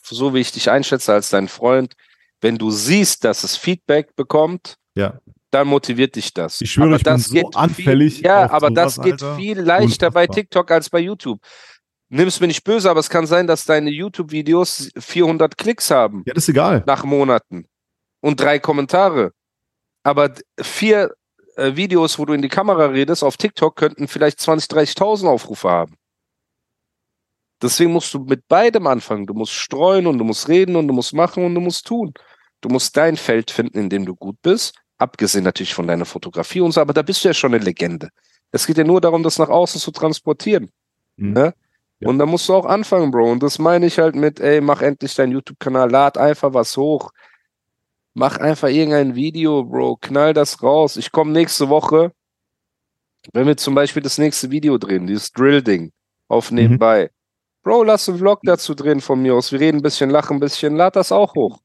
so 0.02 0.34
wie 0.34 0.40
ich 0.40 0.52
dich 0.52 0.70
einschätze 0.72 1.14
als 1.14 1.30
dein 1.30 1.48
Freund, 1.48 1.94
wenn 2.42 2.58
du 2.58 2.72
siehst, 2.72 3.24
dass 3.24 3.44
es 3.44 3.56
Feedback 3.56 4.16
bekommt, 4.16 4.76
ja, 4.96 5.20
dann 5.52 5.68
motiviert 5.68 6.16
dich 6.16 6.34
das. 6.34 6.62
Ich 6.62 6.72
schwöre, 6.72 6.90
aber 6.90 6.98
ich 6.98 7.04
bin 7.04 7.14
das 7.14 7.26
so 7.26 7.34
geht 7.34 7.56
anfällig 7.56 8.16
Viel, 8.16 8.26
ja, 8.26 8.50
aber 8.50 8.70
sowas, 8.70 8.96
das 8.96 9.04
geht 9.04 9.14
Alter. 9.14 9.36
viel 9.36 9.60
leichter 9.60 10.12
bei 10.12 10.22
Unfassbar. 10.24 10.36
TikTok 10.36 10.72
als 10.72 10.90
bei 10.90 11.00
YouTube. 11.00 11.40
Nimm's 12.10 12.40
mir 12.40 12.48
nicht 12.48 12.64
böse, 12.64 12.90
aber 12.90 13.00
es 13.00 13.10
kann 13.10 13.28
sein, 13.28 13.46
dass 13.46 13.66
deine 13.66 13.92
YouTube-Videos 13.92 14.92
400 14.98 15.58
Klicks 15.58 15.92
haben 15.92 16.24
ja, 16.26 16.34
das 16.34 16.46
ist 16.46 16.50
egal. 16.50 16.84
nach 16.88 17.04
Monaten 17.04 17.66
und 18.22 18.40
drei 18.40 18.60
Kommentare. 18.60 19.32
Aber 20.04 20.34
vier 20.60 21.14
äh, 21.56 21.76
Videos, 21.76 22.18
wo 22.18 22.26
du 22.26 22.34
in 22.34 22.42
die 22.42 22.50
Kamera 22.50 22.88
redest, 22.88 23.24
auf 23.24 23.38
TikTok 23.38 23.76
könnten 23.76 24.08
vielleicht 24.08 24.40
20.000, 24.40 24.98
30.000 24.98 25.28
Aufrufe 25.28 25.70
haben. 25.70 25.96
Deswegen 27.62 27.92
musst 27.92 28.14
du 28.14 28.20
mit 28.20 28.48
beidem 28.48 28.88
anfangen. 28.88 29.28
Du 29.28 29.34
musst 29.34 29.54
streuen 29.54 30.08
und 30.08 30.18
du 30.18 30.24
musst 30.24 30.48
reden 30.48 30.76
und 30.76 30.88
du 30.88 30.94
musst 30.94 31.14
machen 31.14 31.44
und 31.44 31.54
du 31.54 31.62
musst 31.62 31.86
tun. 31.86 32.14
Du 32.62 32.70
musst 32.70 32.96
dein 32.96 33.18
Feld 33.18 33.52
finden, 33.52 33.78
in 33.78 33.90
dem 33.90 34.06
du 34.06 34.16
gut 34.16 34.38
bist. 34.42 34.76
Abgesehen 35.00 35.46
natürlich 35.46 35.74
von 35.74 35.88
deiner 35.88 36.06
Fotografie 36.06 36.62
und 36.62 36.74
so, 36.74 36.82
aber 36.82 36.94
da 36.94 37.02
bist 37.02 37.24
du 37.24 37.30
ja 37.30 37.34
schon 37.34 37.54
eine 37.54 37.64
Legende. 37.64 38.10
Es 38.52 38.68
geht 38.68 38.78
ja 38.78 38.84
nur 38.84 39.00
darum, 39.02 39.24
das 39.24 39.40
nach 39.40 39.50
außen 39.50 39.80
zu 39.80 39.92
transportieren. 39.92 40.70
Mhm. 41.16 41.34
Ne? 41.34 41.54
Ja. 42.00 42.10
Und 42.10 42.20
da 42.20 42.26
musst 42.26 42.48
du 42.50 42.54
auch 42.54 42.66
anfangen, 42.66 43.10
Bro. 43.10 43.32
Und 43.32 43.44
das 43.44 43.60
meine 43.60 43.86
ich 43.86 43.98
halt 43.98 44.16
mit, 44.16 44.40
ey, 44.40 44.62
mach 44.62 44.82
endlich 44.82 45.16
deinen 45.16 45.32
YouTube-Kanal, 45.32 45.90
lad 45.90 46.18
einfach 46.18 46.54
was 46.54 46.76
hoch. 46.78 47.12
Mach 48.14 48.38
einfach 48.38 48.68
irgendein 48.68 49.16
Video, 49.16 49.64
Bro. 49.64 49.98
Knall 50.02 50.34
das 50.34 50.62
raus. 50.62 50.98
Ich 50.98 51.12
komme 51.12 51.32
nächste 51.32 51.70
Woche, 51.70 52.12
wenn 53.34 53.48
wir 53.48 53.58
zum 53.58 53.76
Beispiel 53.76 54.04
das 54.04 54.18
nächste 54.18 54.52
Video 54.52 54.78
drehen, 54.78 55.08
dieses 55.08 55.32
Drill-Ding, 55.32 55.92
auf 56.28 56.52
nebenbei. 56.52 57.12
Bro, 57.64 57.84
lass 57.84 58.10
einen 58.10 58.18
Vlog 58.18 58.40
dazu 58.44 58.74
drehen 58.74 59.02
von 59.02 59.22
mir 59.22 59.36
aus. 59.36 59.52
Wir 59.52 59.60
reden 59.60 59.80
ein 59.80 59.84
bisschen, 59.84 60.10
lachen 60.10 60.38
ein 60.38 60.40
bisschen, 60.40 60.76
lad 60.76 60.96
das 60.96 61.12
auch 61.12 61.36
hoch. 61.36 61.60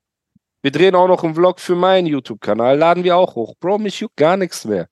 Wir 0.65 0.71
drehen 0.71 0.95
auch 0.95 1.09
noch 1.09 1.23
einen 1.23 1.35
Vlog 1.35 1.61
für 1.61 1.75
meinen 1.75 2.07
YouTube-Kanal, 2.07 2.79
laden 2.79 3.05
wir 3.05 3.19
auch 3.19 3.35
hoch. 3.35 3.55
Bro, 3.61 3.77
mich 3.81 4.01
juckt 4.01 4.17
gar 4.17 4.39
nichts 4.39 4.65
mehr. 4.65 4.89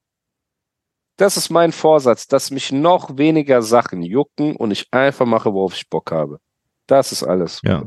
Das 1.16 1.38
ist 1.38 1.48
mein 1.48 1.72
Vorsatz, 1.72 2.28
dass 2.28 2.50
mich 2.50 2.72
noch 2.72 3.16
weniger 3.16 3.62
Sachen 3.62 4.02
jucken 4.02 4.54
und 4.54 4.70
ich 4.70 4.88
einfach 4.90 5.24
mache, 5.24 5.54
worauf 5.54 5.72
ich 5.72 5.88
Bock 5.88 6.12
habe. 6.12 6.40
Das 6.86 7.10
ist 7.10 7.22
alles. 7.22 7.62
Ja. 7.64 7.84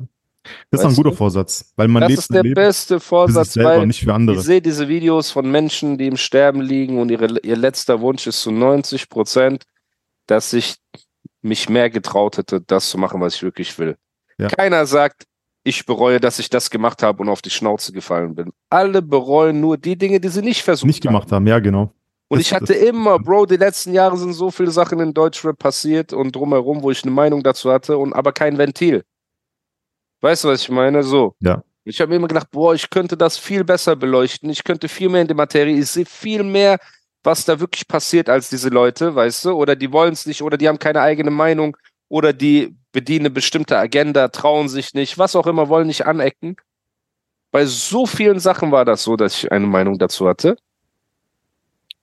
Das 0.72 0.80
ist 0.80 0.86
ein 0.86 0.88
Weißt 0.88 0.98
guter 0.98 1.12
du? 1.12 1.16
Vorsatz, 1.16 1.74
weil 1.76 1.88
man 1.88 2.02
das 2.02 2.10
lebt 2.10 2.20
ist 2.22 2.34
der 2.34 2.42
Leben 2.42 2.56
beste 2.56 3.00
Vorsatz, 3.00 3.54
selber, 3.54 3.78
weil 3.78 3.86
nicht 3.86 4.00
für 4.00 4.10
ich 4.10 4.16
andere. 4.16 4.42
sehe 4.42 4.64
diese 4.64 4.88
Videos 4.88 5.30
von 5.30 5.52
Menschen, 5.52 6.00
die 6.00 6.08
im 6.08 6.18
Sterben 6.18 6.62
liegen 6.62 7.00
und 7.00 7.12
ihre, 7.12 7.38
ihr 7.42 7.56
letzter 7.56 8.02
Wunsch 8.02 8.26
ist 8.26 8.42
zu 8.42 8.50
90 8.50 9.10
Prozent, 9.10 9.66
dass 10.26 10.54
ich 10.54 10.78
mich 11.44 11.70
mehr 11.70 11.92
getraut 11.92 12.40
hätte, 12.40 12.62
das 12.62 12.90
zu 12.90 12.98
machen, 12.98 13.22
was 13.22 13.36
ich 13.36 13.44
wirklich 13.44 13.78
will. 13.78 13.96
Ja. 14.40 14.48
Keiner 14.48 14.88
sagt, 14.88 15.26
ich 15.66 15.86
bereue, 15.86 16.20
dass 16.20 16.40
ich 16.40 16.50
das 16.50 16.70
gemacht 16.70 17.02
habe 17.04 17.22
und 17.24 17.28
auf 17.28 17.42
die 17.42 17.50
Schnauze 17.50 17.92
gefallen 17.92 18.36
bin. 18.36 18.52
Alle 18.70 19.02
bereuen 19.02 19.60
nur 19.60 19.78
die 19.78 19.98
Dinge, 19.98 20.20
die 20.20 20.30
sie 20.30 20.42
nicht 20.44 20.62
versucht 20.62 20.88
Nicht 20.88 21.02
gemacht 21.02 21.32
haben, 21.32 21.46
ja, 21.48 21.60
genau. 21.60 21.92
und 22.30 22.40
Das- 22.40 22.48
ich 22.48 22.54
hatte 22.54 22.74
immer, 22.74 23.18
Bro, 23.20 23.48
die 23.48 23.58
letzten 23.58 23.92
Jahre 23.94 24.16
sind 24.16 24.34
so 24.34 24.52
viele 24.52 24.72
Sachen 24.72 25.00
in 25.00 25.14
Deutschrap 25.14 25.58
passiert 25.58 26.14
und 26.14 26.36
drumherum, 26.36 26.84
wo 26.84 26.92
ich 26.92 27.04
eine 27.04 27.12
Meinung 27.12 27.42
dazu 27.44 27.72
hatte 27.72 27.98
und 27.98 28.14
aber 28.14 28.32
kein 28.32 28.58
Ventil. 28.58 29.04
Weißt 30.22 30.44
du, 30.44 30.50
was 30.50 30.62
ich 30.62 30.70
meine? 30.70 31.04
So. 31.04 31.36
Ja. 31.40 31.64
Ich 31.84 32.00
habe 32.00 32.10
mir 32.10 32.16
immer 32.16 32.28
gedacht, 32.28 32.50
boah, 32.52 32.74
ich 32.74 32.90
könnte 32.90 33.18
das 33.18 33.38
viel 33.38 33.64
besser 33.64 33.96
beleuchten. 33.96 34.50
Ich 34.50 34.64
könnte 34.64 34.88
viel 34.88 35.10
mehr 35.10 35.22
in 35.22 35.28
die 35.28 35.34
Materie. 35.36 35.78
Ich 35.78 35.88
sehe 35.88 36.06
viel 36.06 36.44
mehr, 36.44 36.80
was 37.24 37.46
da 37.46 37.60
wirklich 37.60 37.88
passiert 37.88 38.30
als 38.30 38.50
diese 38.50 38.70
Leute, 38.70 39.14
weißt 39.14 39.46
du? 39.46 39.52
Oder 39.52 39.76
die 39.76 39.92
wollen 39.92 40.14
es 40.14 40.26
nicht 40.26 40.42
oder 40.42 40.58
die 40.58 40.68
haben 40.68 40.80
keine 40.80 41.02
eigene 41.02 41.32
Meinung 41.32 41.76
oder 42.10 42.34
die 42.34 42.76
bedienen 42.92 43.26
eine 43.26 43.30
bestimmte 43.32 43.78
Agenda, 43.78 44.30
trauen 44.30 44.70
sich 44.70 44.94
nicht, 44.94 45.18
was 45.18 45.36
auch 45.36 45.48
immer, 45.48 45.70
wollen 45.70 45.88
nicht 45.88 46.06
anecken. 46.06 46.56
Bei 47.52 47.66
so 47.66 48.06
vielen 48.06 48.40
Sachen 48.40 48.72
war 48.72 48.86
das 48.86 49.04
so, 49.04 49.16
dass 49.16 49.36
ich 49.36 49.52
eine 49.52 49.68
Meinung 49.68 49.98
dazu 49.98 50.28
hatte. 50.28 50.56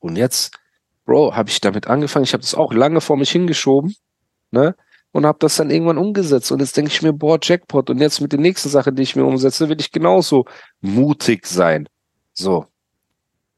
Und 0.00 0.16
jetzt, 0.16 0.59
Bro, 1.05 1.34
habe 1.34 1.48
ich 1.48 1.61
damit 1.61 1.86
angefangen. 1.86 2.24
Ich 2.24 2.32
habe 2.32 2.42
das 2.42 2.55
auch 2.55 2.72
lange 2.72 3.00
vor 3.00 3.16
mich 3.16 3.30
hingeschoben, 3.30 3.94
ne? 4.50 4.74
Und 5.12 5.26
habe 5.26 5.38
das 5.40 5.57
dann 5.57 5.70
irgendwann 5.70 5.98
umgesetzt. 5.98 6.50
Und 6.53 6.61
jetzt 6.61 6.76
denke 6.76 6.90
ich 6.90 7.03
mir, 7.03 7.12
boah, 7.12 7.38
Jackpot. 7.40 7.90
Und 7.90 7.98
jetzt 7.98 8.20
mit 8.20 8.32
den 8.32 8.40
nächsten 8.40 8.70
Sachen, 8.70 8.96
die 8.96 9.03
ich 9.03 9.14
mir 9.14 9.26
umsetze, 9.26 9.68
will 9.68 9.78
ich 9.78 9.92
genauso 9.92 10.46
mutig 10.80 11.46
sein. 11.46 11.86
So. 12.32 12.72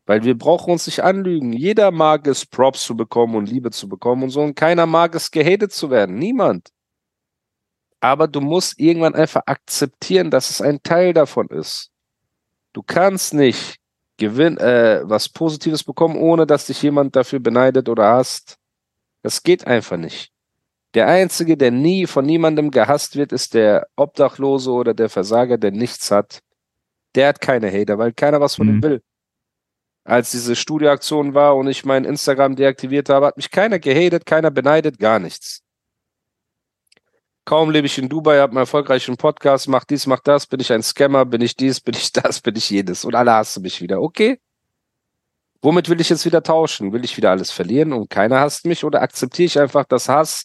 Weil 0.07 0.23
wir 0.23 0.37
brauchen 0.37 0.73
uns 0.73 0.87
nicht 0.87 1.03
anlügen. 1.03 1.53
Jeder 1.53 1.91
mag 1.91 2.27
es, 2.27 2.45
Props 2.45 2.85
zu 2.85 2.95
bekommen 2.97 3.37
und 3.37 3.49
Liebe 3.49 3.71
zu 3.71 3.89
bekommen 3.89 4.25
und 4.25 4.31
so. 4.31 4.43
Und 4.43 4.55
keiner 4.55 4.87
mag 4.87 5.15
es, 5.15 5.31
gehatet 5.31 5.73
zu 5.73 5.91
werden. 5.91 6.17
Niemand. 6.17 6.69
Aber 8.01 8.29
du 8.29 8.41
musst 8.43 8.79
irgendwann 8.79 9.15
einfach 9.15 9.43
akzeptieren, 9.47 10.31
dass 10.31 10.51
es 10.51 10.61
ein 10.61 10.83
Teil 10.83 11.15
davon 11.15 11.49
ist. 11.49 11.91
Du 12.75 12.83
kannst 12.83 13.33
nicht 13.33 13.77
gewinn, 14.19 14.59
äh, 14.59 15.01
was 15.05 15.29
Positives 15.29 15.83
bekommen, 15.85 16.17
ohne 16.17 16.47
dass 16.47 16.67
dich 16.67 16.83
jemand 16.83 17.17
dafür 17.17 17.41
beneidet 17.41 17.89
oder 17.89 18.05
hasst. 18.05 18.57
Das 19.23 19.43
geht 19.43 19.67
einfach 19.67 19.97
nicht. 19.97 20.31
Der 20.93 21.09
Einzige, 21.09 21.57
der 21.57 21.71
nie 21.71 22.07
von 22.07 22.27
niemandem 22.27 22.71
gehasst 22.71 23.17
wird, 23.17 23.33
ist 23.33 23.55
der 23.55 23.87
Obdachlose 23.97 24.71
oder 24.71 24.93
der 24.93 25.09
Versager, 25.09 25.57
der 25.57 25.71
nichts 25.73 26.11
hat. 26.11 26.41
Der 27.15 27.29
hat 27.29 27.41
keine 27.41 27.73
Hater, 27.73 27.97
weil 27.99 28.13
keiner 28.13 28.41
was 28.41 28.57
von 28.57 28.69
ihm 28.69 28.77
Mhm. 28.77 28.83
will. 28.83 29.03
Als 30.05 30.31
diese 30.31 30.55
Studioaktion 30.55 31.35
war 31.35 31.57
und 31.57 31.67
ich 31.67 31.85
mein 31.85 32.05
Instagram 32.05 32.57
deaktiviert 32.57 33.09
habe, 33.09 33.27
hat 33.27 33.37
mich 33.37 33.51
keiner 33.51 33.79
gehatet, 33.79 34.27
keiner 34.27 34.51
beneidet, 34.51 34.99
gar 34.99 35.19
nichts. 35.19 35.63
Kaum 37.47 37.71
lebe 37.71 37.87
ich 37.87 37.99
in 37.99 38.09
Dubai, 38.09 38.39
habe 38.39 38.53
einen 38.53 38.59
erfolgreichen 38.59 39.17
Podcast, 39.17 39.69
mach 39.69 39.85
dies, 39.85 40.07
mach 40.07 40.21
das, 40.21 40.47
bin 40.47 40.61
ich 40.61 40.73
ein 40.73 40.83
Scammer, 40.83 41.25
bin 41.25 41.41
ich 41.41 41.57
dies, 41.57 41.81
bin 41.81 41.95
ich 41.95 42.13
das, 42.13 42.41
bin 42.41 42.57
ich 42.57 42.71
jedes 42.71 43.05
und 43.05 43.15
alle 43.15 43.33
hassen 43.33 43.63
mich 43.63 43.81
wieder. 43.81 44.01
Okay. 44.01 44.41
Womit 45.63 45.89
will 45.89 46.01
ich 46.01 46.11
jetzt 46.11 46.27
wieder 46.27 46.43
tauschen? 46.43 46.93
Will 46.93 47.05
ich 47.05 47.17
wieder 47.17 47.31
alles 47.31 47.51
verlieren 47.51 47.95
und 47.95 48.11
keiner 48.11 48.41
hasst 48.41 48.67
mich 48.67 48.85
oder 48.85 49.01
akzeptiere 49.01 49.47
ich 49.47 49.59
einfach, 49.59 49.85
dass 49.85 50.11
Hass 50.11 50.45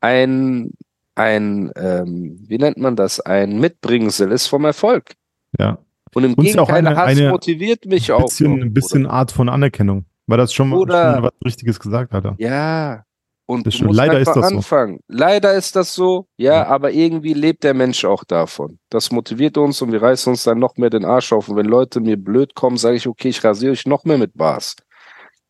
ein, 0.00 0.72
ein, 1.14 1.70
ähm, 1.76 2.36
wie 2.48 2.58
nennt 2.58 2.78
man 2.78 2.96
das, 2.96 3.20
ein 3.20 3.60
Mitbringsel 3.60 4.32
ist 4.32 4.48
vom 4.48 4.64
Erfolg? 4.64 5.12
Ja. 5.56 5.78
Und 6.14 6.24
im 6.24 6.34
Und 6.34 6.44
Gegenteil, 6.44 6.86
eine- 6.86 6.96
Hass 6.96 7.08
eine 7.08 7.30
motiviert 7.30 7.86
mich 7.86 8.10
Ein 8.12 8.16
auch. 8.20 8.24
bisschen, 8.26 8.56
noch, 8.58 8.64
ein 8.64 8.72
bisschen 8.74 9.06
Art 9.06 9.30
von 9.32 9.48
Anerkennung. 9.48 10.06
Weil 10.26 10.38
das 10.38 10.52
schon 10.52 10.68
mal 10.70 10.78
Oder- 10.78 11.14
schon 11.14 11.22
was 11.24 11.32
Richtiges 11.44 11.78
gesagt 11.80 12.12
hat. 12.12 12.24
Ja. 12.38 13.04
Und 13.46 13.66
Das 13.66 13.74
stimmt. 13.74 13.94
Leider 13.94 14.20
ist 14.20 14.28
das 14.28 14.48
so. 14.48 14.56
anfangen. 14.56 15.00
Leider 15.08 15.54
ist 15.54 15.74
das 15.74 15.92
so, 15.92 16.28
ja, 16.36 16.52
Ja. 16.54 16.66
aber 16.68 16.92
irgendwie 16.92 17.32
lebt 17.34 17.64
der 17.64 17.74
Mensch 17.74 18.04
auch 18.04 18.22
davon. 18.22 18.78
Das 18.90 19.10
motiviert 19.10 19.58
uns 19.58 19.82
und 19.82 19.90
wir 19.90 20.00
reißen 20.00 20.30
uns 20.32 20.44
dann 20.44 20.60
noch 20.60 20.76
mehr 20.76 20.88
den 20.90 21.04
Arsch 21.04 21.32
auf. 21.32 21.48
Und 21.48 21.56
wenn 21.56 21.66
Leute 21.66 21.98
mir 22.00 22.16
blöd 22.16 22.54
kommen, 22.54 22.76
sage 22.76 22.96
ich, 22.96 23.08
okay, 23.08 23.28
ich 23.28 23.42
rasiere 23.42 23.72
euch 23.72 23.86
noch 23.86 24.04
mehr 24.04 24.18
mit 24.18 24.36
Bars. 24.36 24.76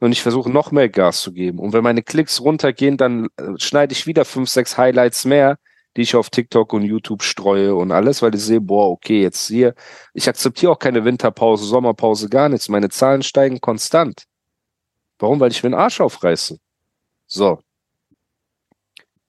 Und 0.03 0.13
ich 0.13 0.23
versuche 0.23 0.51
noch 0.51 0.73
mehr 0.73 0.89
Gas 0.89 1.21
zu 1.21 1.31
geben. 1.33 1.59
Und 1.59 1.75
wenn 1.75 1.85
meine 1.85 2.03
Klicks 2.03 2.41
runtergehen, 2.41 2.97
dann 2.97 3.27
äh, 3.37 3.49
schneide 3.59 3.93
ich 3.93 4.07
wieder 4.07 4.25
fünf, 4.25 4.49
sechs 4.49 4.79
Highlights 4.79 5.27
mehr, 5.27 5.59
die 5.97 6.03
ich 6.03 6.15
auf 6.15 6.31
TikTok 6.31 6.73
und 6.73 6.83
YouTube 6.83 7.23
streue 7.23 7.75
und 7.75 7.93
alles, 7.93 8.23
weil 8.23 8.35
ich 8.35 8.43
sehe, 8.43 8.61
boah, 8.61 8.91
okay, 8.91 9.23
jetzt 9.23 9.49
hier. 9.49 9.75
Ich 10.15 10.29
akzeptiere 10.29 10.73
auch 10.73 10.79
keine 10.79 11.05
Winterpause, 11.05 11.65
Sommerpause, 11.65 12.29
gar 12.29 12.49
nichts. 12.49 12.69
Meine 12.69 12.89
Zahlen 12.89 13.23
steigen 13.23 13.61
konstant. 13.61 14.25
Warum? 15.19 15.41
Weil 15.41 15.51
ich 15.51 15.63
mir 15.63 15.71
den 15.71 15.79
Arsch 15.79 16.01
aufreiße. 16.01 16.59
So. 17.27 17.61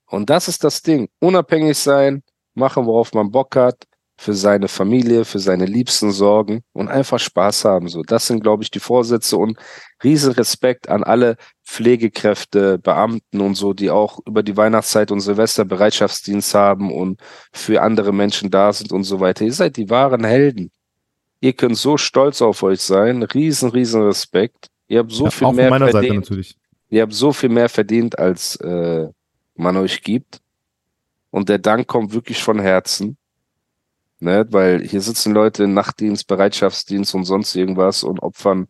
Und 0.06 0.30
das 0.30 0.48
ist 0.48 0.64
das 0.64 0.82
Ding. 0.82 1.10
Unabhängig 1.20 1.78
sein, 1.78 2.24
machen, 2.54 2.86
worauf 2.86 3.14
man 3.14 3.32
Bock 3.32 3.56
hat, 3.56 3.88
für 4.22 4.36
seine 4.36 4.68
Familie, 4.68 5.26
für 5.26 5.40
seine 5.40 5.66
Liebsten 5.66 6.12
sorgen 6.12 6.62
und 6.74 6.90
einfach 6.90 7.18
Spaß 7.18 7.66
haben. 7.66 7.88
So, 7.88 8.04
das 8.04 8.28
sind, 8.28 8.44
glaube 8.44 8.62
ich, 8.62 8.70
die 8.70 8.80
Vorsätze 8.80 9.36
und 9.36 9.58
riesen 10.04 10.32
Respekt 10.34 10.90
an 10.90 11.04
alle 11.04 11.38
Pflegekräfte, 11.66 12.78
Beamten 12.78 13.42
und 13.42 13.56
so, 13.56 13.74
die 13.74 13.90
auch 13.90 14.20
über 14.28 14.44
die 14.44 14.56
Weihnachtszeit 14.56 15.10
und 15.10 15.22
Silvester 15.22 15.66
Bereitschaftsdienst 15.66 16.54
haben 16.54 16.92
und 16.94 17.20
für 17.52 17.82
andere 17.82 18.14
Menschen 18.14 18.52
da 18.52 18.72
sind 18.72 18.92
und 18.92 19.06
so 19.06 19.20
weiter. 19.22 19.44
Ihr 19.44 19.54
seid 19.54 19.76
die 19.76 19.90
wahren 19.90 20.24
Helden. 20.24 20.70
Ihr 21.40 21.54
könnt 21.54 21.78
so 21.78 21.98
stolz 21.98 22.44
auf 22.44 22.62
euch 22.62 22.82
sein. 22.82 23.24
Riesen, 23.24 23.72
riesen 23.72 24.04
Respekt. 24.04 24.68
Ihr 24.88 25.00
habt 25.00 25.12
so 25.12 25.24
Ja, 25.26 25.32
viel 25.32 25.48
auch 25.48 25.54
mehr 25.54 25.72
meiner 25.72 25.88
Seite 25.88 25.98
verdient. 25.98 26.16
natürlich. 26.30 26.56
Ihr 26.90 27.02
habt 27.02 27.14
so 27.14 27.34
viel 27.34 27.50
mehr 27.50 27.70
verdient, 27.70 28.20
als 28.20 28.56
äh, 28.58 29.08
man 29.56 29.78
euch 29.78 30.04
gibt. 30.04 30.42
Und 31.32 31.50
der 31.50 31.58
Dank 31.58 31.88
kommt 31.88 32.14
wirklich 32.14 32.44
von 32.44 32.60
Herzen. 32.60 33.18
Ne? 34.22 34.46
Weil 34.52 34.82
hier 34.84 35.02
sitzen 35.02 35.34
Leute 35.34 35.64
in 35.64 35.74
Nachtdienst, 35.74 36.28
Bereitschaftsdienst 36.28 37.16
und 37.16 37.26
sonst 37.26 37.56
irgendwas 37.56 38.04
und 38.04 38.20
opfern, 38.22 38.68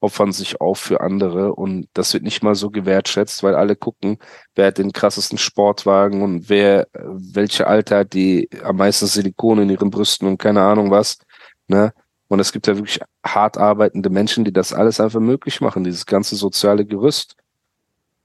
opfern 0.00 0.32
sich 0.32 0.60
auf 0.60 0.80
für 0.80 1.00
andere. 1.00 1.54
Und 1.54 1.88
das 1.94 2.12
wird 2.14 2.24
nicht 2.24 2.42
mal 2.42 2.56
so 2.56 2.70
gewertschätzt, 2.70 3.44
weil 3.44 3.54
alle 3.54 3.76
gucken, 3.76 4.18
wer 4.56 4.66
hat 4.66 4.78
den 4.78 4.92
krassesten 4.92 5.38
Sportwagen 5.38 6.22
und 6.22 6.48
wer, 6.48 6.88
welche 6.92 7.68
Alter 7.68 7.98
hat 7.98 8.12
die 8.12 8.48
am 8.64 8.76
meisten 8.76 9.06
Silikon 9.06 9.60
in 9.60 9.70
ihren 9.70 9.90
Brüsten 9.90 10.26
und 10.26 10.38
keine 10.38 10.62
Ahnung 10.62 10.90
was. 10.90 11.18
Ne? 11.68 11.92
Und 12.26 12.40
es 12.40 12.50
gibt 12.50 12.66
ja 12.66 12.76
wirklich 12.76 13.00
hart 13.24 13.56
arbeitende 13.56 14.10
Menschen, 14.10 14.44
die 14.44 14.52
das 14.52 14.72
alles 14.72 15.00
einfach 15.00 15.20
möglich 15.20 15.60
machen, 15.60 15.84
dieses 15.84 16.06
ganze 16.06 16.34
soziale 16.34 16.84
Gerüst. 16.84 17.36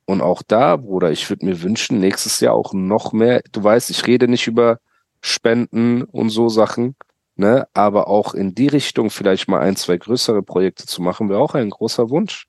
Und 0.06 0.22
auch 0.22 0.42
da, 0.42 0.76
Bruder, 0.78 1.12
ich 1.12 1.30
würde 1.30 1.46
mir 1.46 1.62
wünschen, 1.62 2.00
nächstes 2.00 2.40
Jahr 2.40 2.56
auch 2.56 2.74
noch 2.74 3.14
mehr. 3.14 3.42
Du 3.52 3.64
weißt, 3.64 3.92
ich 3.92 4.08
rede 4.08 4.28
nicht 4.28 4.48
über 4.48 4.80
Spenden 5.26 6.04
und 6.04 6.30
so 6.30 6.50
Sachen, 6.50 6.96
ne? 7.38 7.66
Aber 7.74 8.10
auch 8.10 8.34
in 8.34 8.54
die 8.54 8.68
Richtung 8.68 9.10
vielleicht 9.10 9.48
mal 9.48 9.62
ein, 9.62 9.78
zwei 9.78 9.98
größere 9.98 10.44
Projekte 10.44 10.86
zu 10.86 11.02
machen, 11.02 11.30
wäre 11.30 11.40
auch 11.40 11.56
ein 11.56 11.70
großer 11.70 12.10
Wunsch. 12.10 12.48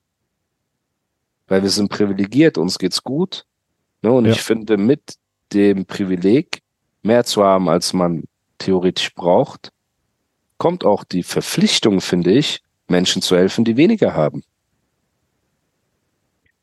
Weil 1.47 1.63
wir 1.63 1.69
sind 1.69 1.89
privilegiert, 1.89 2.57
uns 2.57 2.77
geht's 2.77 3.01
gut. 3.01 3.45
Ne? 4.01 4.11
Und 4.11 4.25
Ja. 4.25 4.31
ich 4.33 4.41
finde, 4.41 4.75
mit 4.77 5.15
dem 5.53 5.85
Privileg, 5.85 6.61
mehr 7.01 7.23
zu 7.23 7.43
haben, 7.45 7.69
als 7.69 7.93
man 7.93 8.23
theoretisch 8.57 9.13
braucht, 9.13 9.71
kommt 10.57 10.83
auch 10.83 11.05
die 11.05 11.23
Verpflichtung, 11.23 12.01
finde 12.01 12.31
ich, 12.33 12.61
Menschen 12.89 13.21
zu 13.21 13.37
helfen, 13.37 13.63
die 13.63 13.77
weniger 13.77 14.15
haben. 14.15 14.43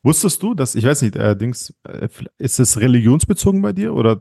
Wusstest 0.02 0.42
du, 0.42 0.52
dass, 0.54 0.74
ich 0.74 0.84
weiß 0.84 1.02
nicht, 1.02 1.16
äh, 1.16 1.36
Dings, 1.36 1.72
äh, 1.84 2.08
ist 2.38 2.58
es 2.58 2.78
religionsbezogen 2.78 3.62
bei 3.62 3.72
dir 3.72 3.94
oder 3.94 4.20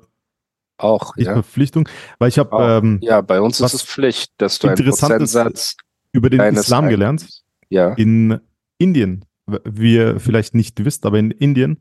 Auch, 0.83 1.13
die 1.15 1.23
ja. 1.23 1.33
Verpflichtung? 1.33 1.87
Weil 2.19 2.29
ich 2.29 2.39
habe 2.39 2.55
ähm, 2.83 2.99
Ja, 3.01 3.21
bei 3.21 3.39
uns 3.41 3.59
ist 3.59 3.73
es 3.73 3.83
Pflicht, 3.83 4.33
dass 4.37 4.59
du 4.59 4.67
einen 4.67 4.83
Prozentsatz 4.83 5.75
über 6.11 6.29
den 6.29 6.41
Islam 6.41 6.89
gelernt. 6.89 7.21
Einkommens- 7.21 7.43
Ja, 7.69 7.93
In 7.93 8.39
Indien, 8.77 9.25
wie 9.65 9.95
ihr 9.95 10.19
vielleicht 10.19 10.55
nicht 10.55 10.83
wisst, 10.83 11.05
aber 11.05 11.19
in 11.19 11.31
Indien 11.31 11.77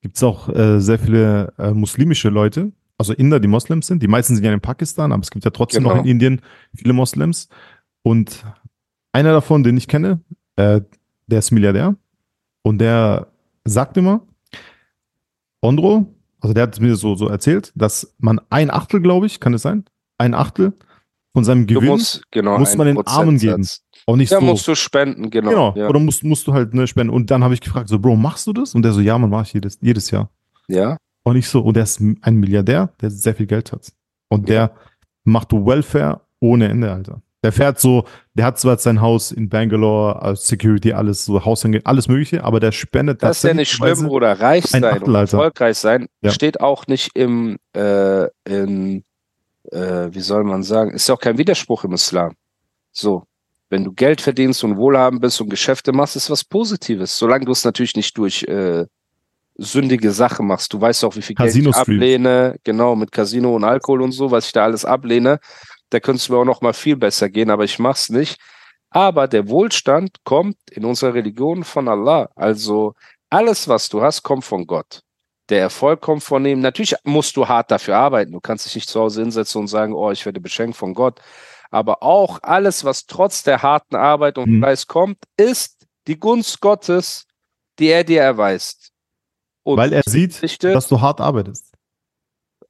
gibt 0.00 0.16
es 0.16 0.22
auch 0.22 0.48
äh, 0.48 0.80
sehr 0.80 0.98
viele 0.98 1.52
äh, 1.58 1.72
muslimische 1.72 2.28
Leute, 2.28 2.72
also 2.96 3.12
Inder, 3.12 3.40
die 3.40 3.48
Moslems 3.48 3.86
sind. 3.88 4.02
Die 4.02 4.08
meisten 4.08 4.34
sind 4.34 4.44
ja 4.44 4.52
in 4.52 4.60
Pakistan, 4.60 5.12
aber 5.12 5.22
es 5.22 5.30
gibt 5.30 5.44
ja 5.44 5.50
trotzdem 5.50 5.82
Genau. 5.82 5.96
noch 5.96 6.04
in 6.04 6.10
Indien 6.10 6.40
viele 6.74 6.92
Moslems. 6.92 7.48
Und 8.02 8.44
einer 9.12 9.32
davon, 9.32 9.62
den 9.64 9.76
ich 9.76 9.88
kenne, 9.88 10.20
äh, 10.56 10.80
der 11.26 11.38
ist 11.40 11.50
Milliardär 11.50 11.96
und 12.62 12.78
der 12.78 13.26
sagt 13.64 13.96
immer, 13.96 14.22
Ondro, 15.60 16.14
also 16.40 16.54
der 16.54 16.64
hat 16.64 16.74
es 16.74 16.80
mir 16.80 16.96
so, 16.96 17.14
so 17.14 17.28
erzählt, 17.28 17.72
dass 17.74 18.14
man 18.18 18.40
ein 18.50 18.70
Achtel, 18.70 19.00
glaube 19.00 19.26
ich, 19.26 19.40
kann 19.40 19.54
es 19.54 19.62
sein, 19.62 19.84
ein 20.18 20.34
Achtel 20.34 20.72
von 21.32 21.44
seinem 21.44 21.66
Gewinn 21.66 21.88
musst, 21.88 22.22
genau, 22.30 22.58
muss 22.58 22.76
man 22.76 22.86
den 22.86 23.06
Armen 23.06 23.38
geben. 23.38 23.66
Auch 24.06 24.16
nicht 24.16 24.32
Ja, 24.32 24.40
so. 24.40 24.46
musst 24.46 24.66
du 24.66 24.74
spenden, 24.74 25.28
genau. 25.30 25.50
Genau. 25.50 25.74
Ja. 25.76 25.88
Oder 25.88 26.00
musst, 26.00 26.24
musst 26.24 26.46
du 26.46 26.54
halt 26.54 26.72
ne, 26.72 26.86
spenden. 26.86 27.12
Und 27.12 27.30
dann 27.30 27.44
habe 27.44 27.52
ich 27.54 27.60
gefragt, 27.60 27.88
so, 27.88 27.98
Bro, 27.98 28.16
machst 28.16 28.46
du 28.46 28.52
das? 28.52 28.74
Und 28.74 28.82
der 28.82 28.92
so, 28.92 29.00
ja, 29.00 29.18
man 29.18 29.28
mache 29.28 29.42
ich 29.42 29.52
jedes, 29.52 29.78
jedes 29.82 30.10
Jahr. 30.10 30.30
ja, 30.68 30.96
Und 31.24 31.36
ich 31.36 31.48
so, 31.48 31.60
und 31.60 31.74
der 31.74 31.82
ist 31.82 32.00
ein 32.00 32.36
Milliardär, 32.36 32.92
der 33.00 33.10
sehr 33.10 33.34
viel 33.34 33.46
Geld 33.46 33.72
hat. 33.72 33.92
Und 34.30 34.48
der 34.48 34.72
macht 35.24 35.52
Welfare 35.52 36.22
ohne 36.40 36.68
Ende, 36.68 36.90
Alter. 36.90 37.20
Der 37.44 37.52
fährt 37.52 37.78
so, 37.78 38.04
der 38.34 38.46
hat 38.46 38.58
zwar 38.58 38.78
sein 38.78 39.00
Haus 39.00 39.30
in 39.30 39.48
Bangalore, 39.48 40.20
als 40.20 40.48
Security, 40.48 40.92
alles, 40.92 41.24
so 41.24 41.44
Hausange, 41.44 41.80
alles 41.84 42.08
Mögliche, 42.08 42.42
aber 42.42 42.58
der 42.58 42.72
spendet 42.72 43.22
das 43.22 43.38
ist 43.38 43.44
ja 43.44 43.54
nicht 43.54 43.70
schlimm, 43.70 44.06
Bruder. 44.06 44.40
Reich 44.40 44.64
ein 44.74 44.82
sein 44.82 45.14
erfolgreich 45.14 45.78
sein 45.78 46.08
Ja. 46.20 46.32
steht 46.32 46.60
auch 46.60 46.88
nicht 46.88 47.10
im, 47.14 47.58
äh, 47.74 48.24
in, 48.44 49.04
äh, 49.70 50.08
wie 50.10 50.20
soll 50.20 50.42
man 50.42 50.64
sagen, 50.64 50.92
ist 50.92 51.08
ja 51.08 51.14
auch 51.14 51.20
kein 51.20 51.38
Widerspruch 51.38 51.84
im 51.84 51.92
Islam. 51.92 52.34
So, 52.90 53.22
wenn 53.70 53.84
du 53.84 53.92
Geld 53.92 54.20
verdienst 54.20 54.64
und 54.64 54.76
wohlhabend 54.76 55.20
bist 55.20 55.40
und 55.40 55.48
Geschäfte 55.48 55.92
machst, 55.92 56.16
ist 56.16 56.30
was 56.30 56.42
Positives. 56.42 57.16
Solange 57.16 57.44
du 57.44 57.52
es 57.52 57.64
natürlich 57.64 57.94
nicht 57.94 58.18
durch 58.18 58.42
äh, 58.44 58.84
sündige 59.58 60.12
Sachen 60.12 60.46
machst. 60.46 60.72
Du 60.72 60.80
weißt 60.80 61.04
auch, 61.04 61.16
wie 61.16 61.22
viel 61.22 61.34
Geld 61.34 61.54
ich 61.54 61.74
ablehne, 61.74 62.56
genau, 62.62 62.94
mit 62.94 63.10
Casino 63.10 63.54
und 63.56 63.64
Alkohol 63.64 64.02
und 64.02 64.12
so, 64.12 64.30
was 64.30 64.46
ich 64.46 64.52
da 64.52 64.64
alles 64.64 64.84
ablehne. 64.84 65.40
Da 65.90 66.00
könnte 66.00 66.18
es 66.18 66.28
mir 66.28 66.36
auch 66.36 66.44
noch 66.44 66.60
mal 66.60 66.72
viel 66.74 66.96
besser 66.96 67.28
gehen, 67.28 67.50
aber 67.50 67.64
ich 67.64 67.78
mach's 67.78 68.10
nicht. 68.10 68.38
Aber 68.90 69.28
der 69.28 69.48
Wohlstand 69.48 70.16
kommt 70.24 70.56
in 70.70 70.84
unserer 70.84 71.14
Religion 71.14 71.64
von 71.64 71.88
Allah. 71.88 72.30
Also 72.34 72.94
alles, 73.30 73.68
was 73.68 73.88
du 73.88 74.02
hast, 74.02 74.22
kommt 74.22 74.44
von 74.44 74.66
Gott. 74.66 75.02
Der 75.50 75.60
Erfolg 75.60 76.00
kommt 76.00 76.22
von 76.22 76.44
ihm. 76.44 76.60
Natürlich 76.60 76.94
musst 77.04 77.36
du 77.36 77.48
hart 77.48 77.70
dafür 77.70 77.96
arbeiten. 77.96 78.32
Du 78.32 78.40
kannst 78.40 78.66
dich 78.66 78.74
nicht 78.74 78.88
zu 78.88 79.00
Hause 79.00 79.22
hinsetzen 79.22 79.62
und 79.62 79.68
sagen, 79.68 79.94
oh, 79.94 80.10
ich 80.10 80.24
werde 80.24 80.40
beschenkt 80.40 80.76
von 80.76 80.94
Gott. 80.94 81.20
Aber 81.70 82.02
auch 82.02 82.38
alles, 82.42 82.84
was 82.84 83.06
trotz 83.06 83.42
der 83.42 83.62
harten 83.62 83.96
Arbeit 83.96 84.38
und 84.38 84.48
Mhm. 84.48 84.58
Fleiß 84.60 84.86
kommt, 84.86 85.18
ist 85.36 85.86
die 86.06 86.18
Gunst 86.18 86.60
Gottes, 86.60 87.26
die 87.78 87.88
er 87.88 88.04
dir 88.04 88.22
erweist. 88.22 88.90
Und 89.64 89.76
Weil 89.76 89.92
er 89.92 90.02
sieht, 90.06 90.42
dass 90.62 90.88
du 90.88 91.00
hart 91.00 91.20
arbeitest. 91.20 91.67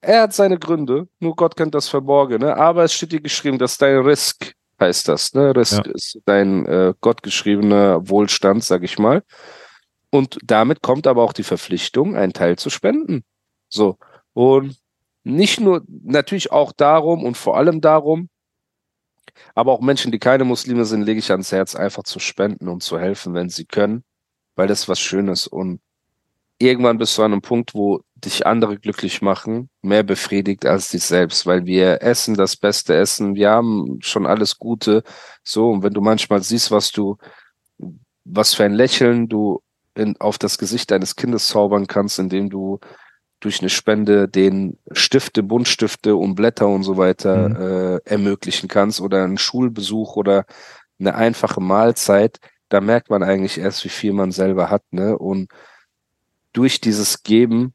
Er 0.01 0.23
hat 0.23 0.33
seine 0.33 0.59
Gründe, 0.59 1.09
nur 1.21 1.37
Gott 1.37 1.57
kennt 1.57 1.75
das 1.75 1.89
Verborgene, 1.89 2.57
aber 2.57 2.85
es 2.85 2.93
steht 2.93 3.13
dir 3.13 3.21
geschrieben, 3.21 3.59
dass 3.59 3.79
dein 3.79 3.99
Risk 3.99 4.53
heißt 4.81 5.09
das, 5.09 5.35
ne? 5.35 5.55
Risk 5.57 5.87
Ja. 5.87 5.93
ist 5.93 6.21
dein 6.25 6.67
äh, 6.67 6.95
gottgeschriebener 7.01 8.09
Wohlstand, 8.09 8.63
sag 8.65 8.85
ich 8.85 8.99
mal. 8.99 9.23
Und 10.11 10.39
damit 10.43 10.83
kommt 10.83 11.07
aber 11.07 11.23
auch 11.23 11.33
die 11.33 11.43
Verpflichtung, 11.43 12.17
einen 12.17 12.33
Teil 12.33 12.57
zu 12.57 12.71
spenden. 12.71 13.25
So. 13.69 13.99
Und 14.33 14.77
nicht 15.25 15.61
nur, 15.61 15.83
natürlich 15.89 16.53
auch 16.53 16.73
darum 16.73 17.25
und 17.25 17.37
vor 17.37 17.57
allem 17.57 17.81
darum, 17.81 18.29
aber 19.55 19.73
auch 19.73 19.81
Menschen, 19.81 20.11
die 20.13 20.19
keine 20.19 20.45
Muslime 20.45 20.85
sind, 20.85 21.03
lege 21.03 21.19
ich 21.19 21.31
ans 21.31 21.53
Herz, 21.53 21.75
einfach 21.75 22.05
zu 22.05 22.19
spenden 22.19 22.69
und 22.69 22.83
zu 22.83 22.99
helfen, 22.99 23.35
wenn 23.35 23.51
sie 23.51 23.67
können, 23.67 24.05
weil 24.57 24.69
das 24.69 24.89
was 24.89 24.99
Schönes 25.01 25.47
und 25.47 25.81
irgendwann 26.59 26.99
bist 26.99 27.17
du 27.19 27.23
an 27.23 27.33
einem 27.33 27.43
Punkt, 27.43 27.75
wo 27.75 28.01
dich 28.25 28.47
andere 28.47 28.79
glücklich 28.79 29.23
machen, 29.23 29.71
mehr 29.83 30.03
befriedigt 30.03 30.67
als 30.67 30.91
dich 30.91 31.05
selbst, 31.05 31.47
weil 31.47 31.67
wir 31.67 32.03
essen 32.03 32.35
das 32.35 32.57
beste 32.57 32.95
Essen, 32.95 33.35
wir 33.35 33.51
haben 33.51 33.99
schon 34.03 34.27
alles 34.27 34.59
Gute, 34.59 35.03
so, 35.43 35.71
und 35.71 35.83
wenn 35.83 35.95
du 35.95 36.01
manchmal 36.01 36.43
siehst, 36.43 36.71
was 36.71 36.91
du 36.93 37.17
was 38.25 38.55
für 38.55 38.65
ein 38.65 38.75
Lächeln 38.75 39.29
du 39.29 39.63
in, 39.95 40.17
auf 40.21 40.39
das 40.39 40.59
Gesicht 40.59 40.91
deines 40.91 41.17
Kindes 41.17 41.49
zaubern 41.49 41.87
kannst, 41.87 42.19
indem 42.19 42.51
du 42.51 42.79
durch 43.41 43.61
eine 43.61 43.71
Spende 43.71 44.29
den 44.29 44.79
Stifte, 44.93 45.43
Buntstifte 45.43 46.17
und 46.17 46.35
Blätter 46.35 46.69
und 46.69 46.83
so 46.83 46.97
weiter 46.97 47.49
Mhm. 47.49 47.57
äh, 47.57 47.97
ermöglichen 48.05 48.69
kannst 48.69 49.01
oder 49.01 49.25
einen 49.25 49.39
Schulbesuch 49.39 50.17
oder 50.17 50.45
eine 51.01 51.15
einfache 51.15 51.61
Mahlzeit, 51.61 52.39
da 52.69 52.81
merkt 52.81 53.11
man 53.11 53.23
eigentlich 53.23 53.59
erst, 53.59 53.85
wie 53.85 53.89
viel 53.89 54.13
man 54.13 54.33
selber 54.33 54.71
hat, 54.71 54.83
ne? 54.91 55.17
Und 55.17 55.51
durch 56.53 56.81
dieses 56.81 57.23
Geben 57.23 57.75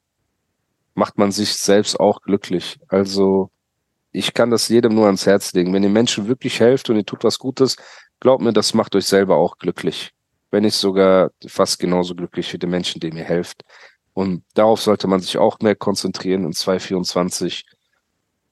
macht 0.95 1.17
man 1.17 1.31
sich 1.31 1.55
selbst 1.55 1.99
auch 1.99 2.21
glücklich. 2.21 2.79
Also 2.87 3.49
ich 4.11 4.33
kann 4.33 4.51
das 4.51 4.69
jedem 4.69 4.95
nur 4.95 5.07
ans 5.07 5.25
Herz 5.25 5.53
legen. 5.53 5.73
Wenn 5.73 5.83
ihr 5.83 5.89
Menschen 5.89 6.27
wirklich 6.27 6.59
helft 6.59 6.89
und 6.89 6.97
ihr 6.97 7.05
tut 7.05 7.23
was 7.23 7.39
Gutes, 7.39 7.75
glaubt 8.19 8.43
mir, 8.43 8.53
das 8.53 8.73
macht 8.73 8.95
euch 8.95 9.05
selber 9.05 9.37
auch 9.37 9.57
glücklich. 9.57 10.11
Wenn 10.51 10.63
nicht 10.63 10.75
sogar 10.75 11.31
fast 11.47 11.79
genauso 11.79 12.13
glücklich 12.13 12.53
wie 12.53 12.59
die 12.59 12.67
Menschen, 12.67 12.99
denen 12.99 13.17
ihr 13.17 13.23
helft. 13.23 13.63
Und 14.13 14.43
darauf 14.53 14.81
sollte 14.81 15.07
man 15.07 15.19
sich 15.19 15.37
auch 15.39 15.59
mehr 15.61 15.75
konzentrieren 15.75 16.45
in 16.45 16.53
2024. 16.53 17.65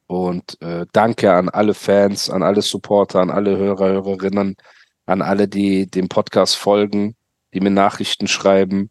Und 0.07 0.59
äh, 0.61 0.87
danke 0.91 1.31
an 1.33 1.49
alle 1.49 1.75
Fans, 1.75 2.29
an 2.29 2.41
alle 2.41 2.63
Supporter, 2.63 3.19
an 3.19 3.29
alle 3.29 3.55
Hörer, 3.57 3.89
Hörerinnen, 3.89 4.57
an 5.05 5.21
alle, 5.21 5.47
die 5.47 5.85
dem 5.85 6.09
Podcast 6.09 6.55
folgen, 6.55 7.15
die 7.53 7.61
mir 7.61 7.69
Nachrichten 7.69 8.27
schreiben. 8.27 8.89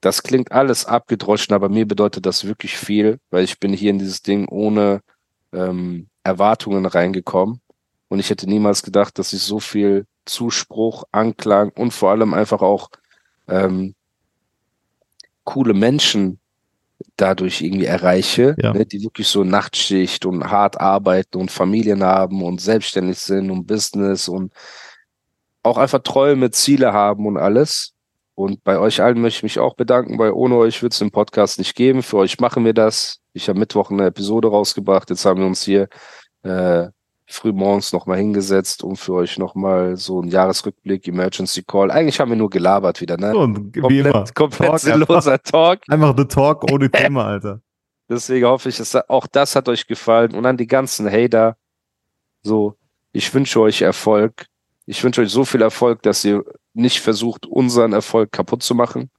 Das 0.00 0.22
klingt 0.22 0.52
alles 0.52 0.86
abgedroschen, 0.86 1.54
aber 1.54 1.68
mir 1.68 1.86
bedeutet 1.86 2.24
das 2.26 2.44
wirklich 2.44 2.76
viel, 2.76 3.18
weil 3.30 3.44
ich 3.44 3.58
bin 3.58 3.72
hier 3.72 3.90
in 3.90 3.98
dieses 3.98 4.22
Ding 4.22 4.46
ohne 4.48 5.00
ähm, 5.52 6.08
Erwartungen 6.22 6.86
reingekommen. 6.86 7.60
Und 8.08 8.20
ich 8.20 8.30
hätte 8.30 8.48
niemals 8.48 8.82
gedacht, 8.82 9.18
dass 9.18 9.32
ich 9.32 9.42
so 9.42 9.60
viel 9.60 10.06
Zuspruch, 10.24 11.04
Anklang 11.10 11.70
und 11.70 11.92
vor 11.92 12.10
allem 12.10 12.32
einfach 12.32 12.62
auch 12.62 12.90
ähm, 13.48 13.94
coole 15.44 15.74
Menschen 15.74 16.38
dadurch 17.16 17.62
irgendwie 17.62 17.86
erreiche, 17.86 18.54
Ja. 18.58 18.72
ne, 18.72 18.84
die 18.86 19.02
wirklich 19.02 19.28
so 19.28 19.44
Nachtschicht 19.44 20.26
und 20.26 20.44
hart 20.50 20.80
arbeiten 20.80 21.38
und 21.38 21.50
Familien 21.50 22.02
haben 22.02 22.42
und 22.42 22.60
selbstständig 22.60 23.18
sind 23.18 23.50
und 23.50 23.66
Business 23.66 24.28
und 24.28 24.52
auch 25.62 25.78
einfach 25.78 26.00
Träume, 26.00 26.50
Ziele 26.50 26.92
haben 26.92 27.26
und 27.26 27.36
alles. 27.36 27.94
Und 28.38 28.62
bei 28.62 28.78
euch 28.78 29.02
allen 29.02 29.20
möchte 29.20 29.38
ich 29.38 29.42
mich 29.42 29.58
auch 29.58 29.74
bedanken, 29.74 30.16
weil 30.16 30.30
ohne 30.30 30.54
euch 30.54 30.80
wird 30.80 30.92
es 30.92 31.00
den 31.00 31.10
Podcast 31.10 31.58
nicht 31.58 31.74
geben. 31.74 32.04
Für 32.04 32.18
euch 32.18 32.38
machen 32.38 32.64
wir 32.64 32.72
das. 32.72 33.18
Ich 33.32 33.48
habe 33.48 33.58
Mittwoch 33.58 33.90
eine 33.90 34.06
Episode 34.06 34.46
rausgebracht. 34.46 35.10
Jetzt 35.10 35.24
haben 35.24 35.40
wir 35.40 35.46
uns 35.48 35.64
hier 35.64 35.88
äh, 36.44 36.86
früh 37.26 37.50
morgens 37.50 37.92
nochmal 37.92 38.18
hingesetzt, 38.18 38.84
um 38.84 38.94
für 38.94 39.14
euch 39.14 39.38
nochmal 39.38 39.96
so 39.96 40.20
einen 40.20 40.30
Jahresrückblick, 40.30 41.08
Emergency 41.08 41.64
Call. 41.64 41.90
Eigentlich 41.90 42.20
haben 42.20 42.30
wir 42.30 42.36
nur 42.36 42.48
gelabert 42.48 43.00
wieder, 43.00 43.16
ne? 43.16 43.32
So, 43.32 43.40
und 43.40 43.74
wie 43.74 43.98
immer. 43.98 44.12
komplett 44.12 44.34
komplett 44.36 44.68
Talk 44.68 44.78
sinnloser 44.78 45.42
Talk. 45.42 45.80
Einfach 45.88 46.14
the 46.16 46.24
talk 46.24 46.70
ohne 46.70 46.88
Thema, 46.92 47.26
Alter. 47.26 47.60
Deswegen 48.08 48.46
hoffe 48.46 48.68
ich, 48.68 48.76
dass 48.76 48.94
auch 49.08 49.26
das 49.26 49.56
hat 49.56 49.68
euch 49.68 49.88
gefallen. 49.88 50.36
Und 50.36 50.46
an 50.46 50.56
die 50.56 50.68
ganzen 50.68 51.10
Hater, 51.10 51.56
so, 52.42 52.76
ich 53.10 53.34
wünsche 53.34 53.60
euch 53.60 53.82
Erfolg. 53.82 54.46
Ich 54.86 55.02
wünsche 55.02 55.22
euch 55.22 55.30
so 55.30 55.44
viel 55.44 55.60
Erfolg, 55.60 56.02
dass 56.02 56.24
ihr 56.24 56.44
nicht 56.74 57.00
versucht, 57.00 57.46
unseren 57.46 57.92
Erfolg 57.92 58.32
kaputt 58.32 58.62
zu 58.62 58.74
machen. 58.74 59.10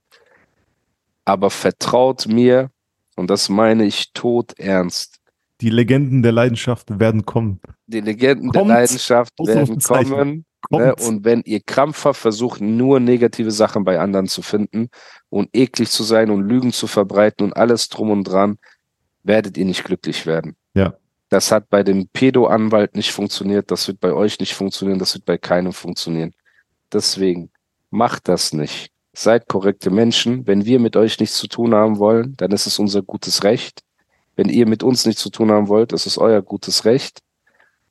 Aber 1.26 1.50
vertraut 1.50 2.28
mir, 2.28 2.72
und 3.16 3.30
das 3.30 3.50
meine 3.50 3.86
ich 3.86 4.14
tot 4.14 4.58
ernst. 4.58 5.20
Die 5.62 5.70
Legenden 5.70 6.24
der 6.24 6.32
Leidenschaft 6.32 7.00
werden 7.00 7.26
kommen. 7.26 7.60
Die 7.88 8.00
Legenden 8.00 8.52
Kommt. 8.52 8.70
der 8.70 8.78
Leidenschaft 8.78 9.34
werden 9.40 9.80
kommen. 9.80 10.46
Ne? 10.70 10.96
Und 10.96 11.26
wenn 11.26 11.42
ihr 11.46 11.62
krampfhaft 11.62 12.22
versucht, 12.22 12.62
nur 12.62 13.00
negative 13.00 13.52
Sachen 13.52 13.84
bei 13.84 14.00
anderen 14.00 14.28
zu 14.28 14.42
finden 14.42 14.90
und 15.30 15.50
eklig 15.54 15.90
zu 15.90 16.04
sein 16.04 16.30
und 16.30 16.48
Lügen 16.48 16.72
zu 16.72 16.88
verbreiten 16.88 17.46
und 17.46 17.58
alles 17.58 17.90
drum 17.90 18.12
und 18.12 18.24
dran, 18.26 18.58
werdet 19.24 19.58
ihr 19.58 19.66
nicht 19.66 19.84
glücklich 19.84 20.26
werden. 20.26 20.56
Ja. 20.74 20.94
Das 21.30 21.52
hat 21.52 21.70
bei 21.70 21.84
dem 21.84 22.08
Pedo-Anwalt 22.08 22.96
nicht 22.96 23.12
funktioniert, 23.12 23.72
das 23.72 23.88
wird 23.88 24.00
bei 24.00 24.14
euch 24.14 24.40
nicht 24.40 24.56
funktionieren, 24.56 25.00
das 25.00 25.14
wird 25.14 25.26
bei 25.26 25.38
keinem 25.38 25.74
funktionieren. 25.74 26.34
Deswegen 26.92 27.52
macht 27.90 28.28
das 28.28 28.54
nicht. 28.54 28.92
Seid 29.14 29.48
korrekte 29.48 29.90
Menschen. 29.90 30.48
Wenn 30.48 30.66
wir 30.66 30.80
mit 30.80 30.96
euch 30.96 31.20
nichts 31.20 31.38
zu 31.38 31.48
tun 31.48 31.74
haben 31.74 32.00
wollen, 32.00 32.36
dann 32.38 32.52
ist 32.52 32.68
es 32.68 32.80
unser 32.80 33.02
gutes 33.02 33.44
Recht. 33.44 33.84
Wenn 34.36 34.50
ihr 34.50 34.68
mit 34.68 34.84
uns 34.84 35.06
nichts 35.06 35.22
zu 35.22 35.30
tun 35.30 35.52
haben 35.52 35.68
wollt, 35.68 35.92
ist 35.92 36.06
es 36.06 36.18
euer 36.18 36.42
gutes 36.42 36.86
Recht. 36.86 37.22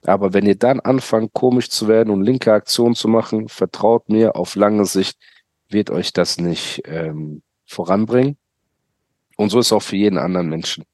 Aber 0.04 0.32
wenn 0.32 0.46
ihr 0.46 0.54
dann 0.54 0.80
anfangt, 0.80 1.32
komisch 1.32 1.70
zu 1.70 1.88
werden 1.88 2.10
und 2.10 2.22
linke 2.22 2.52
Aktionen 2.52 2.94
zu 2.94 3.08
machen, 3.08 3.48
vertraut 3.48 4.08
mir, 4.08 4.36
auf 4.36 4.54
lange 4.54 4.86
Sicht 4.86 5.18
wird 5.68 5.90
euch 5.90 6.12
das 6.12 6.38
nicht 6.38 6.82
ähm, 6.86 7.42
voranbringen. 7.66 8.38
Und 9.36 9.50
so 9.50 9.58
ist 9.58 9.72
auch 9.72 9.82
für 9.82 9.96
jeden 9.96 10.18
anderen 10.18 10.48
Menschen. 10.48 10.84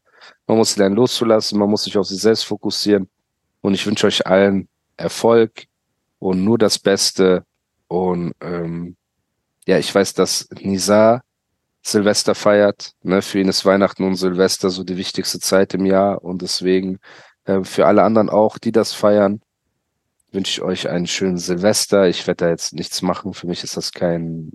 Man 0.46 0.58
muss 0.58 0.76
lernen 0.76 0.96
loszulassen, 0.96 1.58
man 1.58 1.70
muss 1.70 1.84
sich 1.84 1.96
auf 1.96 2.06
sich 2.06 2.20
selbst 2.20 2.44
fokussieren. 2.44 3.08
Und 3.60 3.74
ich 3.74 3.86
wünsche 3.86 4.06
euch 4.06 4.26
allen 4.26 4.68
Erfolg 4.96 5.64
und 6.18 6.44
nur 6.44 6.58
das 6.58 6.78
Beste. 6.78 7.44
Und 7.88 8.34
ähm, 8.40 8.96
ja, 9.66 9.78
ich 9.78 9.94
weiß, 9.94 10.14
dass 10.14 10.48
Nizar 10.60 11.22
Silvester 11.82 12.34
feiert. 12.34 12.92
Ne? 13.02 13.20
Für 13.20 13.40
ihn 13.40 13.48
ist 13.48 13.66
Weihnachten 13.66 14.04
und 14.04 14.16
Silvester 14.16 14.70
so 14.70 14.84
die 14.84 14.96
wichtigste 14.96 15.38
Zeit 15.38 15.74
im 15.74 15.84
Jahr. 15.84 16.24
Und 16.24 16.42
deswegen 16.42 16.98
äh, 17.44 17.62
für 17.62 17.86
alle 17.86 18.02
anderen 18.02 18.30
auch, 18.30 18.58
die 18.58 18.72
das 18.72 18.94
feiern, 18.94 19.42
wünsche 20.32 20.60
ich 20.60 20.62
euch 20.62 20.88
einen 20.88 21.06
schönen 21.06 21.38
Silvester. 21.38 22.08
Ich 22.08 22.26
werde 22.26 22.44
da 22.44 22.48
jetzt 22.48 22.72
nichts 22.72 23.02
machen. 23.02 23.34
Für 23.34 23.46
mich 23.46 23.62
ist 23.62 23.76
das 23.76 23.92
kein 23.92 24.52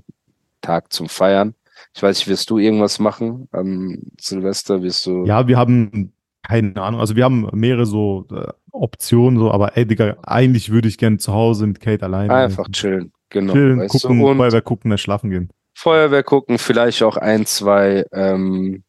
Tag 0.61 0.91
zum 0.91 1.07
Feiern. 1.07 1.53
Ich 1.95 2.03
weiß 2.03 2.17
nicht, 2.17 2.27
wirst 2.27 2.49
du 2.49 2.57
irgendwas 2.57 2.99
machen 2.99 3.47
am 3.51 3.99
Silvester? 4.19 4.81
Wirst 4.81 5.05
du 5.05 5.25
Ja, 5.25 5.47
wir 5.47 5.57
haben 5.57 6.13
keine 6.43 6.81
Ahnung. 6.81 6.99
Also 6.99 7.15
wir 7.15 7.23
haben 7.23 7.47
mehrere 7.53 7.85
so 7.85 8.25
äh, 8.31 8.47
Optionen, 8.71 9.39
so, 9.39 9.51
aber 9.51 9.77
ey, 9.77 9.85
Digga, 9.85 10.17
eigentlich 10.23 10.71
würde 10.71 10.87
ich 10.87 10.97
gerne 10.97 11.17
zu 11.17 11.33
Hause 11.33 11.67
mit 11.67 11.79
Kate 11.79 12.03
alleine 12.03 12.33
einfach 12.33 12.67
chillen? 12.69 13.11
Genau. 13.29 13.53
weißt 13.53 14.01
gucken, 14.01 14.19
du? 14.19 14.35
Feuerwehr 14.35 14.61
gucken, 14.61 14.89
dann 14.89 14.97
schlafen 14.97 15.29
gehen. 15.29 15.49
Feuerwehr 15.73 16.23
gucken, 16.23 16.57
vielleicht 16.57 17.03
auch 17.03 17.17
ein, 17.17 17.45
zwei, 17.45 18.05
ähm, 18.11 18.83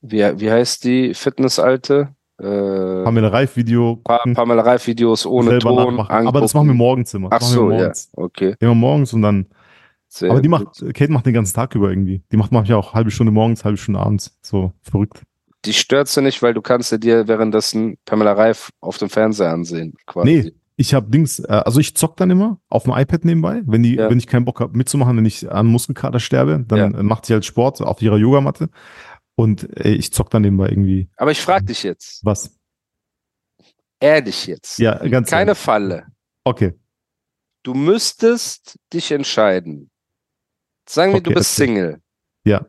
wie, 0.00 0.20
wie 0.20 0.50
heißt 0.50 0.84
die 0.84 1.14
Fitnessalte? 1.14 2.14
Äh, 2.38 2.44
Pamela 3.04 3.28
Reif 3.28 3.56
Video 3.56 3.96
Pa 3.96 4.20
Pamela 4.34 4.62
Reif 4.62 4.86
Videos 4.86 5.24
ohne 5.24 5.58
Ton. 5.58 6.00
Aber 6.00 6.40
das 6.40 6.52
machen 6.52 6.68
wir 6.68 6.74
morgens 6.74 7.14
immer. 7.14 7.28
Ach 7.30 7.38
Das 7.38 7.50
so, 7.50 7.70
ja, 7.72 7.92
okay. 8.12 8.54
Immer 8.60 8.74
morgens 8.74 9.12
und 9.14 9.22
dann. 9.22 9.46
Sehr 10.08 10.30
aber 10.30 10.40
die 10.40 10.48
gut. 10.48 10.60
macht, 10.60 10.94
Kate 10.94 11.10
macht 11.10 11.26
den 11.26 11.34
ganzen 11.34 11.54
Tag 11.54 11.74
über 11.74 11.88
irgendwie. 11.88 12.22
Die 12.30 12.36
macht 12.36 12.52
manchmal 12.52 12.78
auch 12.78 12.94
halbe 12.94 13.10
Stunde 13.10 13.32
morgens, 13.32 13.64
halbe 13.64 13.78
Stunde 13.78 14.00
abends. 14.00 14.38
So 14.42 14.72
verrückt. 14.82 15.22
Die 15.64 15.72
stört 15.72 16.08
sie 16.08 16.22
nicht, 16.22 16.42
weil 16.42 16.54
du 16.54 16.62
kannst 16.62 16.92
ja 16.92 16.98
dir 16.98 17.26
währenddessen 17.26 17.96
Pamela 18.04 18.34
Reif 18.34 18.70
auf 18.80 18.98
dem 18.98 19.08
Fernseher 19.08 19.50
ansehen, 19.50 19.94
quasi. 20.06 20.30
Nee, 20.30 20.52
ich 20.76 20.92
habe 20.94 21.10
Dings, 21.10 21.38
äh, 21.40 21.46
also 21.64 21.80
ich 21.80 21.96
zock 21.96 22.16
dann 22.16 22.30
immer 22.30 22.60
auf 22.68 22.84
dem 22.84 22.92
iPad 22.92 23.24
nebenbei, 23.24 23.62
wenn 23.66 23.82
die, 23.82 23.94
Ja. 23.96 24.10
wenn 24.10 24.18
ich 24.18 24.26
keinen 24.26 24.44
Bock 24.44 24.60
habe 24.60 24.76
mitzumachen, 24.76 25.16
wenn 25.16 25.24
ich 25.24 25.50
an 25.50 25.66
Muskelkater 25.66 26.20
sterbe, 26.20 26.64
dann 26.66 26.94
Ja. 26.94 27.02
macht 27.02 27.26
sie 27.26 27.32
halt 27.32 27.44
Sport 27.44 27.80
auf 27.80 28.02
ihrer 28.02 28.16
Yogamatte 28.18 28.68
und 29.36 29.64
äh, 29.84 29.90
ich 29.90 30.12
zock 30.12 30.30
dann 30.30 30.42
nebenbei 30.42 30.68
irgendwie 30.68 31.08
Aber 31.16 31.30
ich 31.30 31.40
frage 31.40 31.66
dich 31.66 31.82
jetzt, 31.82 32.24
was. 32.24 32.56
ehrlich 34.00 34.46
jetzt, 34.46 34.78
Ja, 34.78 34.96
ganz 35.08 35.30
keine 35.30 35.50
ehrlich. 35.52 35.58
Falle. 35.62 36.06
Okay. 36.44 36.74
Du 37.62 37.74
müsstest 37.74 38.78
dich 38.92 39.10
entscheiden. 39.10 39.90
Sagen 40.88 41.12
wir, 41.14 41.20
du 41.20 41.30
Okay, 41.30 41.38
bist 41.38 41.58
okay. 41.58 41.66
Single. 41.66 42.02
Ja. 42.44 42.66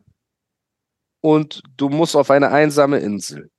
Und 1.20 1.62
du 1.76 1.88
musst 1.88 2.16
auf 2.16 2.30
eine 2.30 2.50
einsame 2.50 2.98
Insel. 2.98 3.50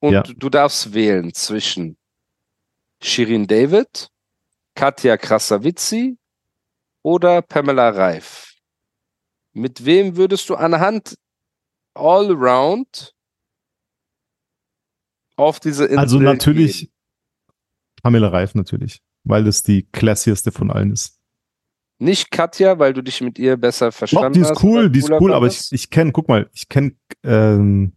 Und 0.00 0.12
Ja. 0.12 0.22
du, 0.22 0.34
du 0.34 0.50
darfst 0.50 0.92
wählen 0.92 1.32
zwischen 1.32 1.96
Shirin 3.02 3.46
David, 3.46 4.08
Katja 4.74 5.16
Krasavici 5.16 6.18
oder 7.02 7.42
Pamela 7.42 7.90
Reif. 7.90 8.54
Mit 9.52 9.84
wem 9.84 10.16
würdest 10.16 10.48
du 10.50 10.54
anhand 10.54 11.16
Allround 11.94 13.14
auf 15.36 15.60
diese 15.60 15.84
Insel 15.84 15.98
Also 15.98 16.18
natürlich 16.18 16.80
gehen? 16.80 16.92
Pamela 18.02 18.28
Reif 18.28 18.54
natürlich, 18.54 19.02
weil 19.24 19.44
das 19.44 19.62
die 19.62 19.84
classieste 19.90 20.52
von 20.52 20.70
allen 20.70 20.92
ist. 20.92 21.18
Nicht 21.98 22.30
Katja, 22.30 22.78
weil 22.78 22.92
du 22.92 23.02
dich 23.02 23.22
mit 23.22 23.38
ihr 23.38 23.56
besser 23.56 23.86
Doch, 23.86 23.94
verstanden 23.94 24.34
die 24.34 24.40
ist 24.40 24.62
cool, 24.62 24.90
die 24.90 24.98
ist 24.98 25.10
cool, 25.10 25.32
aber 25.32 25.46
ich, 25.46 25.72
ich 25.72 25.88
kenne, 25.88 26.12
guck 26.12 26.28
mal, 26.28 26.50
ich 26.52 26.68
kenne 26.68 26.94
ähm, 27.22 27.96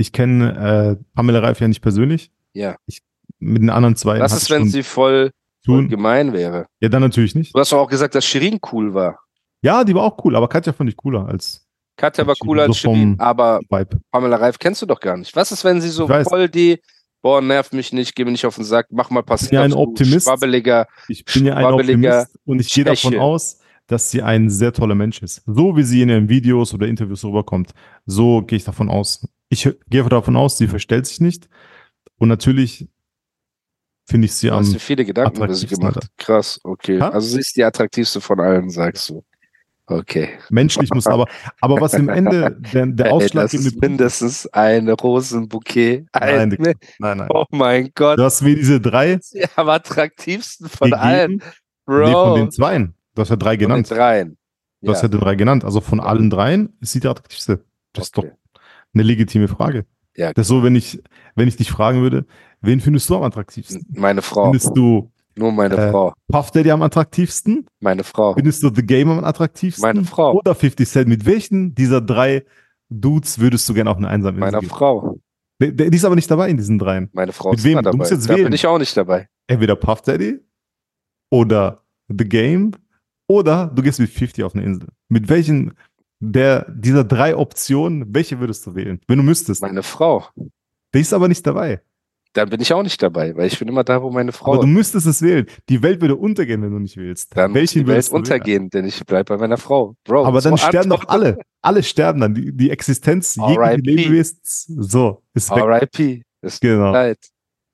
ich 0.00 0.12
kenne 0.12 0.98
äh, 0.98 1.04
Pamela 1.14 1.40
Reif 1.40 1.60
ja 1.60 1.68
nicht 1.68 1.82
persönlich. 1.82 2.32
Ja. 2.54 2.76
Ich, 2.86 3.02
mit 3.40 3.62
den 3.62 3.70
anderen 3.70 3.96
zwei 3.96 4.20
Was 4.20 4.32
ist, 4.32 4.44
ich 4.44 4.50
wenn 4.50 4.68
sie 4.68 4.82
voll, 4.82 5.30
voll 5.64 5.88
gemein 5.88 6.32
wäre? 6.32 6.66
Ja, 6.80 6.88
dann 6.88 7.02
natürlich 7.02 7.34
nicht. 7.34 7.54
Du 7.54 7.60
hast 7.60 7.72
doch 7.72 7.78
auch 7.78 7.90
gesagt, 7.90 8.14
dass 8.14 8.24
Shirin 8.24 8.60
cool 8.72 8.94
war. 8.94 9.18
Ja, 9.62 9.84
die 9.84 9.94
war 9.94 10.04
auch 10.04 10.24
cool, 10.24 10.36
aber 10.36 10.48
Katja 10.48 10.72
fand 10.72 10.88
ich 10.90 10.96
cooler 10.96 11.26
als 11.26 11.66
Katja 12.00 12.26
war 12.26 12.34
cooler 12.36 12.62
als 12.62 12.80
so 12.80 12.88
Shirin, 12.92 13.16
aber 13.18 13.60
Vibe. 13.68 14.00
Pamela 14.10 14.36
Reif 14.36 14.58
kennst 14.58 14.80
du 14.80 14.86
doch 14.86 15.00
gar 15.00 15.18
nicht. 15.18 15.36
Was 15.36 15.52
ist, 15.52 15.64
wenn 15.64 15.82
sie 15.82 15.90
so 15.90 16.08
Ich 16.08 16.28
voll 16.28 16.48
die, 16.48 16.80
boah, 17.20 17.42
nerv 17.42 17.72
mich 17.72 17.92
nicht, 17.92 18.14
geh 18.14 18.24
mir 18.24 18.30
nicht 18.30 18.46
auf 18.46 18.54
den 18.54 18.64
Sack, 18.64 18.86
mach 18.90 19.10
mal 19.10 19.22
passiert, 19.22 19.50
bin 19.50 19.58
ja 19.58 19.64
ein 19.64 19.72
Optimist. 19.74 20.26
schwabbeliger. 20.26 20.86
Ich 21.08 21.26
bin 21.26 21.44
ja 21.44 21.56
ein 21.56 21.64
Optimist 21.66 22.38
und 22.46 22.58
ich 22.58 22.72
gehe 22.72 22.84
davon 22.84 23.18
aus, 23.18 23.58
dass 23.86 24.10
sie 24.10 24.22
ein 24.22 24.48
sehr 24.48 24.72
toller 24.72 24.94
Mensch 24.94 25.20
ist. 25.22 25.42
So 25.46 25.76
wie 25.76 25.82
sie 25.82 26.00
in 26.00 26.08
ihren 26.08 26.28
Videos 26.30 26.72
oder 26.72 26.86
Interviews 26.86 27.22
rüberkommt. 27.22 27.72
So 28.06 28.40
gehe 28.42 28.56
ich 28.56 28.64
davon 28.64 28.88
aus. 28.88 29.28
Ich 29.50 29.68
gehe 29.88 30.04
davon 30.04 30.36
aus, 30.36 30.56
sie 30.56 30.68
verstellt 30.68 31.06
sich 31.06 31.20
nicht. 31.20 31.50
Und 32.16 32.28
natürlich 32.28 32.88
finde 34.10 34.26
ich 34.26 34.34
sie 34.34 34.48
Du 34.48 34.54
am. 34.54 34.60
hast 34.60 34.72
dir 34.74 34.80
viele 34.80 35.04
Gedanken 35.04 35.36
über 35.42 35.54
sie 35.54 35.66
gemacht. 35.66 35.96
Alter. 35.96 36.08
Krass, 36.18 36.60
okay. 36.64 36.98
Ja? 36.98 37.10
Also 37.10 37.28
sie 37.28 37.40
ist 37.40 37.56
die 37.56 37.64
attraktivste 37.64 38.20
von 38.20 38.40
allen, 38.40 38.68
sagst 38.70 39.08
du. 39.08 39.24
Okay. 39.86 40.38
Menschlich 40.50 40.88
muss 40.90 41.06
aber, 41.08 41.26
aber 41.60 41.80
was 41.80 41.94
im 41.94 42.08
Ende 42.08 42.56
der, 42.72 42.86
der 42.86 42.86
Ey, 42.86 42.94
das 42.96 43.10
ausschlaggebende 43.10 43.68
ist 43.68 43.80
mindestens 43.80 44.46
ein 44.48 44.88
Rosenbouquet. 44.88 46.06
Nein, 46.14 46.38
Ein, 46.38 46.50
Digga. 46.50 46.72
Nein, 47.00 47.18
nein. 47.18 47.28
oh 47.32 47.44
mein 47.50 47.90
Gott. 47.94 48.18
Du 48.18 48.22
hast 48.22 48.42
mir 48.42 48.54
diese 48.54 48.80
drei 48.80 49.18
Sie 49.20 49.44
am 49.56 49.68
attraktivsten 49.68 50.68
von 50.68 50.90
gegeben. 50.90 51.02
allen. 51.02 51.42
Bro. 51.86 52.04
Nee, 52.06 52.12
von 52.12 52.34
den 52.36 52.50
zweien. 52.52 52.94
Du 53.16 53.22
hast 53.22 53.30
ja 53.30 53.36
drei 53.36 53.50
Von 53.54 53.58
den 53.58 53.68
genannt. 53.68 53.90
dreien. 53.90 54.36
Du 54.82 54.92
hast 54.92 55.02
ja 55.02 55.08
drei 55.08 55.34
genannt. 55.34 55.64
Also 55.64 55.80
von 55.80 55.98
allen 55.98 56.30
dreien 56.30 56.76
ist 56.80 56.92
sie 56.92 57.00
die 57.00 57.08
attraktivste. 57.08 57.64
Das 57.92 58.04
ist 58.06 58.16
Okay. 58.18 58.28
doch 58.30 58.60
eine 58.94 59.02
legitime 59.02 59.48
Frage. 59.48 59.86
Ja. 60.16 60.32
Das 60.32 60.42
ist 60.44 60.48
so, 60.48 60.62
wenn 60.62 60.74
ich, 60.76 61.00
wenn 61.36 61.48
ich 61.48 61.56
dich 61.56 61.70
fragen 61.70 62.02
würde, 62.02 62.26
wen 62.60 62.80
findest 62.80 63.08
du 63.08 63.16
am 63.16 63.22
attraktivsten? 63.22 63.84
Meine 63.90 64.22
Frau. 64.22 64.44
Findest 64.44 64.76
du 64.76 65.10
Nur 65.36 65.52
meine 65.52 65.76
Äh, 65.76 65.90
Frau. 65.90 66.12
Puff 66.28 66.50
Daddy 66.50 66.70
am 66.70 66.82
attraktivsten? 66.82 67.66
Meine 67.80 68.04
Frau. 68.04 68.34
Findest 68.34 68.62
du 68.62 68.70
The 68.74 68.82
Game 68.82 69.08
am 69.10 69.24
attraktivsten? 69.24 69.82
Meine 69.82 70.04
Frau. 70.04 70.34
Oder 70.34 70.54
50 70.54 70.88
Cent? 70.88 71.08
Mit 71.08 71.24
welchen 71.26 71.74
dieser 71.74 72.00
drei 72.00 72.44
Dudes 72.90 73.38
würdest 73.38 73.68
du 73.68 73.74
gerne 73.74 73.90
auf 73.90 73.96
eine 73.98 74.08
einsame 74.08 74.38
Insel 74.38 74.50
Meiner? 74.52 74.62
Frau. 74.68 75.18
Der, 75.62 75.70
die 75.90 75.96
ist 75.96 76.04
aber 76.04 76.16
nicht 76.16 76.30
dabei 76.30 76.48
in 76.48 76.56
diesen 76.56 76.78
dreien. 76.78 77.08
Meine 77.12 77.32
Frau 77.32 77.50
Mit 77.50 77.58
ist 77.60 77.64
wem? 77.64 77.72
immer 77.72 77.82
Du 77.82 77.86
dabei. 77.90 77.96
musst 77.98 78.10
jetzt 78.10 78.28
da 78.28 78.34
wählen. 78.34 78.44
bin 78.44 78.52
ich 78.54 78.66
auch 78.66 78.78
nicht 78.78 78.96
dabei. 78.96 79.28
Entweder 79.46 79.76
Puff 79.76 80.02
Daddy 80.02 80.40
oder 81.30 81.84
The 82.08 82.24
Game 82.28 82.72
oder 83.28 83.66
du 83.72 83.82
gehst 83.82 84.00
mit 84.00 84.10
50 84.10 84.42
auf 84.44 84.54
eine 84.54 84.64
Insel. 84.64 84.88
Mit 85.08 85.28
welchen 85.28 85.74
der, 86.20 86.66
dieser 86.70 87.04
drei 87.04 87.34
Optionen, 87.36 88.14
welche 88.14 88.38
würdest 88.40 88.66
du 88.66 88.74
wählen? 88.74 89.00
Wenn 89.08 89.18
du 89.18 89.24
müsstest. 89.24 89.62
Meine 89.62 89.82
Frau. 89.82 90.26
Der 90.94 91.00
ist 91.00 91.12
aber 91.12 91.28
nicht 91.28 91.46
dabei. 91.46 91.80
Dann 92.32 92.48
bin 92.48 92.60
ich 92.60 92.72
auch 92.72 92.84
nicht 92.84 93.02
dabei, 93.02 93.34
weil 93.36 93.48
ich 93.48 93.58
bin 93.58 93.66
immer 93.66 93.82
da, 93.82 94.00
wo 94.02 94.10
meine 94.10 94.30
Frau 94.30 94.52
Aber 94.52 94.62
du 94.62 94.68
ist. 94.68 94.72
müsstest 94.74 95.06
es 95.06 95.20
wählen. 95.20 95.46
Die 95.68 95.82
Welt 95.82 96.00
würde 96.00 96.14
untergehen, 96.14 96.62
wenn 96.62 96.70
du 96.70 96.78
nicht 96.78 96.96
wählst. 96.96 97.36
Dann 97.36 97.54
Welchen 97.54 97.80
die 97.80 97.86
Welt 97.88 98.06
du 98.06 98.12
wählen? 98.12 98.18
untergehen, 98.22 98.70
denn 98.70 98.84
ich 98.84 99.04
bleibe 99.04 99.34
bei 99.34 99.40
meiner 99.40 99.56
Frau. 99.56 99.96
Bro, 100.04 100.26
Aber 100.26 100.40
dann 100.40 100.56
sterben 100.56 100.90
doch 100.90 101.08
alle. 101.08 101.38
Alle 101.60 101.82
sterben 101.82 102.20
dann. 102.20 102.34
Die, 102.34 102.56
die 102.56 102.70
Existenz 102.70 103.34
jeglichen 103.34 103.60
R.I.P.. 103.62 103.90
Lebewesens, 103.90 104.66
so, 104.78 105.24
ist 105.34 105.50
weg. 105.50 105.58
R.I.P. 105.64 106.22
Mir 106.42 106.50
Genau. 106.60 106.92
leid. 106.92 107.18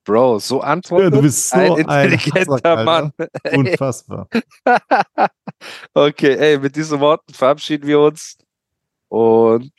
Bro, 0.07 0.39
so 0.39 0.61
antwortet 0.61 1.11
Ja, 1.13 1.17
du 1.17 1.23
bist 1.23 1.51
so 1.51 1.57
ein 1.57 1.87
ein 1.89 2.13
intelligenter 2.13 2.61
Hassack, 2.63 2.85
Mann. 2.85 3.13
Unfassbar. 3.53 4.29
okay, 5.95 6.37
ey, 6.37 6.59
mit 6.59 6.77
diesen 6.77 7.01
Worten 7.01 7.35
verabschieden 7.35 7.89
wir 7.89 7.99
uns 7.99 8.39
und 9.09 9.73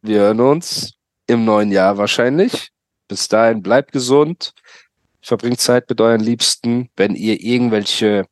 wir 0.00 0.20
hören 0.20 0.40
uns 0.40 0.94
im 1.26 1.44
neuen 1.44 1.70
Jahr 1.70 1.98
wahrscheinlich. 1.98 2.70
Bis 3.08 3.28
dahin 3.28 3.62
bleibt 3.62 3.92
gesund, 3.92 4.54
verbringt 5.20 5.60
Zeit 5.60 5.88
mit 5.90 6.00
euren 6.00 6.20
Liebsten. 6.20 6.88
Wenn 6.96 7.14
ihr 7.14 7.38
irgendwelche 7.42 8.24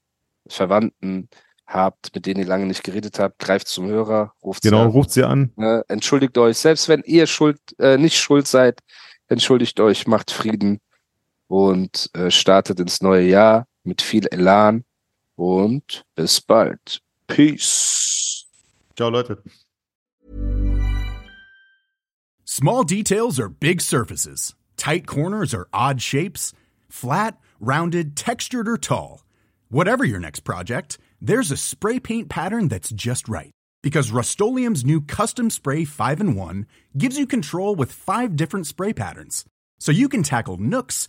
Verwandten 0.49 1.29
habt, 1.67 2.15
mit 2.15 2.25
denen 2.25 2.41
ihr 2.41 2.47
lange 2.47 2.65
nicht 2.65 2.83
geredet 2.83 3.19
habt, 3.19 3.39
greift 3.39 3.69
zum 3.69 3.89
Hörer, 3.89 4.33
ruft 4.43 4.63
sie 4.63 4.71
Genau, 4.71 4.85
an. 4.85 4.89
ruft 4.89 5.11
sie 5.11 5.23
an. 5.23 5.53
Ne? 5.57 5.85
Entschuldigt 5.89 6.37
euch, 6.39 6.57
selbst 6.57 6.89
wenn 6.89 7.03
ihr 7.05 7.27
schuld, 7.27 7.59
äh, 7.79 7.99
nicht 7.99 8.17
schuld 8.17 8.47
seid, 8.47 8.81
entschuldigt 9.29 9.79
euch, 9.81 10.07
macht 10.07 10.31
Frieden 10.31 10.81
und 11.53 12.09
äh, 12.15 12.31
startet 12.31 12.81
ins 12.81 13.03
neue 13.03 13.29
Jahr 13.29 13.67
mit 13.85 14.01
viel 14.01 14.27
Elan 14.29 14.85
und 15.37 16.07
bis 16.15 16.41
bald. 16.41 17.03
Peace. 17.27 18.47
Ciao, 18.97 19.11
Leute. 19.11 19.37
Small 22.47 22.85
details 22.85 23.39
are 23.39 23.51
big 23.51 23.83
surfaces. 23.83 24.55
Tight 24.79 25.07
corners 25.07 25.53
are 25.53 25.69
odd 25.75 26.01
shapes. 26.01 26.55
Flat, 26.89 27.37
rounded, 27.61 28.17
textured, 28.17 28.67
or 28.67 28.79
tall. 28.79 29.23
Whatever 29.69 30.05
your 30.05 30.21
next 30.21 30.45
project, 30.45 30.97
there's 31.21 31.51
a 31.51 31.59
spray 31.59 32.01
paint 32.01 32.31
pattern 32.31 32.69
that's 32.69 32.91
just 32.91 33.29
right. 33.29 33.51
Because 33.83 34.11
Rust 34.11 34.41
new 34.41 35.03
Custom 35.03 35.51
Spray 35.51 35.85
5 35.85 36.21
in 36.23 36.35
1 36.35 36.67
gives 36.97 37.19
you 37.19 37.27
control 37.27 37.75
with 37.75 37.93
five 37.93 38.37
different 38.37 38.67
spray 38.67 38.95
patterns. 38.95 39.45
So 39.83 39.91
you 39.91 40.09
can 40.09 40.23
tackle 40.23 40.59
nooks, 40.59 41.09